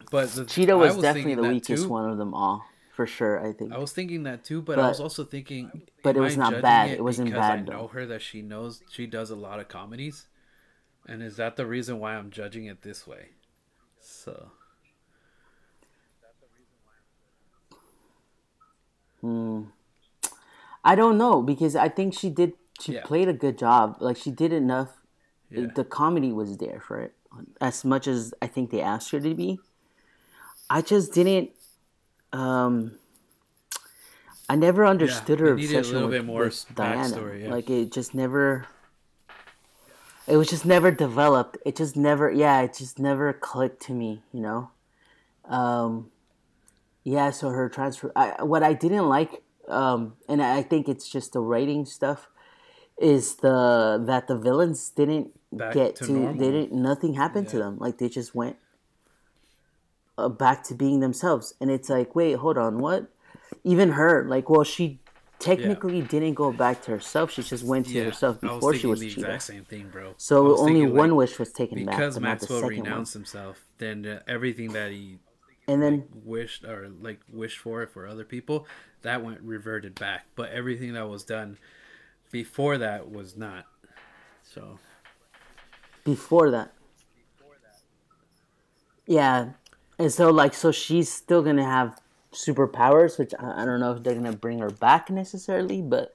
But 0.10 0.32
the, 0.32 0.46
Cheetah 0.46 0.72
I 0.72 0.76
was, 0.76 0.98
definitely 0.98 1.36
the 1.36 1.44
weakest 1.44 1.84
too. 1.84 1.90
one 1.90 2.10
of 2.10 2.18
them 2.18 2.34
all, 2.34 2.66
for 2.92 3.06
sure. 3.06 3.40
I 3.46 3.54
think. 3.54 3.72
I 3.74 3.78
was 3.78 3.92
thinking 3.92 4.24
that 4.24 4.44
too, 4.44 4.62
but, 4.62 4.80
I 4.80 4.88
was 4.88 5.00
also 5.00 5.24
thinking, 5.24 5.84
but 6.04 6.18
it 6.18 6.22
was 6.22 6.38
not 6.38 6.62
bad. 6.62 6.90
It 6.90 7.04
wasn't 7.04 7.30
because 7.30 7.50
I 7.50 7.58
know 7.60 7.82
though. 7.84 7.88
her 7.88 8.06
that 8.08 8.22
she 8.22 8.42
knows 8.42 8.82
she 8.90 9.06
does 9.06 9.30
a 9.30 9.36
lot 9.36 9.60
of 9.60 9.68
comedies, 9.68 10.28
and 11.08 11.22
is 11.22 11.38
that 11.38 11.56
the 11.56 11.66
reason 11.66 12.00
why 12.00 12.16
I'm 12.16 12.32
judging 12.32 12.66
it 12.66 12.82
this 12.82 13.06
way? 13.06 13.30
So 14.00 14.52
Hmm. 19.22 19.64
I 20.86 20.96
don't 20.96 21.18
know 21.18 21.42
because 21.42 21.76
I 21.76 21.90
think 21.90 22.14
she 22.14 22.30
did. 22.30 22.54
She 22.80 22.94
Yeah. 22.94 23.02
played 23.04 23.28
a 23.28 23.34
good 23.34 23.58
job. 23.58 23.98
Like 24.00 24.16
she 24.16 24.32
did 24.32 24.54
enough. 24.54 25.02
yeah, 25.50 25.68
The 25.74 25.84
comedy 25.84 26.32
was 26.32 26.58
there 26.58 26.80
for 26.80 27.00
it, 27.00 27.16
as 27.62 27.84
much 27.86 28.08
as 28.08 28.34
I 28.42 28.48
think 28.48 28.72
they 28.72 28.82
asked 28.82 29.12
her 29.12 29.20
to 29.20 29.34
be. 29.36 29.60
I 30.70 30.82
just 30.82 31.14
didn't. 31.14 31.52
Um, 32.34 32.94
I 34.50 34.56
never 34.56 34.86
understood 34.86 35.40
her 35.40 35.48
it 35.48 35.52
a 35.52 35.54
obsession 35.54 35.94
little 35.94 36.10
with, 36.10 36.18
bit 36.18 36.26
more 36.26 36.46
with 36.46 36.66
Diana. 36.76 37.36
yeah. 37.36 37.50
Like 37.50 37.70
it 37.70 37.92
just 37.92 38.14
never. 38.14 38.66
It 40.28 40.36
was 40.36 40.50
just 40.50 40.66
never 40.66 40.92
developed. 40.92 41.58
It 41.66 41.76
just 41.76 41.96
never. 41.96 42.32
Yeah, 42.32 42.62
it 42.62 42.76
just 42.78 43.00
never 43.00 43.34
clicked 43.34 43.82
to 43.84 43.94
me. 43.94 44.22
You 44.34 44.42
know. 44.42 44.72
Um, 45.46 46.12
yeah. 47.04 47.32
So 47.32 47.50
her 47.50 47.70
transfer. 47.70 48.12
I, 48.16 48.44
what 48.44 48.64
I 48.64 48.74
didn't 48.74 49.08
like, 49.08 49.44
um, 49.68 50.14
and 50.28 50.42
I 50.42 50.64
think 50.64 50.90
it's 50.90 51.10
just 51.10 51.34
the 51.34 51.40
writing 51.40 51.86
stuff, 51.86 52.28
is 53.00 53.36
the 53.38 54.04
that 54.06 54.28
the 54.28 54.38
villains 54.38 54.90
didn't 54.90 55.32
Back 55.52 55.74
get 55.74 55.96
to 55.98 56.06
to. 56.06 56.34
They 56.38 56.52
didn't. 56.52 56.74
Nothing 56.74 57.14
happened 57.14 57.48
to 57.50 57.58
them. 57.58 57.78
Like 57.80 57.98
they 57.98 58.10
just 58.10 58.36
went 58.36 58.58
uh, 60.18 60.30
back 60.30 60.64
to 60.66 60.74
being 60.74 61.00
themselves. 61.00 61.54
And 61.62 61.70
it's 61.72 61.90
like, 61.90 62.16
wait, 62.16 62.34
hold 62.34 62.58
on, 62.58 62.80
what? 62.80 63.08
Even 63.64 63.92
her, 63.92 64.26
like, 64.28 64.50
well, 64.50 64.64
she 64.64 65.00
technically 65.40 66.02
didn't 66.02 66.34
go 66.34 66.52
back 66.52 66.82
to 66.84 66.92
herself. 66.92 67.32
She 67.32 67.44
just 67.44 67.64
went 67.64 67.86
to 67.88 67.94
yeah, 67.94 68.06
herself 68.06 68.40
I 68.42 68.48
was 68.48 68.56
before 68.56 68.74
she 68.76 68.88
was 68.88 69.00
the 69.00 69.08
exact 69.08 69.44
same 69.44 69.64
thing, 69.64 69.90
bro. 69.90 70.16
So 70.18 70.58
only 70.58 70.82
thinking, 70.82 70.96
one 70.96 71.12
like, 71.12 71.18
wish 71.18 71.40
was 71.40 71.52
taken 71.52 71.86
back, 71.86 71.98
because 71.98 72.16
not 72.16 72.22
the 72.22 72.28
Maxwell 72.28 72.62
second 72.62 72.78
one. 72.78 72.86
renounced 72.86 73.14
himself, 73.14 73.64
then 73.78 74.06
uh, 74.06 74.20
everything 74.28 74.74
that 74.74 74.92
he 74.92 75.20
And 75.68 75.82
then 75.82 76.06
wished 76.24 76.64
or 76.64 76.90
like 77.02 77.20
wished 77.32 77.60
for 77.60 77.86
for 77.88 78.08
other 78.08 78.26
people, 78.26 78.68
that 79.04 79.24
went 79.24 79.42
reverted 79.42 79.96
back. 79.96 80.26
But 80.36 80.50
everything 80.52 80.94
that 80.94 81.08
was 81.08 81.24
done 81.24 81.58
before 82.32 82.78
that 82.78 83.12
was 83.12 83.38
not. 83.38 83.66
So 84.44 84.80
before 86.04 86.52
that, 86.52 86.74
yeah, 89.06 89.50
and 90.00 90.12
so 90.12 90.30
like, 90.30 90.54
so 90.54 90.72
she's 90.72 91.12
still 91.12 91.42
gonna 91.42 91.66
have 91.66 92.00
superpowers, 92.32 93.18
which 93.18 93.34
I, 93.40 93.64
I 93.64 93.66
don't 93.66 93.80
know 93.80 93.94
if 93.94 94.04
they're 94.04 94.16
gonna 94.16 94.34
bring 94.34 94.60
her 94.60 94.70
back 94.70 95.10
necessarily, 95.10 95.82
but. 95.82 96.14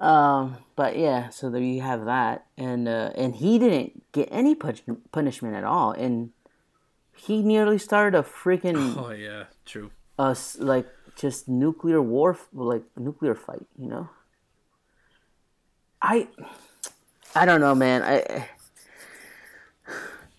Um, 0.00 0.56
but 0.74 0.98
yeah, 0.98 1.28
so 1.28 1.48
there 1.48 1.62
you 1.62 1.80
have 1.80 2.06
that, 2.06 2.46
and 2.58 2.88
uh, 2.88 3.12
and 3.14 3.36
he 3.36 3.56
didn't 3.60 4.02
get 4.10 4.28
any 4.32 4.56
punish- 4.56 4.82
punishment 5.12 5.54
at 5.54 5.62
all, 5.62 5.92
and 5.92 6.30
he 7.14 7.40
nearly 7.40 7.78
started 7.78 8.18
a 8.18 8.24
freaking 8.24 8.96
oh 8.98 9.12
yeah, 9.12 9.44
true. 9.64 9.92
us 10.18 10.58
like 10.58 10.88
just 11.14 11.48
nuclear 11.48 12.02
war, 12.02 12.36
like 12.52 12.82
nuclear 12.96 13.36
fight. 13.36 13.64
You 13.78 13.86
know. 13.86 14.10
I, 16.02 16.26
I 17.34 17.44
don't 17.46 17.60
know, 17.60 17.74
man. 17.74 18.02
I 18.02 18.48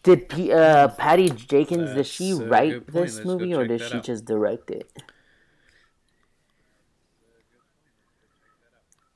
did 0.04 0.28
P, 0.28 0.52
uh, 0.52 0.90
Patty 0.90 1.30
Jenkins 1.30 1.96
did 1.96 2.06
she 2.06 2.34
write 2.34 2.86
this 2.88 3.16
Let's 3.16 3.26
movie 3.26 3.54
or 3.54 3.66
check 3.66 3.80
did 3.80 3.90
she 3.90 3.98
out. 3.98 4.04
just 4.04 4.26
direct 4.26 4.70
it? 4.70 4.92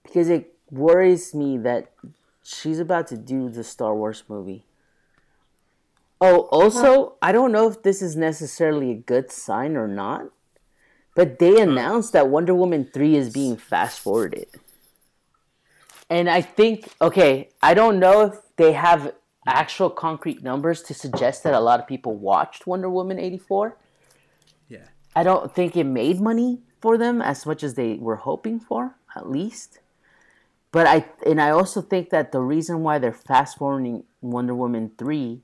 Because 0.03 0.29
it 0.29 0.55
worries 0.71 1.35
me 1.35 1.57
that 1.57 1.91
she's 2.41 2.79
about 2.79 3.07
to 3.07 3.17
do 3.17 3.49
the 3.49 3.63
Star 3.65 3.93
Wars 3.93 4.23
movie. 4.29 4.63
Oh, 6.19 6.43
also, 6.43 7.15
I 7.21 7.31
don't 7.33 7.51
know 7.51 7.67
if 7.67 7.83
this 7.83 8.01
is 8.01 8.15
necessarily 8.15 8.89
a 8.89 8.95
good 8.95 9.29
sign 9.31 9.75
or 9.75 9.87
not, 9.87 10.31
but 11.13 11.37
they 11.37 11.61
announced 11.61 12.13
that 12.13 12.29
Wonder 12.29 12.55
Woman 12.55 12.89
3 12.91 13.15
is 13.15 13.31
being 13.31 13.57
fast 13.57 13.99
forwarded. 13.99 14.47
And 16.10 16.30
I 16.30 16.41
think, 16.41 16.89
okay, 17.01 17.49
I 17.62 17.74
don't 17.74 17.99
know 17.99 18.22
if 18.22 18.36
they 18.55 18.74
have 18.74 19.14
actual 19.45 19.89
concrete 19.89 20.43
numbers 20.43 20.82
to 20.84 20.93
suggest 20.93 21.43
that 21.43 21.53
a 21.53 21.60
lot 21.60 21.80
of 21.80 21.88
people 21.88 22.16
watched 22.16 22.68
Wonder 22.68 22.89
Woman 22.89 23.20
84. 23.20 23.78
Yeah. 24.70 24.80
I 25.16 25.24
don't 25.24 25.53
think 25.53 25.76
it 25.76 25.86
made 25.86 26.20
money 26.20 26.60
for 26.82 26.97
them 26.97 27.22
as 27.22 27.45
much 27.45 27.64
as 27.64 27.76
they 27.76 27.95
were 27.95 28.18
hoping 28.18 28.60
for, 28.60 28.95
at 29.16 29.30
least. 29.30 29.80
But 30.72 30.86
I 30.86 31.05
and 31.26 31.41
I 31.41 31.49
also 31.49 31.82
think 31.82 32.10
that 32.10 32.32
the 32.32 32.41
reason 32.41 32.84
why 32.84 32.99
they're 32.99 33.14
fast 33.14 33.58
forwarding 33.58 34.03
Wonder 34.22 34.53
Woman 34.53 34.91
3 34.97 35.41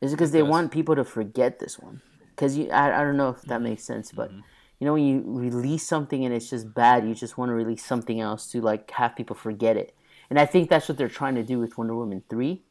is 0.00 0.12
because 0.12 0.32
they 0.32 0.42
want 0.42 0.70
people 0.70 0.94
to 0.94 1.04
forget 1.04 1.58
this 1.58 1.78
one. 1.78 2.02
Cuz 2.36 2.56
you 2.56 2.70
I, 2.70 3.00
I 3.00 3.04
don't 3.04 3.16
know 3.16 3.30
if 3.30 3.42
that 3.42 3.62
makes 3.62 3.84
sense, 3.84 4.12
but 4.12 4.30
mm-hmm. 4.30 4.40
You 4.80 4.86
know 4.86 4.94
when 4.94 5.04
you 5.04 5.22
release 5.26 5.86
something 5.86 6.24
and 6.24 6.34
it's 6.34 6.50
just 6.50 6.74
bad, 6.74 7.06
you 7.06 7.14
just 7.14 7.38
want 7.38 7.50
to 7.50 7.54
release 7.54 7.84
something 7.84 8.20
else 8.20 8.50
to 8.52 8.60
like 8.60 8.90
have 8.92 9.14
people 9.14 9.36
forget 9.36 9.76
it. 9.76 9.94
And 10.30 10.38
I 10.38 10.46
think 10.46 10.70
that's 10.70 10.88
what 10.88 10.96
they're 10.96 11.08
trying 11.08 11.34
to 11.34 11.42
do 11.42 11.58
with 11.58 11.76
Wonder 11.76 11.94
Woman 11.94 12.22
3. 12.30 12.62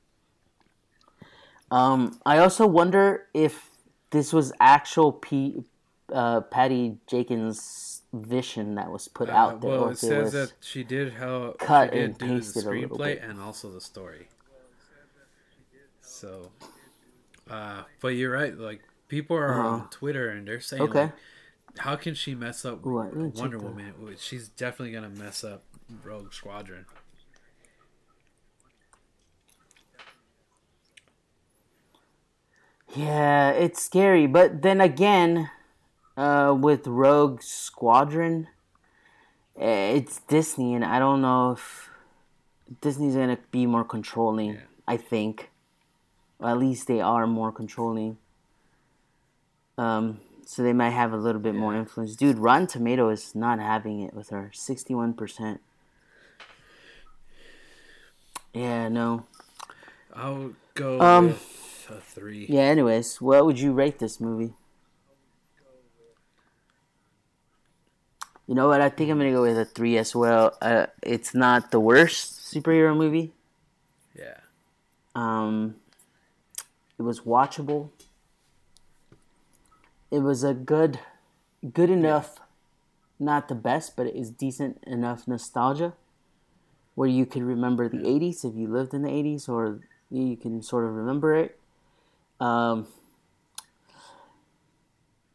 Um, 1.71 2.19
I 2.25 2.39
also 2.39 2.65
wonder 2.65 3.27
if 3.33 3.69
this 4.09 4.33
was 4.33 4.51
actual 4.59 5.11
P, 5.11 5.63
uh, 6.11 6.41
Patty 6.41 6.97
Jenkins' 7.05 8.01
vision 8.11 8.75
that 8.75 8.91
was 8.91 9.07
put 9.07 9.29
out 9.29 9.61
there, 9.61 9.71
Uh, 9.71 9.73
well, 9.77 9.87
it 9.89 9.93
it 9.93 9.97
says 9.97 10.31
that 10.31 10.53
she 10.61 10.83
did 10.83 11.13
how 11.13 11.55
cut 11.59 11.91
did 11.91 12.03
and 12.05 12.17
do 12.17 12.27
the 12.27 12.35
pasted 12.35 12.65
little 12.65 12.97
screenplay 12.97 13.29
and 13.29 13.39
also 13.39 13.71
the 13.71 13.81
story. 13.81 14.29
So, 16.01 16.51
uh, 17.49 17.83
but 18.01 18.09
you're 18.09 18.31
right. 18.31 18.57
Like 18.57 18.81
people 19.07 19.37
are 19.37 19.53
on 19.53 19.89
Twitter 19.89 20.29
and 20.29 20.47
they're 20.47 20.59
saying, 20.59 20.81
Uh-huh. 20.81 20.89
Okay. 20.89 21.03
like, 21.03 21.13
how 21.77 21.95
can 21.95 22.13
she 22.13 22.35
mess 22.35 22.65
up 22.65 22.85
Ooh, 22.85 22.99
I 22.99 23.07
didn't 23.07 23.35
Wonder 23.35 23.57
that. 23.57 23.63
Woman? 23.63 24.15
She's 24.17 24.49
definitely 24.49 24.91
gonna 24.91 25.09
mess 25.09 25.43
up 25.43 25.63
Rogue 26.03 26.33
Squadron. 26.33 26.85
Yeah, 32.95 33.51
it's 33.51 33.83
scary. 33.83 34.25
But 34.27 34.61
then 34.61 34.81
again, 34.81 35.49
uh, 36.17 36.55
with 36.59 36.87
Rogue 36.87 37.41
Squadron, 37.43 38.47
eh, 39.57 39.91
it's 39.91 40.21
Disney, 40.21 40.73
and 40.73 40.83
I 40.83 40.97
don't 40.97 41.21
know 41.21 41.51
if 41.51 41.89
Disney's 42.81 43.15
gonna 43.15 43.37
be 43.51 43.65
more 43.65 43.83
controlling. 43.83 44.53
Yeah. 44.53 44.61
I 44.87 44.97
think, 44.97 45.51
or 46.39 46.49
at 46.49 46.57
least 46.57 46.87
they 46.87 46.99
are 46.99 47.27
more 47.27 47.51
controlling. 47.51 48.17
Um, 49.77 50.19
so 50.49 50.63
they 50.63 50.73
might 50.73 50.89
have 50.89 51.13
a 51.13 51.17
little 51.17 51.39
bit 51.39 51.53
more 51.53 51.75
influence. 51.75 52.15
Dude, 52.15 52.39
Rotten 52.39 52.65
Tomato 52.65 53.09
is 53.09 53.35
not 53.35 53.59
having 53.59 54.01
it 54.01 54.15
with 54.15 54.29
her, 54.29 54.49
sixty-one 54.51 55.13
percent. 55.13 55.61
Yeah, 58.51 58.87
no. 58.89 59.27
I'll 60.11 60.53
go 60.73 60.99
Um, 60.99 61.27
with 61.27 61.87
a 61.91 62.01
three. 62.01 62.47
Yeah. 62.49 62.61
Anyways, 62.61 63.21
what 63.21 63.45
would 63.45 63.59
you 63.59 63.73
rate 63.73 63.99
this 63.99 64.19
movie? 64.19 64.55
You 68.47 68.55
know 68.55 68.69
what? 68.69 68.81
I 68.81 68.89
think 68.89 69.11
I'm 69.11 69.19
gonna 69.19 69.31
go 69.31 69.43
with 69.43 69.59
a 69.59 69.65
three 69.65 69.99
as 69.99 70.15
well. 70.15 70.57
Uh, 70.63 70.87
it's 71.03 71.35
not 71.35 71.69
the 71.69 71.79
worst 71.79 72.39
superhero 72.51 72.97
movie. 72.97 73.33
Yeah. 74.17 74.39
Um, 75.13 75.75
it 76.97 77.03
was 77.03 77.19
watchable. 77.21 77.91
It 80.11 80.19
was 80.19 80.43
a 80.43 80.53
good, 80.53 80.99
good 81.73 81.89
enough, 81.89 82.39
not 83.19 83.47
the 83.47 83.55
best, 83.55 83.95
but 83.95 84.07
it 84.07 84.15
is 84.15 84.31
decent 84.31 84.83
enough 84.85 85.27
nostalgia, 85.27 85.93
where 86.95 87.07
you 87.07 87.25
could 87.25 87.43
remember 87.43 87.87
the 87.87 87.97
'80s 87.97 88.43
if 88.43 88.55
you 88.55 88.67
lived 88.67 88.93
in 88.93 89.03
the 89.03 89.09
'80s, 89.09 89.47
or 89.47 89.79
you 90.09 90.35
can 90.35 90.61
sort 90.61 90.85
of 90.85 90.93
remember 90.93 91.35
it. 91.35 91.59
Um, 92.39 92.87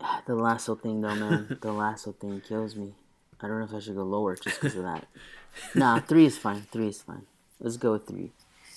the 0.27 0.35
lasso 0.35 0.75
thing, 0.75 1.01
though, 1.01 1.15
man, 1.15 1.59
the 1.63 1.73
lasso 1.73 2.13
thing 2.13 2.41
kills 2.41 2.75
me. 2.75 2.95
I 3.41 3.49
don't 3.49 3.59
know 3.59 3.67
if 3.67 3.75
I 3.75 3.81
should 3.81 3.97
go 3.97 4.05
lower 4.05 4.37
just 4.37 4.61
because 4.61 4.77
of 4.77 4.85
that. 4.85 5.07
Nah, 5.73 6.01
three 6.01 6.27
is 6.27 6.37
fine. 6.37 6.63
Three 6.73 6.89
is 6.89 7.01
fine. 7.01 7.27
Let's 7.61 7.77
go 7.77 7.93
with 7.93 8.09
three. 8.09 8.33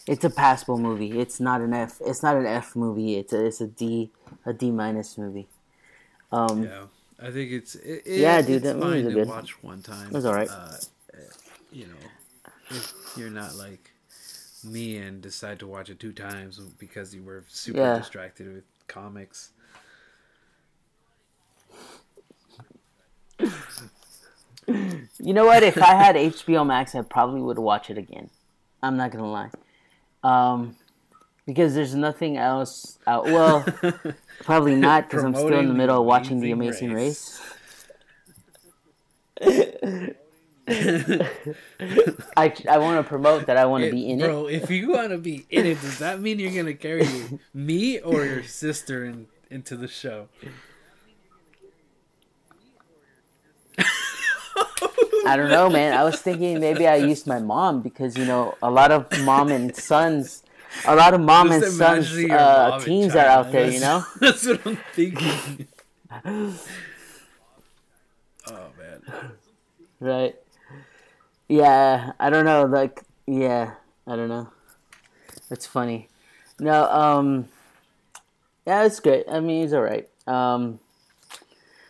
It's 0.05 0.23
a 0.23 0.29
passable 0.29 0.77
movie. 0.77 1.19
It's 1.19 1.39
not 1.39 1.59
an 1.59 1.73
F. 1.73 1.99
It's 2.05 2.21
not 2.21 2.37
an 2.37 2.45
F 2.45 2.75
movie. 2.75 3.15
It's 3.15 3.33
a 3.33 3.45
it's 3.45 3.61
a 3.61 3.67
D 3.67 4.11
a 4.45 4.53
D 4.53 4.69
minus 4.69 5.17
movie. 5.17 5.47
Um, 6.31 6.63
Yeah. 6.63 6.83
I 7.19 7.31
think 7.31 7.51
it's 7.51 7.75
it, 7.75 8.03
it- 8.05 8.19
Yeah, 8.19 8.41
dude, 8.41 8.57
It's 8.57 8.63
that 8.65 8.75
are 8.75 9.01
to 9.03 9.11
good. 9.11 9.27
watch 9.27 9.63
one 9.63 9.81
time. 9.81 10.07
It 10.07 10.13
was 10.13 10.25
alright. 10.25 10.49
Uh, 10.49 10.53
uh, 11.13 11.17
you 11.71 11.85
know, 11.87 12.51
if 12.69 12.93
you're 13.17 13.29
not 13.31 13.55
like 13.55 13.91
me 14.63 14.97
and 14.97 15.21
decide 15.21 15.59
to 15.59 15.67
watch 15.67 15.89
it 15.89 15.99
two 15.99 16.11
times 16.13 16.59
because 16.79 17.13
you 17.15 17.23
were 17.23 17.43
super 17.47 17.79
Yeah. 17.79 17.97
distracted 17.97 18.53
with 18.53 18.63
comics. 18.87 19.51
You 24.67 25.33
know 25.33 25.45
what? 25.45 25.63
If 25.63 25.77
I 25.77 25.95
had 25.95 26.15
HBO 26.15 26.65
Max, 26.65 26.93
I 26.93 27.01
probably 27.01 27.41
would 27.41 27.57
watch 27.59 27.89
it 27.89 27.97
again. 27.97 28.29
I'm 28.83 28.97
not 28.97 29.11
gonna 29.11 29.31
lie, 29.31 29.49
um, 30.23 30.75
because 31.47 31.73
there's 31.73 31.95
nothing 31.95 32.37
else 32.37 32.99
out. 33.07 33.25
Well, 33.25 33.65
probably 34.43 34.75
not 34.75 35.09
because 35.09 35.23
I'm 35.23 35.33
still 35.33 35.57
in 35.57 35.69
the 35.69 35.73
middle 35.73 35.99
of 35.99 36.05
watching 36.05 36.39
The 36.39 36.51
Amazing 36.51 36.93
Race. 36.93 37.41
Race. 39.41 40.11
I 40.69 42.53
I 42.69 42.77
want 42.77 43.01
to 43.01 43.03
promote 43.07 43.45
that 43.45 43.55
I 43.55 43.65
want 43.65 43.85
to 43.85 43.91
be 43.91 44.09
in 44.09 44.19
it. 44.19 44.25
bro, 44.25 44.47
if 44.47 44.69
you 44.69 44.89
want 44.89 45.11
to 45.11 45.17
be 45.17 45.45
in 45.49 45.65
it, 45.65 45.79
does 45.79 45.99
that 45.99 46.19
mean 46.19 46.39
you're 46.39 46.51
gonna 46.51 46.73
carry 46.73 47.07
me 47.53 47.99
or 47.99 48.25
your 48.25 48.43
sister 48.43 49.05
in, 49.05 49.27
into 49.49 49.77
the 49.77 49.87
show? 49.87 50.27
I 55.25 55.37
don't 55.37 55.49
know, 55.49 55.69
man. 55.69 55.93
I 55.93 56.03
was 56.03 56.21
thinking 56.21 56.59
maybe 56.59 56.85
I 56.87 56.95
used 56.97 57.27
my 57.27 57.39
mom 57.39 57.81
because 57.81 58.17
you 58.17 58.25
know 58.25 58.55
a 58.61 58.69
lot 58.69 58.91
of 58.91 59.07
mom 59.23 59.49
and 59.51 59.73
sons, 59.73 60.43
a 60.85 60.95
lot 60.95 61.13
of 61.13 61.21
mom 61.21 61.51
and 61.51 61.63
sons 61.63 62.11
uh, 62.15 62.69
mom 62.71 62.81
teens 62.81 63.15
are 63.15 63.25
out 63.25 63.51
there. 63.51 63.69
You 63.69 63.79
know. 63.79 64.03
That's, 64.19 64.41
that's 64.43 64.65
what 64.65 64.67
I'm 64.67 64.77
thinking. 64.93 65.67
oh 68.47 68.67
man. 68.77 69.01
Right. 69.99 70.35
Yeah, 71.47 72.11
I 72.19 72.29
don't 72.29 72.45
know. 72.45 72.65
Like, 72.65 73.03
yeah, 73.25 73.73
I 74.05 74.15
don't 74.15 74.29
know. 74.29 74.49
It's 75.49 75.65
funny. 75.65 76.09
No, 76.59 76.83
um, 76.91 77.47
yeah, 78.65 78.83
it's 78.83 78.99
good. 78.99 79.23
I 79.29 79.39
mean, 79.39 79.63
it's 79.63 79.73
all 79.73 79.81
right. 79.81 80.09
Um, 80.27 80.79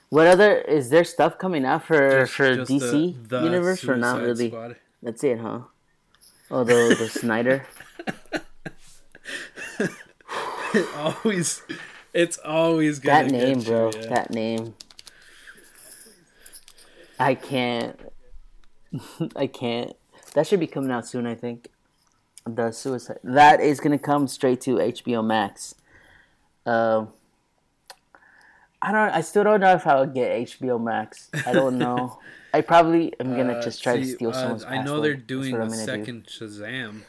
what 0.10 0.28
other 0.28 0.58
is 0.62 0.90
there 0.90 1.04
stuff 1.04 1.38
coming 1.38 1.66
out 1.66 1.84
for 1.86 2.22
Just- 2.22 2.34
for 2.34 2.56
just 2.56 2.72
DC 2.72 3.28
the- 3.28 3.38
the 3.40 3.44
universe 3.44 3.84
or 3.88 3.98
not 3.98 4.22
really? 4.22 4.50
Squad. 4.50 4.76
That's 5.02 5.24
it, 5.24 5.40
huh? 5.40 5.62
Oh, 6.50 6.64
the 6.64 6.96
the 6.98 7.10
Snyder. 7.10 7.66
It 10.74 10.88
always, 10.96 11.62
it's 12.14 12.38
always 12.40 13.02
that 13.02 13.28
name, 13.32 13.62
bro. 13.62 13.92
You, 13.94 14.00
yeah. 14.02 14.08
That 14.10 14.32
name. 14.32 14.76
I 17.20 17.36
can't. 17.36 18.00
I 19.36 19.48
can't. 19.48 19.94
That 20.34 20.46
should 20.48 20.60
be 20.60 20.68
coming 20.68 20.92
out 20.92 21.08
soon. 21.08 21.26
I 21.26 21.36
think. 21.36 21.70
The 22.46 22.72
suicide. 22.72 23.20
That 23.24 23.60
is 23.60 23.80
gonna 23.80 23.98
come 24.00 24.28
straight 24.28 24.62
to 24.62 24.76
HBO 24.76 25.26
Max. 25.26 25.76
Um. 26.66 27.10
I 28.82 28.92
don't. 28.92 29.10
I 29.10 29.22
still 29.22 29.44
don't 29.44 29.60
know 29.60 29.74
if 29.74 29.88
I 29.88 30.00
would 30.00 30.14
get 30.14 30.32
HBO 30.48 30.82
Max. 30.82 31.30
I 31.46 31.52
don't 31.54 31.78
know. 31.86 32.20
I 32.54 32.62
probably 32.62 33.12
am 33.20 33.36
gonna 33.36 33.54
Uh, 33.54 33.62
just 33.62 33.82
try 33.84 33.98
to 33.98 34.06
see, 34.06 34.14
steal 34.16 34.30
uh, 34.30 34.34
someone's 34.34 34.64
I 34.64 34.78
know 34.78 34.84
password. 35.02 35.04
they're 35.04 35.14
doing 35.16 35.56
a 35.56 35.66
the 35.66 35.66
do. 35.66 35.74
second 35.76 36.26
Shazam, 36.28 37.02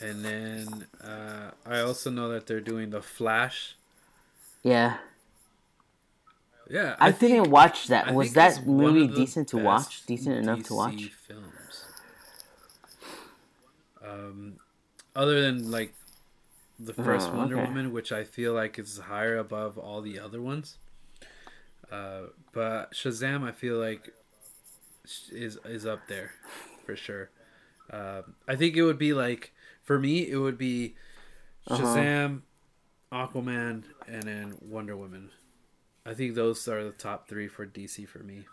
and 0.00 0.24
then 0.24 0.86
uh, 1.02 1.50
I 1.64 1.80
also 1.80 2.10
know 2.10 2.28
that 2.28 2.46
they're 2.46 2.60
doing 2.60 2.90
the 2.90 3.02
Flash. 3.02 3.76
Yeah. 4.62 4.98
Yeah, 6.68 6.96
I, 6.98 7.12
think- 7.12 7.32
didn't 7.34 7.50
watch 7.50 7.86
that. 7.88 8.08
I 8.08 8.12
Was 8.12 8.32
that 8.32 8.66
movie 8.66 9.06
decent 9.06 9.48
to 9.48 9.58
watch? 9.58 10.04
Decent 10.06 10.36
enough 10.36 10.64
to 10.64 10.74
watch? 10.74 11.12
Films. 11.26 11.84
Um, 14.04 14.56
other 15.14 15.40
than 15.42 15.70
like 15.70 15.94
the 16.78 16.92
first 16.92 17.30
Oh, 17.32 17.36
Wonder 17.36 17.56
okay. 17.58 17.66
Woman, 17.68 17.92
which 17.92 18.12
I 18.12 18.24
feel 18.24 18.52
like 18.52 18.78
is 18.78 18.98
higher 18.98 19.36
above 19.38 19.78
all 19.78 20.00
the 20.00 20.18
other 20.18 20.40
ones. 20.42 20.78
Uh, 21.90 22.22
but 22.52 22.92
Shazam, 22.92 23.44
I 23.44 23.52
feel 23.52 23.76
like 23.78 24.12
is 25.30 25.58
is 25.64 25.86
up 25.86 26.00
there 26.08 26.32
for 26.84 26.96
sure. 26.96 27.30
Uh, 27.90 28.22
I 28.48 28.56
think 28.56 28.76
it 28.76 28.82
would 28.82 28.98
be 28.98 29.14
like 29.14 29.52
for 29.86 29.98
me, 30.00 30.30
it 30.30 30.38
would 30.38 30.58
be 30.58 30.96
Uh-huh. 31.70 32.06
Shazam, 32.06 32.42
Aquaman, 33.12 33.84
and 34.06 34.28
then 34.28 34.58
Wonder 34.60 34.96
Woman. 34.96 35.30
I 36.06 36.14
think 36.14 36.34
those 36.34 36.68
are 36.68 36.84
the 36.84 36.92
top 36.92 37.28
three 37.28 37.48
for 37.48 37.66
DC 37.66 38.06
for 38.06 38.20
me. 38.20 38.46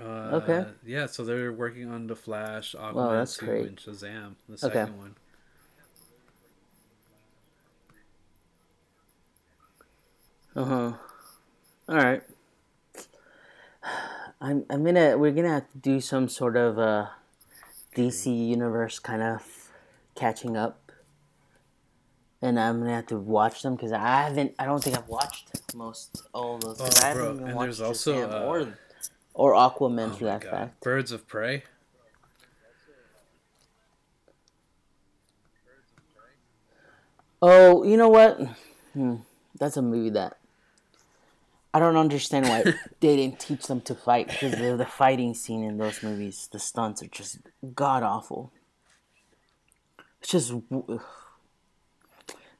Uh, 0.00 0.34
Okay. 0.34 0.64
Yeah, 0.84 1.06
so 1.06 1.24
they're 1.24 1.52
working 1.52 1.88
on 1.90 2.06
the 2.08 2.16
Flash, 2.16 2.74
Aquaman 2.74 2.94
Wow, 2.94 3.10
that's 3.18 3.36
2, 3.36 3.46
great. 3.46 3.62
and 3.62 3.76
Shazam, 3.76 4.36
the 4.48 4.58
Okay. 4.62 4.86
second 4.86 4.98
one. 4.98 5.16
Uh 10.56 10.64
huh. 10.64 10.92
All 11.88 11.96
right. 11.96 12.22
I'm 14.44 14.66
I'm 14.68 14.84
gonna 14.84 15.16
we're 15.16 15.32
gonna 15.32 15.48
have 15.48 15.70
to 15.72 15.78
do 15.78 16.00
some 16.00 16.28
sort 16.28 16.54
of 16.54 16.78
uh, 16.78 17.06
DC 17.96 18.26
universe 18.48 18.98
kind 18.98 19.22
of 19.22 19.70
catching 20.14 20.54
up, 20.54 20.92
and 22.42 22.60
I'm 22.60 22.80
gonna 22.80 22.94
have 22.94 23.06
to 23.06 23.18
watch 23.18 23.62
them 23.62 23.74
because 23.74 23.90
I 23.90 24.24
haven't 24.24 24.54
I 24.58 24.66
don't 24.66 24.84
think 24.84 24.98
I've 24.98 25.08
watched 25.08 25.48
most 25.74 26.28
all 26.34 26.56
of 26.56 26.60
those. 26.60 26.80
Oh, 26.80 27.02
I 27.02 27.08
haven't 27.08 27.36
bro, 27.38 27.46
and 27.46 27.60
there's 27.60 27.80
also, 27.80 28.30
uh, 28.30 28.44
or 28.44 28.78
or 29.32 29.54
Aquaman 29.54 30.10
Oh 30.10 30.16
for 30.16 30.24
that 30.24 30.42
God. 30.42 30.50
fact. 30.50 30.80
Birds 30.82 31.10
of 31.10 31.26
Prey. 31.26 31.62
Oh, 37.40 37.82
you 37.82 37.96
know 37.96 38.08
what? 38.10 38.40
Hmm. 38.92 39.16
That's 39.58 39.78
a 39.78 39.82
movie 39.82 40.10
that 40.10 40.38
I 41.74 41.80
don't 41.80 41.96
understand 41.96 42.48
why 42.48 42.62
they 43.00 43.16
didn't 43.16 43.40
teach 43.40 43.66
them 43.66 43.80
to 43.82 43.96
fight 43.96 44.28
because 44.28 44.52
the, 44.52 44.76
the 44.76 44.86
fighting 44.86 45.34
scene 45.34 45.64
in 45.64 45.76
those 45.76 46.02
movies, 46.04 46.48
the 46.52 46.60
stunts 46.60 47.02
are 47.02 47.08
just 47.08 47.38
god 47.74 48.04
awful. 48.04 48.52
It's 50.20 50.30
just 50.30 50.54
the, 50.70 51.00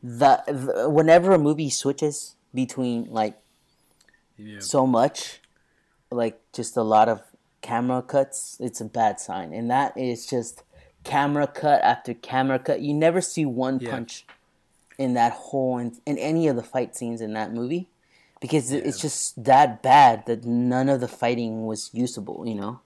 the 0.02 0.90
whenever 0.90 1.32
a 1.32 1.38
movie 1.38 1.70
switches 1.70 2.34
between 2.52 3.06
like 3.08 3.38
Yeah. 4.36 4.58
so 4.58 4.84
much, 4.86 5.40
like 6.10 6.40
just 6.52 6.76
a 6.76 6.82
lot 6.82 7.08
of 7.08 7.22
camera 7.62 8.02
cuts, 8.02 8.56
it's 8.60 8.80
a 8.80 8.84
bad 8.84 9.20
sign, 9.20 9.52
and 9.54 9.70
that 9.70 9.96
is 9.96 10.26
just 10.26 10.64
camera 11.04 11.46
cut 11.46 11.80
after 11.82 12.14
camera 12.14 12.58
cut. 12.58 12.80
You 12.80 12.92
never 12.92 13.20
see 13.20 13.46
one 13.46 13.78
Yeah. 13.78 13.92
punch 13.92 14.26
in 14.98 15.14
that 15.14 15.32
whole 15.32 15.78
in, 15.78 15.96
in 16.04 16.18
any 16.18 16.48
of 16.48 16.56
the 16.56 16.62
fight 16.62 16.96
scenes 16.96 17.20
in 17.20 17.32
that 17.34 17.52
movie 17.52 17.88
because 18.44 18.70
it 18.72 18.84
it's 18.84 19.00
just 19.00 19.42
that 19.42 19.82
bad 19.82 20.26
that 20.26 20.44
none 20.44 20.90
of 20.90 21.00
the 21.00 21.08
fighting 21.08 21.64
was 21.64 21.88
usable 21.94 22.44
you 22.46 22.54
know? 22.54 22.80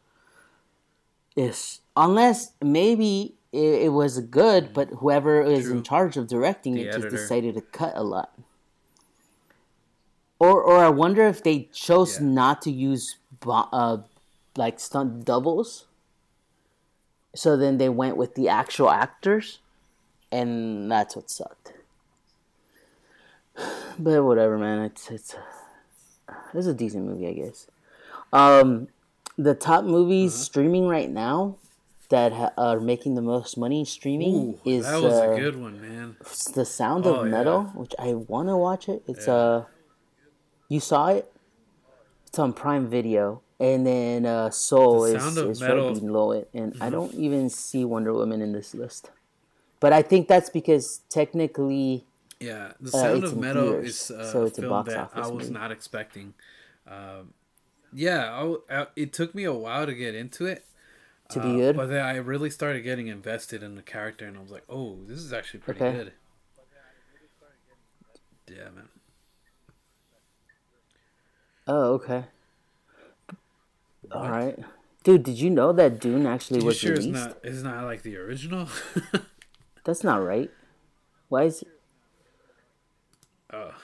Yes, 1.35 1.81
unless 1.97 2.53
maybe 2.63 3.35
it, 3.53 3.83
it 3.87 3.93
was 3.93 4.21
good 4.21 4.73
but 4.73 4.89
whoever 5.01 5.43
is 5.43 5.65
True. 5.65 5.79
in 5.79 5.83
charge 5.83 6.17
of 6.17 6.29
directing 6.29 6.75
The 6.75 6.83
it 6.83 6.93
just 6.93 7.09
decided 7.09 7.57
to 7.57 7.61
cut 7.61 7.95
a 7.97 8.05
lot. 8.05 8.31
Or 10.39 10.63
or 10.63 10.79
i 10.79 10.89
wonder 10.89 11.27
if 11.27 11.43
they 11.43 11.69
chose 11.73 12.21
Yeah. 12.21 12.27
not 12.29 12.63
to 12.63 12.71
use 12.71 13.17
uh, 13.45 13.99
like 14.57 14.79
stunt 14.79 15.25
doubles. 15.25 15.87
So 17.35 17.57
then 17.57 17.79
they 17.79 17.89
went 17.89 18.17
with 18.17 18.37
the 18.37 18.49
actual 18.49 18.91
actors 18.91 19.59
and 20.31 20.89
that's 20.91 21.17
what 21.17 21.31
sucked 21.31 21.73
but 23.99 24.23
whatever, 24.25 24.59
man. 24.59 24.79
It's 24.85 25.11
it's 25.11 25.35
it's 26.55 26.67
a 26.67 26.75
decent 26.75 27.05
movie, 27.07 27.27
I 27.29 27.33
guess. 27.33 27.67
Um, 28.33 28.89
the 29.37 29.55
top 29.55 29.85
movies 29.85 30.35
Uh-huh. 30.35 30.43
streaming 30.45 30.89
right 30.89 31.11
now 31.11 31.57
that 32.11 32.33
ha- 32.33 32.53
are 32.57 32.81
making 32.81 33.15
the 33.15 33.23
most 33.23 33.57
money 33.59 33.85
streaming 33.85 34.35
Ooh, 34.35 34.61
is 34.65 34.85
that 34.85 35.01
was 35.01 35.15
uh, 35.15 35.31
a 35.33 35.41
good 35.41 35.57
one, 35.57 35.81
man. 35.81 36.17
it's 36.21 36.51
the 36.51 36.65
Sound 36.65 37.07
Oh, 37.07 37.15
of 37.21 37.25
yeah. 37.25 37.31
Metal, 37.31 37.65
which 37.75 37.95
I 37.99 38.15
want 38.15 38.49
to 38.49 38.57
watch 38.57 38.89
it. 38.89 39.03
It's 39.07 39.27
Yeah. 39.27 39.35
uh, 39.35 39.65
you 40.69 40.81
saw 40.81 41.09
it? 41.09 41.31
It's 42.27 42.39
on 42.39 42.53
Prime 42.53 42.89
Video, 42.89 43.43
and 43.59 43.87
then 43.87 44.27
uh, 44.27 44.51
Soul 44.51 45.05
The 45.05 45.17
is 45.17 45.37
is 45.39 45.63
right 45.63 45.87
below 45.87 46.33
it, 46.33 46.51
and 46.53 46.75
I 46.81 46.91
don't 46.91 47.15
even 47.15 47.49
see 47.49 47.85
Wonder 47.85 48.13
Woman 48.13 48.43
in 48.43 48.53
this 48.53 48.75
list. 48.75 49.11
But 49.81 49.93
I 49.93 50.03
think 50.03 50.29
that's 50.29 50.51
because 50.51 51.01
technically 51.09 52.05
Yeah, 52.41 52.72
the 52.80 52.89
Uh, 52.89 53.01
Sound 53.01 53.24
it's 53.24 53.32
of 53.32 53.39
Metal 53.39 53.64
theaters, 53.72 53.89
is 53.89 54.11
uh, 54.12 54.32
so 54.32 54.43
a 54.45 54.51
film 54.51 54.84
that 54.84 55.11
I 55.14 55.26
was 55.26 55.49
movie. 55.49 55.51
not 55.55 55.72
expecting. 55.72 56.34
Um, 56.86 57.34
yeah, 57.93 58.30
I 58.70 58.82
I- 58.82 58.86
it 58.97 59.12
took 59.12 59.34
me 59.34 59.45
a 59.45 59.53
while 59.53 59.86
to 59.86 59.95
get 59.95 60.14
into 60.14 60.47
it. 60.47 60.64
to 61.30 61.41
uh, 61.41 61.43
be 61.43 61.57
good. 61.59 61.76
But 61.76 61.89
then 61.89 62.03
I 62.05 62.16
really 62.16 62.49
started 62.49 62.80
getting 62.82 63.09
invested 63.09 63.62
in 63.62 63.74
the 63.74 63.82
character, 63.82 64.24
and 64.26 64.36
I 64.39 64.41
was 64.41 64.51
like, 64.51 64.64
"Oh, 64.68 64.99
this 65.07 65.18
is 65.18 65.32
actually 65.32 65.61
pretty 65.61 65.80
Okay. 65.84 65.97
good." 65.97 66.12
Yeah, 68.49 68.70
man. 68.70 68.89
Oh, 71.66 71.93
okay. 71.95 72.24
All 74.11 74.30
right, 74.30 74.59
dude. 75.05 75.22
Did 75.24 75.39
you 75.39 75.51
know 75.51 75.72
that 75.74 76.01
Dune 76.01 76.24
actually 76.24 76.61
you 76.61 76.66
was 76.66 76.78
sure 76.78 76.95
it's 76.95 77.05
not? 77.05 77.39
It's 77.43 77.62
not 77.62 77.84
like 77.84 78.03
the 78.03 78.16
original. 78.16 78.68
That's 79.84 80.03
not 80.03 80.22
right. 80.24 80.51
Why 81.28 81.45
is? 81.45 81.62
Oh, 83.53 83.75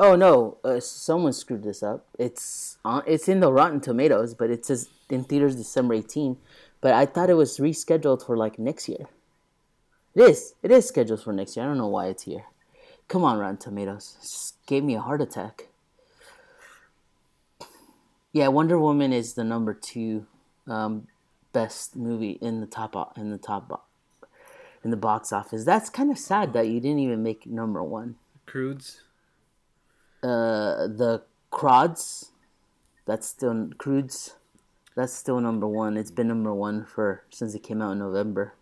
Oh 0.00 0.16
no! 0.16 0.58
Uh, 0.64 0.80
someone 0.80 1.32
screwed 1.32 1.62
this 1.62 1.82
up. 1.82 2.04
It's 2.18 2.78
on. 2.84 3.04
It's 3.06 3.28
in 3.28 3.40
the 3.40 3.52
Rotten 3.52 3.80
Tomatoes, 3.80 4.34
but 4.34 4.50
it 4.50 4.66
says 4.66 4.88
in 5.08 5.22
theaters 5.22 5.54
December 5.54 5.94
18. 5.94 6.36
But 6.80 6.94
I 6.94 7.06
thought 7.06 7.30
it 7.30 7.34
was 7.34 7.58
rescheduled 7.58 8.26
for 8.26 8.36
like 8.36 8.58
next 8.58 8.88
year. 8.88 9.06
It 10.14 10.22
is. 10.22 10.54
It 10.62 10.72
is 10.72 10.88
scheduled 10.88 11.22
for 11.22 11.32
next 11.32 11.56
year. 11.56 11.64
I 11.64 11.68
don't 11.68 11.78
know 11.78 11.86
why 11.86 12.06
it's 12.06 12.24
here. 12.24 12.44
Come 13.06 13.22
on, 13.24 13.38
Rotten 13.38 13.56
Tomatoes. 13.56 14.16
Just 14.20 14.66
gave 14.66 14.82
me 14.82 14.96
a 14.96 15.00
heart 15.00 15.22
attack. 15.22 15.68
Yeah, 18.32 18.48
Wonder 18.48 18.78
Woman 18.78 19.12
is 19.12 19.34
the 19.34 19.44
number 19.44 19.74
two 19.74 20.26
um, 20.66 21.06
best 21.52 21.94
movie 21.94 22.38
in 22.42 22.60
the 22.60 22.66
top 22.66 23.16
in 23.16 23.30
the 23.30 23.38
top 23.38 23.86
in 24.84 24.90
the 24.90 24.96
box 24.96 25.32
office. 25.32 25.64
That's 25.64 25.90
kind 25.90 26.10
of 26.10 26.18
sad 26.18 26.52
that 26.52 26.68
you 26.68 26.78
didn't 26.78 27.00
even 27.00 27.22
make 27.22 27.46
number 27.46 27.82
one. 27.82 28.16
Croods. 28.46 29.00
Uh, 30.22 30.86
the 30.86 31.22
Croods, 31.50 32.30
that's 33.06 33.26
still 33.26 33.70
Croods. 33.78 34.36
That's 34.94 35.12
still 35.12 35.40
number 35.40 35.66
one. 35.66 35.96
It's 35.96 36.10
been 36.10 36.28
number 36.28 36.54
one 36.54 36.84
for 36.84 37.24
since 37.30 37.54
it 37.54 37.62
came 37.62 37.82
out 37.82 37.92
in 37.92 37.98
November. 37.98 38.54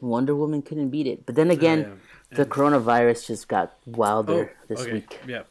Wonder 0.00 0.34
Woman 0.34 0.62
couldn't 0.62 0.90
beat 0.90 1.06
it, 1.06 1.24
but 1.26 1.34
then 1.34 1.50
again, 1.50 2.00
yeah. 2.30 2.36
the 2.36 2.44
coronavirus 2.44 3.26
just 3.26 3.48
got 3.48 3.74
Oh, 3.86 3.92
wilder 3.92 4.52
this 4.68 4.80
okay. 4.80 4.92
week. 4.92 5.20
Yeah. 5.26 5.42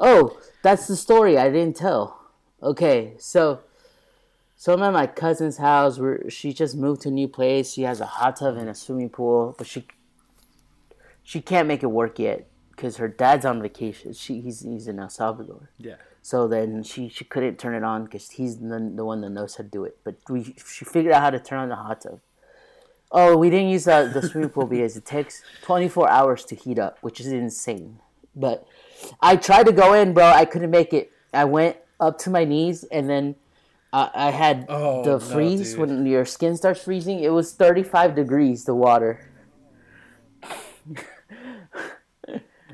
Oh, 0.00 0.38
that's 0.62 0.86
the 0.86 0.96
story 0.96 1.38
I 1.38 1.50
didn't 1.50 1.76
tell. 1.76 2.20
Okay, 2.62 3.14
so 3.18 3.60
so 4.64 4.72
I'm 4.72 4.82
at 4.82 4.94
my 4.94 5.06
cousin's 5.06 5.58
house 5.58 5.98
where 5.98 6.30
she 6.30 6.54
just 6.54 6.74
moved 6.74 7.02
to 7.02 7.10
a 7.10 7.12
new 7.12 7.28
place. 7.28 7.74
She 7.74 7.82
has 7.82 8.00
a 8.00 8.06
hot 8.06 8.36
tub 8.36 8.56
and 8.56 8.70
a 8.70 8.74
swimming 8.74 9.10
pool, 9.10 9.54
but 9.58 9.66
she 9.66 9.86
she 11.22 11.42
can't 11.42 11.68
make 11.68 11.82
it 11.82 11.88
work 11.88 12.18
yet 12.18 12.48
because 12.70 12.96
her 12.96 13.06
dad's 13.06 13.44
on 13.44 13.60
vacation. 13.60 14.14
She 14.14 14.40
he's 14.40 14.60
he's 14.60 14.88
in 14.88 14.98
El 14.98 15.10
Salvador. 15.10 15.68
Yeah. 15.76 15.96
So 16.22 16.48
then 16.48 16.82
she, 16.82 17.10
she 17.10 17.26
couldn't 17.26 17.58
turn 17.58 17.74
it 17.74 17.84
on 17.84 18.04
because 18.04 18.30
he's 18.30 18.56
the, 18.56 18.90
the 18.96 19.04
one 19.04 19.20
that 19.20 19.28
knows 19.28 19.54
how 19.56 19.64
to 19.64 19.68
do 19.68 19.84
it. 19.84 19.98
But 20.02 20.16
we 20.30 20.54
she 20.66 20.86
figured 20.86 21.12
out 21.12 21.20
how 21.20 21.28
to 21.28 21.40
turn 21.40 21.58
on 21.58 21.68
the 21.68 21.76
hot 21.76 22.00
tub. 22.00 22.20
Oh, 23.12 23.36
we 23.36 23.50
didn't 23.50 23.68
use 23.68 23.84
the, 23.84 24.10
the 24.14 24.26
swimming 24.26 24.48
pool 24.48 24.64
because 24.64 24.96
it 24.96 25.04
takes 25.04 25.42
24 25.64 26.08
hours 26.08 26.42
to 26.46 26.54
heat 26.54 26.78
up, 26.78 26.96
which 27.02 27.20
is 27.20 27.26
insane. 27.26 27.98
But 28.34 28.66
I 29.20 29.36
tried 29.36 29.66
to 29.66 29.72
go 29.72 29.92
in, 29.92 30.14
bro. 30.14 30.24
I 30.24 30.46
couldn't 30.46 30.70
make 30.70 30.94
it. 30.94 31.12
I 31.34 31.44
went 31.44 31.76
up 32.00 32.16
to 32.20 32.30
my 32.30 32.46
knees 32.46 32.84
and 32.84 33.10
then 33.10 33.36
uh, 33.94 34.10
I 34.14 34.30
had 34.30 34.66
Oh, 34.68 35.04
the 35.04 35.18
freeze 35.20 35.70
dude. 35.74 35.80
when 35.80 36.06
your 36.06 36.24
skin 36.24 36.56
starts 36.56 36.82
freezing. 36.82 37.20
It 37.20 37.32
was 37.32 37.52
35 37.54 38.14
degrees, 38.14 38.64
the 38.64 38.74
water. 38.74 39.30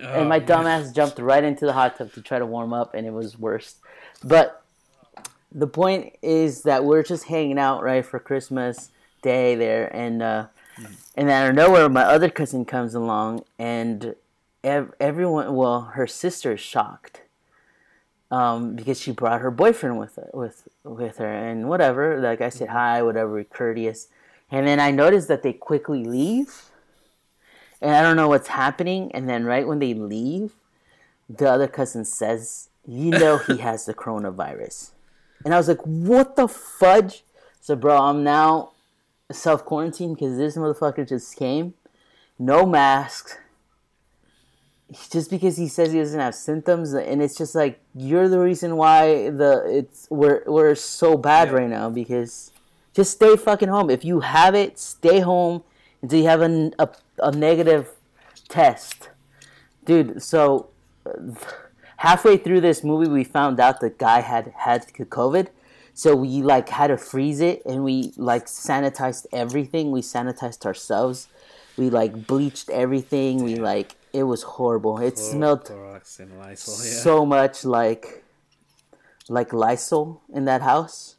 and 0.01 0.28
my 0.28 0.36
Oh, 0.38 0.40
dumbass 0.40 0.94
jumped 0.94 1.18
right 1.18 1.44
into 1.44 1.66
the 1.66 1.72
hot 1.74 1.97
tub 1.98 2.12
to 2.14 2.22
try 2.22 2.38
to 2.38 2.47
warm 2.47 2.72
up, 2.72 2.94
and 2.94 3.06
it 3.06 3.12
was 3.12 3.38
worse. 3.38 3.76
But 4.24 4.62
the 5.52 5.66
point 5.66 6.14
is 6.22 6.62
that 6.62 6.84
we're 6.84 7.02
just 7.02 7.24
hanging 7.24 7.59
out 7.59 7.82
right 7.82 8.05
for 8.05 8.18
Christmas 8.18 8.90
Day 9.22 9.55
there, 9.55 9.94
and 9.94 10.22
uh, 10.22 10.47
And 11.16 11.28
out 11.28 11.51
of 11.51 11.55
nowhere, 11.55 11.88
my 11.90 12.05
other 12.05 12.30
cousin 12.30 12.64
comes 12.64 12.94
along, 12.94 13.44
and 13.59 14.14
ev- 14.64 14.94
everyone, 14.98 15.55
well, 15.55 15.82
her 15.94 16.06
sister 16.06 16.52
is 16.52 16.60
shocked 16.60 17.20
um, 18.31 18.77
because 18.77 19.01
she 19.01 19.12
brought 19.12 19.40
her 19.40 19.51
boyfriend 19.51 19.98
with 19.98 20.16
her, 20.16 20.31
with 20.32 20.69
with 20.85 21.19
her, 21.19 21.32
and 21.32 21.69
whatever. 21.69 22.20
Like 22.20 22.40
I 22.40 22.48
said, 22.48 22.69
hi, 22.69 23.02
whatever, 23.02 23.43
courteous. 23.44 24.09
And 24.51 24.66
then 24.66 24.81
I 24.81 24.90
noticed 24.90 25.28
that 25.28 25.43
they 25.43 25.52
quickly 25.52 26.05
leave, 26.05 26.70
and 27.81 27.94
I 27.94 28.02
don't 28.02 28.16
know 28.16 28.28
what's 28.28 28.48
happening. 28.48 29.11
And 29.12 29.28
then 29.28 29.44
right 29.44 29.66
when 29.66 29.78
they 29.78 29.94
leave, 29.94 30.52
the 31.28 31.51
other 31.51 31.69
cousin 31.69 32.05
says, 32.05 32.69
"You 32.86 33.11
know 33.11 33.39
he 33.39 33.57
has 33.69 33.86
the 33.86 33.94
coronavirus," 33.94 34.90
and 35.44 35.55
I 35.55 35.57
was 35.57 35.69
like, 35.69 35.85
"What 35.85 36.36
the 36.36 36.48
fudge?" 36.48 37.24
So, 37.61 37.77
bro, 37.77 37.97
I'm 37.98 38.24
now 38.24 38.70
self 39.32 39.65
quarantined 39.65 40.16
because 40.16 40.36
this 40.36 40.57
motherfucker 40.57 41.09
just 41.09 41.36
came, 41.36 41.74
no 42.39 42.66
masks. 42.66 43.39
Just 45.10 45.30
because 45.30 45.56
he 45.56 45.68
says 45.68 45.92
he 45.92 45.98
doesn't 46.00 46.18
have 46.18 46.34
symptoms, 46.34 46.92
and 46.92 47.22
it's 47.22 47.36
just 47.36 47.54
like 47.54 47.80
you're 47.94 48.28
the 48.28 48.40
reason 48.40 48.76
why 48.76 49.30
the 49.30 49.62
it's 49.66 50.08
we're 50.10 50.42
we're 50.46 50.74
so 50.74 51.16
bad 51.16 51.48
Yeah. 51.48 51.54
right 51.54 51.68
now 51.70 51.90
because 51.90 52.50
just 52.92 53.12
stay 53.12 53.36
fucking 53.36 53.68
home. 53.68 53.88
If 53.88 54.04
you 54.04 54.20
have 54.20 54.54
it, 54.56 54.78
stay 54.78 55.20
home 55.20 55.62
until 56.02 56.18
you 56.18 56.26
have 56.26 56.42
a, 56.42 56.72
a, 56.78 56.88
a 57.20 57.30
negative 57.30 57.90
test. 58.48 59.10
Dude, 59.84 60.20
so 60.22 60.70
halfway 61.98 62.36
through 62.36 62.60
this 62.60 62.82
movie, 62.82 63.08
we 63.08 63.24
found 63.24 63.60
out 63.60 63.80
the 63.80 63.90
guy 63.90 64.20
had 64.20 64.52
had 64.56 64.86
COVID. 64.88 65.48
So 65.94 66.14
we 66.16 66.42
like 66.42 66.68
had 66.68 66.88
to 66.88 66.96
freeze 66.96 67.40
it 67.40 67.62
and 67.66 67.84
we 67.84 68.12
like 68.16 68.46
sanitized 68.46 69.26
everything. 69.32 69.90
We 69.90 70.00
sanitized 70.00 70.64
ourselves. 70.64 71.28
We 71.76 71.90
like 71.90 72.26
bleached 72.26 72.70
everything. 72.70 73.44
We 73.44 73.56
like 73.56 73.96
it 74.12 74.24
was 74.24 74.42
horrible. 74.42 74.98
It 74.98 75.18
smelled 75.18 75.68
Lysol. 76.38 76.74
Yeah. 76.84 76.92
so 77.00 77.26
much 77.26 77.64
like 77.64 78.24
like 79.28 79.52
Lysol 79.52 80.22
in 80.32 80.44
that 80.46 80.62
house. 80.62 81.16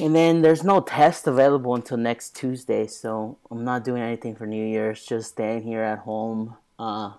And 0.00 0.16
then 0.16 0.40
there's 0.40 0.64
no 0.64 0.80
test 0.80 1.26
available 1.26 1.74
until 1.74 1.98
next 1.98 2.34
Tuesday, 2.34 2.86
so 2.86 3.36
I'm 3.50 3.62
not 3.64 3.84
doing 3.84 4.02
anything 4.02 4.34
for 4.34 4.46
New 4.46 4.64
Year's. 4.64 5.04
Just 5.04 5.32
staying 5.32 5.62
here 5.62 5.82
at 5.82 5.98
home. 6.00 6.56
Uh, 6.78 7.12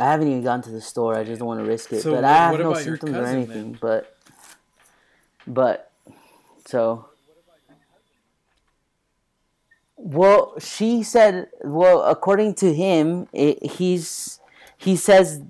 I 0.00 0.10
haven't 0.10 0.28
even 0.28 0.42
gone 0.42 0.62
to 0.62 0.70
the 0.70 0.80
store. 0.80 1.14
I 1.14 1.22
just 1.22 1.38
don't 1.40 1.48
want 1.48 1.60
to 1.60 1.66
risk 1.66 1.92
it. 1.92 2.00
So 2.00 2.10
but 2.12 2.16
what- 2.16 2.24
I 2.24 2.36
have 2.50 2.58
no 2.58 2.74
symptoms 2.74 3.12
or 3.12 3.20
cousin, 3.20 3.36
anything. 3.36 3.72
then? 3.72 3.78
But 3.80 4.16
but 5.46 5.92
so 6.66 7.08
well, 9.96 10.54
she 10.58 11.02
said. 11.02 11.48
Well, 11.62 12.02
according 12.02 12.54
to 12.56 12.74
him, 12.74 13.28
it, 13.32 13.62
he's 13.72 14.40
he 14.76 14.96
says 14.96 15.42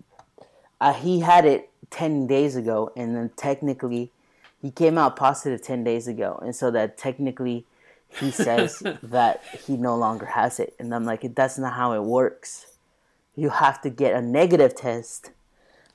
uh, 0.81 0.93
he 0.93 1.21
had 1.21 1.45
it 1.45 1.71
ten 1.91 2.27
days 2.27 2.57
ago, 2.57 2.93
and 2.97 3.17
then 3.17 3.31
technically 3.37 4.11
he 4.61 4.71
came 4.71 4.99
out 4.99 5.17
positive 5.17 5.63
ten 5.63 5.85
days 5.85 6.07
ago, 6.07 6.39
and 6.43 6.55
so 6.55 6.71
that 6.71 6.99
technically 6.99 7.65
he 8.21 8.31
says 8.31 8.83
that 9.03 9.43
he 9.67 9.77
no 9.77 9.97
longer 9.97 10.27
has 10.27 10.61
it, 10.61 10.75
and 10.79 10.95
I'm 10.95 11.05
like, 11.05 11.35
that's 11.35 11.59
not 11.59 11.75
how 11.75 11.93
it 11.93 12.03
works. 12.03 12.67
You 13.37 13.51
have 13.51 13.81
to 13.83 13.91
get 13.91 14.15
a 14.15 14.23
negative 14.23 14.77
test, 14.77 15.31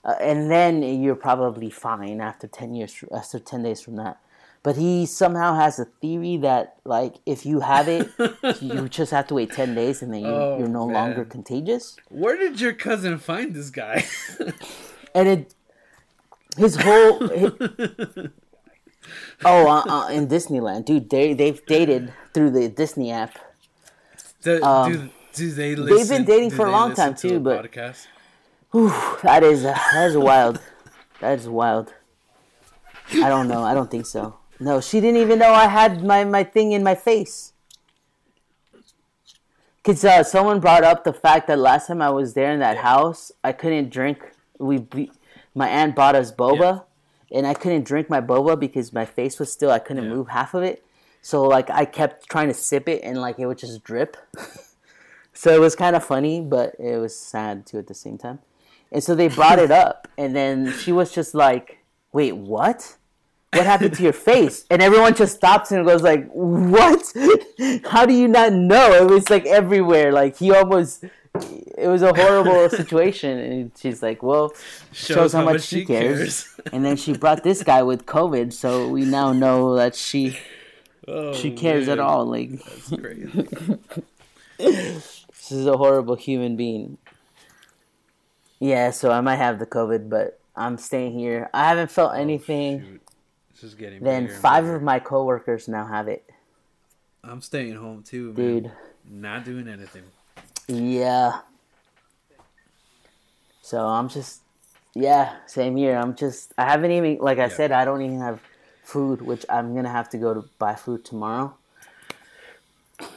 uh, 0.03 0.15
and 0.19 0.51
then 0.51 0.83
you're 0.83 1.15
probably 1.15 1.69
fine 1.69 2.19
after 2.19 2.47
ten 2.47 2.73
years, 2.73 3.03
after 3.13 3.39
ten 3.39 3.63
days 3.63 3.81
from 3.81 3.95
that. 3.97 4.19
But 4.61 4.75
he 4.75 5.05
somehow 5.05 5.55
has 5.55 5.79
a 5.79 5.85
theory 5.85 6.35
that, 6.37 6.75
like, 6.83 7.15
if 7.25 7.45
you 7.45 7.61
have 7.61 7.87
it, 7.87 8.09
you 8.61 8.89
just 8.89 9.11
have 9.11 9.27
to 9.27 9.35
wait 9.35 9.51
ten 9.53 9.73
days, 9.73 10.01
and 10.01 10.13
then 10.13 10.21
you, 10.21 10.27
Oh, 10.27 10.57
you're 10.59 10.67
no 10.67 10.85
longer 10.85 11.23
contagious. 11.23 11.95
Where 12.09 12.35
did 12.37 12.59
your 12.59 12.73
cousin 12.73 13.19
find 13.19 13.53
this 13.55 13.69
guy? 13.69 14.05
and 15.15 15.27
it 15.29 15.55
his 16.57 16.75
whole 16.75 17.25
hi- 17.25 17.51
oh 19.45 19.67
uh, 19.67 19.83
uh, 19.87 20.09
in 20.09 20.27
Disneyland, 20.27 20.85
dude. 20.85 21.09
They 21.09 21.33
they've 21.33 21.65
dated 21.65 22.13
through 22.33 22.51
the 22.51 22.67
Disney 22.67 23.11
app. 23.11 23.37
do, 24.41 24.61
Um, 24.63 24.91
do, 24.91 25.09
do 25.33 25.51
they 25.51 25.75
listen? 25.75 26.17
been 26.17 26.25
dating 26.25 26.51
for 26.51 26.65
a 26.65 26.71
long 26.71 26.93
time, 26.95 27.15
to 27.15 27.29
too, 27.29 27.39
but- 27.39 27.63
podcast? 27.71 28.07
Whew, 28.71 28.91
that 29.23 29.41
is 29.43 29.63
uh, 29.65 29.73
that 29.93 30.07
is 30.09 30.17
wild. 30.17 30.59
That 31.21 31.39
is 31.39 31.47
wild. 31.47 31.93
I 33.13 33.29
don't 33.29 33.47
know. 33.47 33.63
I 33.63 33.73
don't 33.73 33.89
think 33.89 34.05
so. 34.05 34.35
No, 34.59 34.81
she 34.81 34.99
didn't 34.99 35.21
even 35.21 35.39
know 35.39 35.51
I 35.53 35.67
had 35.67 36.03
my, 36.03 36.23
my 36.25 36.43
thing 36.43 36.73
in 36.73 36.83
my 36.83 36.95
face. 36.95 37.53
Cause 39.83 40.03
uh, 40.03 40.23
someone 40.23 40.59
brought 40.59 40.83
up 40.83 41.03
the 41.05 41.13
fact 41.13 41.47
that 41.47 41.57
last 41.57 41.87
time 41.87 42.01
I 42.01 42.09
was 42.09 42.33
there 42.33 42.51
in 42.51 42.59
that 42.59 42.77
house, 42.77 43.31
I 43.43 43.53
couldn't 43.53 43.89
drink. 43.89 44.19
We, 44.59 44.79
we 44.93 45.09
my 45.55 45.67
aunt 45.69 45.95
bought 45.95 46.15
us 46.15 46.31
boba, 46.33 46.83
and 47.31 47.47
I 47.47 47.53
couldn't 47.53 47.85
drink 47.85 48.09
my 48.09 48.19
boba 48.21 48.59
because 48.59 48.91
my 48.91 49.05
face 49.05 49.39
was 49.39 49.51
still. 49.51 49.71
I 49.71 49.79
couldn't 49.79 50.03
Yeah. 50.03 50.09
move 50.09 50.27
half 50.27 50.53
of 50.53 50.63
it, 50.63 50.83
so 51.21 51.43
like 51.43 51.69
I 51.69 51.85
kept 51.85 52.29
trying 52.29 52.49
to 52.49 52.53
sip 52.53 52.89
it, 52.89 53.01
and 53.03 53.19
like 53.21 53.39
it 53.39 53.45
would 53.47 53.57
just 53.57 53.81
drip. 53.83 54.17
so 55.33 55.55
it 55.55 55.59
was 55.61 55.75
kind 55.75 55.95
of 55.95 56.03
funny, 56.03 56.41
but 56.41 56.75
it 56.77 56.97
was 56.97 57.17
sad 57.17 57.65
too 57.65 57.79
at 57.79 57.87
the 57.87 57.93
same 57.95 58.17
time. 58.17 58.39
And 58.91 59.01
so 59.01 59.15
they 59.15 59.29
brought 59.29 59.59
it 59.59 59.71
up, 59.85 60.07
and 60.17 60.35
then 60.35 60.73
she 60.73 60.91
was 60.91 61.11
just 61.11 61.33
like, 61.33 61.79
"Wait, 62.11 62.33
what? 62.35 62.97
What 63.53 63.65
happened 63.65 63.95
to 63.95 64.03
your 64.03 64.13
face?" 64.13 64.65
And 64.69 64.81
everyone 64.81 65.15
just 65.15 65.35
stops 65.35 65.71
and 65.71 65.85
goes 65.85 66.01
like, 66.01 66.29
"What? 66.31 67.13
How 67.85 68.05
do 68.05 68.13
you 68.13 68.27
not 68.27 68.53
know?" 68.53 68.93
It 68.93 69.09
was 69.09 69.29
like 69.29 69.45
everywhere. 69.45 70.11
Like 70.11 70.37
he 70.37 70.51
almost. 70.51 71.03
It 71.77 71.87
was 71.87 72.01
a 72.01 72.11
horrible 72.13 72.69
situation, 72.81 73.37
and 73.37 73.71
she's 73.79 74.01
like, 74.01 74.23
"Well, 74.23 74.53
shows, 74.91 75.33
how, 75.33 75.45
much 75.45 75.61
she 75.61 75.85
cares." 75.85 76.53
and 76.73 76.83
then 76.83 76.97
she 76.97 77.13
brought 77.13 77.43
this 77.43 77.61
guy 77.63 77.83
with 77.83 78.05
COVID, 78.07 78.51
so 78.51 78.89
we 78.89 79.05
now 79.05 79.31
know 79.31 79.75
that 79.75 79.95
she 79.95 80.37
Oh, 81.09 81.33
she 81.33 81.51
cares 81.51 81.87
at 81.87 81.99
all. 81.99 82.25
Like 82.25 82.51
That's 82.51 82.89
crazy. 82.89 83.47
this 84.57 85.51
is 85.51 85.65
a 85.65 85.77
horrible 85.77 86.15
human 86.15 86.55
being. 86.55 86.97
Yeah, 88.59 88.91
so 88.91 89.11
I 89.11 89.21
might 89.21 89.37
have 89.37 89.57
the 89.57 89.65
COVID, 89.65 90.09
but 90.09 90.39
I'm 90.55 90.77
staying 90.77 91.17
here. 91.17 91.49
I 91.53 91.69
haven't 91.69 91.91
felt 91.91 92.11
oh, 92.13 92.19
anything. 92.19 92.99
Oh. 92.99 93.08
This 93.59 93.71
is 93.71 93.75
getting 93.75 94.01
Then 94.01 94.29
five 94.29 94.65
of 94.67 94.81
my 94.81 94.99
coworkers 94.99 95.67
now 95.67 95.85
have 95.85 96.07
it, 96.07 96.29
I'm 97.25 97.41
staying 97.41 97.75
home 97.75 98.03
too, 98.03 98.31
man. 98.31 98.35
dude. 98.63 98.71
Not 99.11 99.43
doing 99.43 99.67
anything. 99.67 100.03
Yeah. 100.69 101.41
So 103.61 103.85
I'm 103.85 104.07
just, 104.07 104.43
yeah, 104.95 105.35
same 105.45 105.75
here. 105.75 105.97
I'm 105.97 106.15
just, 106.15 106.53
I 106.57 106.69
haven't 106.71 106.91
even, 106.91 107.17
like 107.17 107.37
I 107.37 107.47
Yeah. 107.47 107.47
said, 107.49 107.71
I 107.73 107.83
don't 107.83 108.01
even 108.01 108.21
have 108.21 108.39
food, 108.81 109.21
which 109.21 109.45
I'm 109.49 109.75
gonna 109.75 109.91
have 109.91 110.07
to 110.11 110.17
go 110.17 110.33
to 110.33 110.45
buy 110.57 110.75
food 110.75 111.03
tomorrow. 111.03 111.53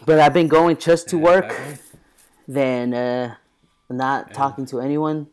But 0.05 0.19
I've 0.19 0.35
been 0.35 0.49
going 0.49 0.77
just 0.77 1.09
to 1.11 1.19
work, 1.19 1.55
then 2.49 2.95
uh, 2.95 3.37
not 3.89 4.35
talking 4.35 4.67
to 4.67 4.81
anyone, 4.81 5.29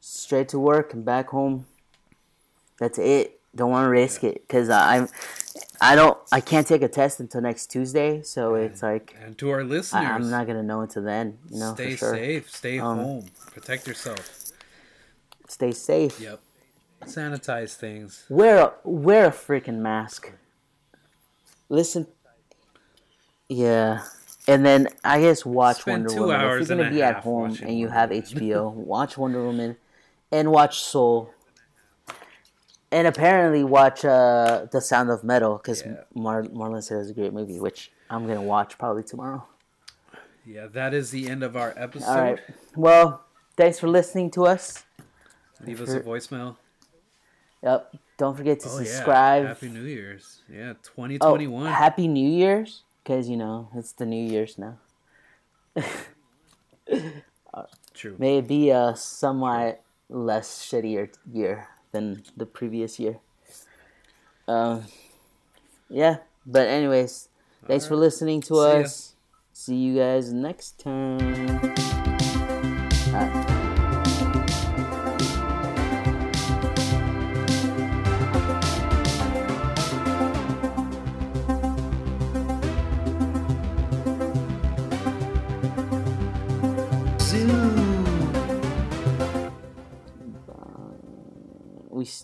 straight 0.00 0.48
to 0.48 0.58
work 0.58 0.94
and 0.94 1.04
back 1.04 1.28
home. 1.28 1.66
That's 2.78 2.98
it. 2.98 3.37
Don't 3.54 3.70
want 3.70 3.86
to 3.86 3.90
risk 3.90 4.24
it 4.24 4.46
because 4.46 4.68
I'm, 4.70 5.08
I 5.80 5.94
don't, 5.96 6.18
I 6.30 6.40
can't 6.40 6.66
take 6.66 6.82
a 6.82 6.88
test 6.88 7.18
until 7.20 7.40
next 7.40 7.66
Tuesday. 7.68 8.22
So 8.22 8.54
it's 8.54 8.82
like 8.82 9.16
And 9.20 9.36
to 9.38 9.50
our 9.50 9.64
listeners, 9.64 10.04
I, 10.04 10.12
I'm 10.12 10.30
not 10.30 10.46
gonna 10.46 10.62
know 10.62 10.82
until 10.82 11.02
then. 11.02 11.38
You 11.50 11.60
know, 11.60 11.74
stay 11.74 11.92
for 11.92 11.96
sure. 11.98 12.14
safe. 12.14 12.50
Stay 12.50 12.78
Um, 12.78 12.98
home. 12.98 13.26
Protect 13.52 13.86
yourself. 13.88 14.52
Stay 15.48 15.72
safe. 15.72 16.20
Yep. 16.20 16.40
Sanitize 17.04 17.74
things. 17.74 18.24
Wear 18.28 18.58
a 18.58 18.72
wear 18.84 19.26
a 19.26 19.30
freaking 19.30 19.78
mask. 19.78 20.32
Listen. 21.68 22.06
Yeah, 23.48 24.02
and 24.46 24.64
then 24.66 24.88
I 25.02 25.20
guess 25.22 25.46
watch 25.46 25.78
Spend 25.80 26.02
Wonder 26.04 26.14
two 26.14 26.20
Woman. 26.22 26.36
hours 26.36 26.62
if 26.62 26.68
you're 26.68 26.78
gonna 26.84 26.90
be 26.94 27.02
at 27.02 27.16
home 27.22 27.56
and 27.62 27.78
you 27.78 27.88
have 27.88 28.10
HBO, 28.10 28.72
watch 28.74 29.16
Wonder 29.16 29.42
Woman, 29.42 29.76
and 30.30 30.50
watch 30.52 30.80
Soul. 30.80 31.32
And 32.90 33.06
apparently 33.06 33.64
watch 33.64 34.04
uh, 34.04 34.66
The 34.70 34.80
Sound 34.80 35.10
of 35.10 35.22
Metal 35.22 35.58
because 35.58 35.82
Yeah. 35.84 36.02
Mar- 36.14 36.44
Marlon 36.44 36.82
said 36.82 36.94
it 36.96 36.98
was 36.98 37.10
a 37.10 37.14
great 37.14 37.32
movie, 37.34 37.60
which 37.60 37.92
I'm 38.08 38.26
gonna 38.26 38.40
watch 38.42 38.78
probably 38.78 39.02
tomorrow. 39.02 39.46
Yeah, 40.46 40.66
that 40.68 40.94
is 40.94 41.10
the 41.10 41.28
end 41.28 41.42
of 41.42 41.54
our 41.56 41.74
episode. 41.76 42.08
All 42.08 42.16
right. 42.22 42.40
Well, 42.74 43.24
thanks 43.56 43.78
for 43.78 43.88
listening 43.88 44.30
to 44.32 44.46
us. 44.46 44.84
Leave 45.66 45.82
us 45.82 45.92
a 45.92 46.00
voicemail. 46.00 46.56
Yep. 47.62 47.94
Don't 48.16 48.36
forget 48.36 48.58
to 48.60 48.68
Oh 48.68 48.78
subscribe. 48.78 49.42
yeah. 49.42 49.48
Happy 49.48 49.68
New 49.68 49.82
Year's. 49.84 50.40
Yeah, 50.48 50.72
2021. 50.82 51.20
Oh, 51.20 51.36
2021. 51.36 51.72
happy 51.72 52.08
New 52.08 52.28
Year's, 52.30 52.84
because 53.04 53.28
you 53.28 53.36
know 53.36 53.68
it's 53.74 53.92
the 53.92 54.06
New 54.06 54.24
Year's 54.24 54.56
now. 54.56 54.78
True. 57.94 58.16
May 58.18 58.38
it 58.38 58.48
be 58.48 58.70
a 58.70 58.94
somewhat 58.96 59.82
less 60.08 60.48
shittier 60.64 61.12
year 61.30 61.68
than 61.92 62.22
the 62.36 62.46
previous 62.46 62.98
year. 62.98 63.18
Um, 64.46 64.84
yeah, 65.88 66.18
but 66.46 66.66
anyways, 66.68 67.28
Thanks 67.66 67.86
for 67.86 67.96
listening 67.96 68.40
to 68.42 68.54
See 68.54 68.60
ya. 68.60 68.80
us. 68.80 69.14
See 69.52 69.74
you 69.76 69.96
guys 69.98 70.32
next 70.32 70.78
time. 70.78 72.07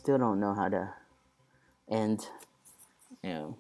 Still 0.05 0.19
don't 0.19 0.39
know 0.39 0.53
how 0.53 0.69
to 0.69 0.93
end. 1.91 2.29
You 3.23 3.31
know, 3.31 3.59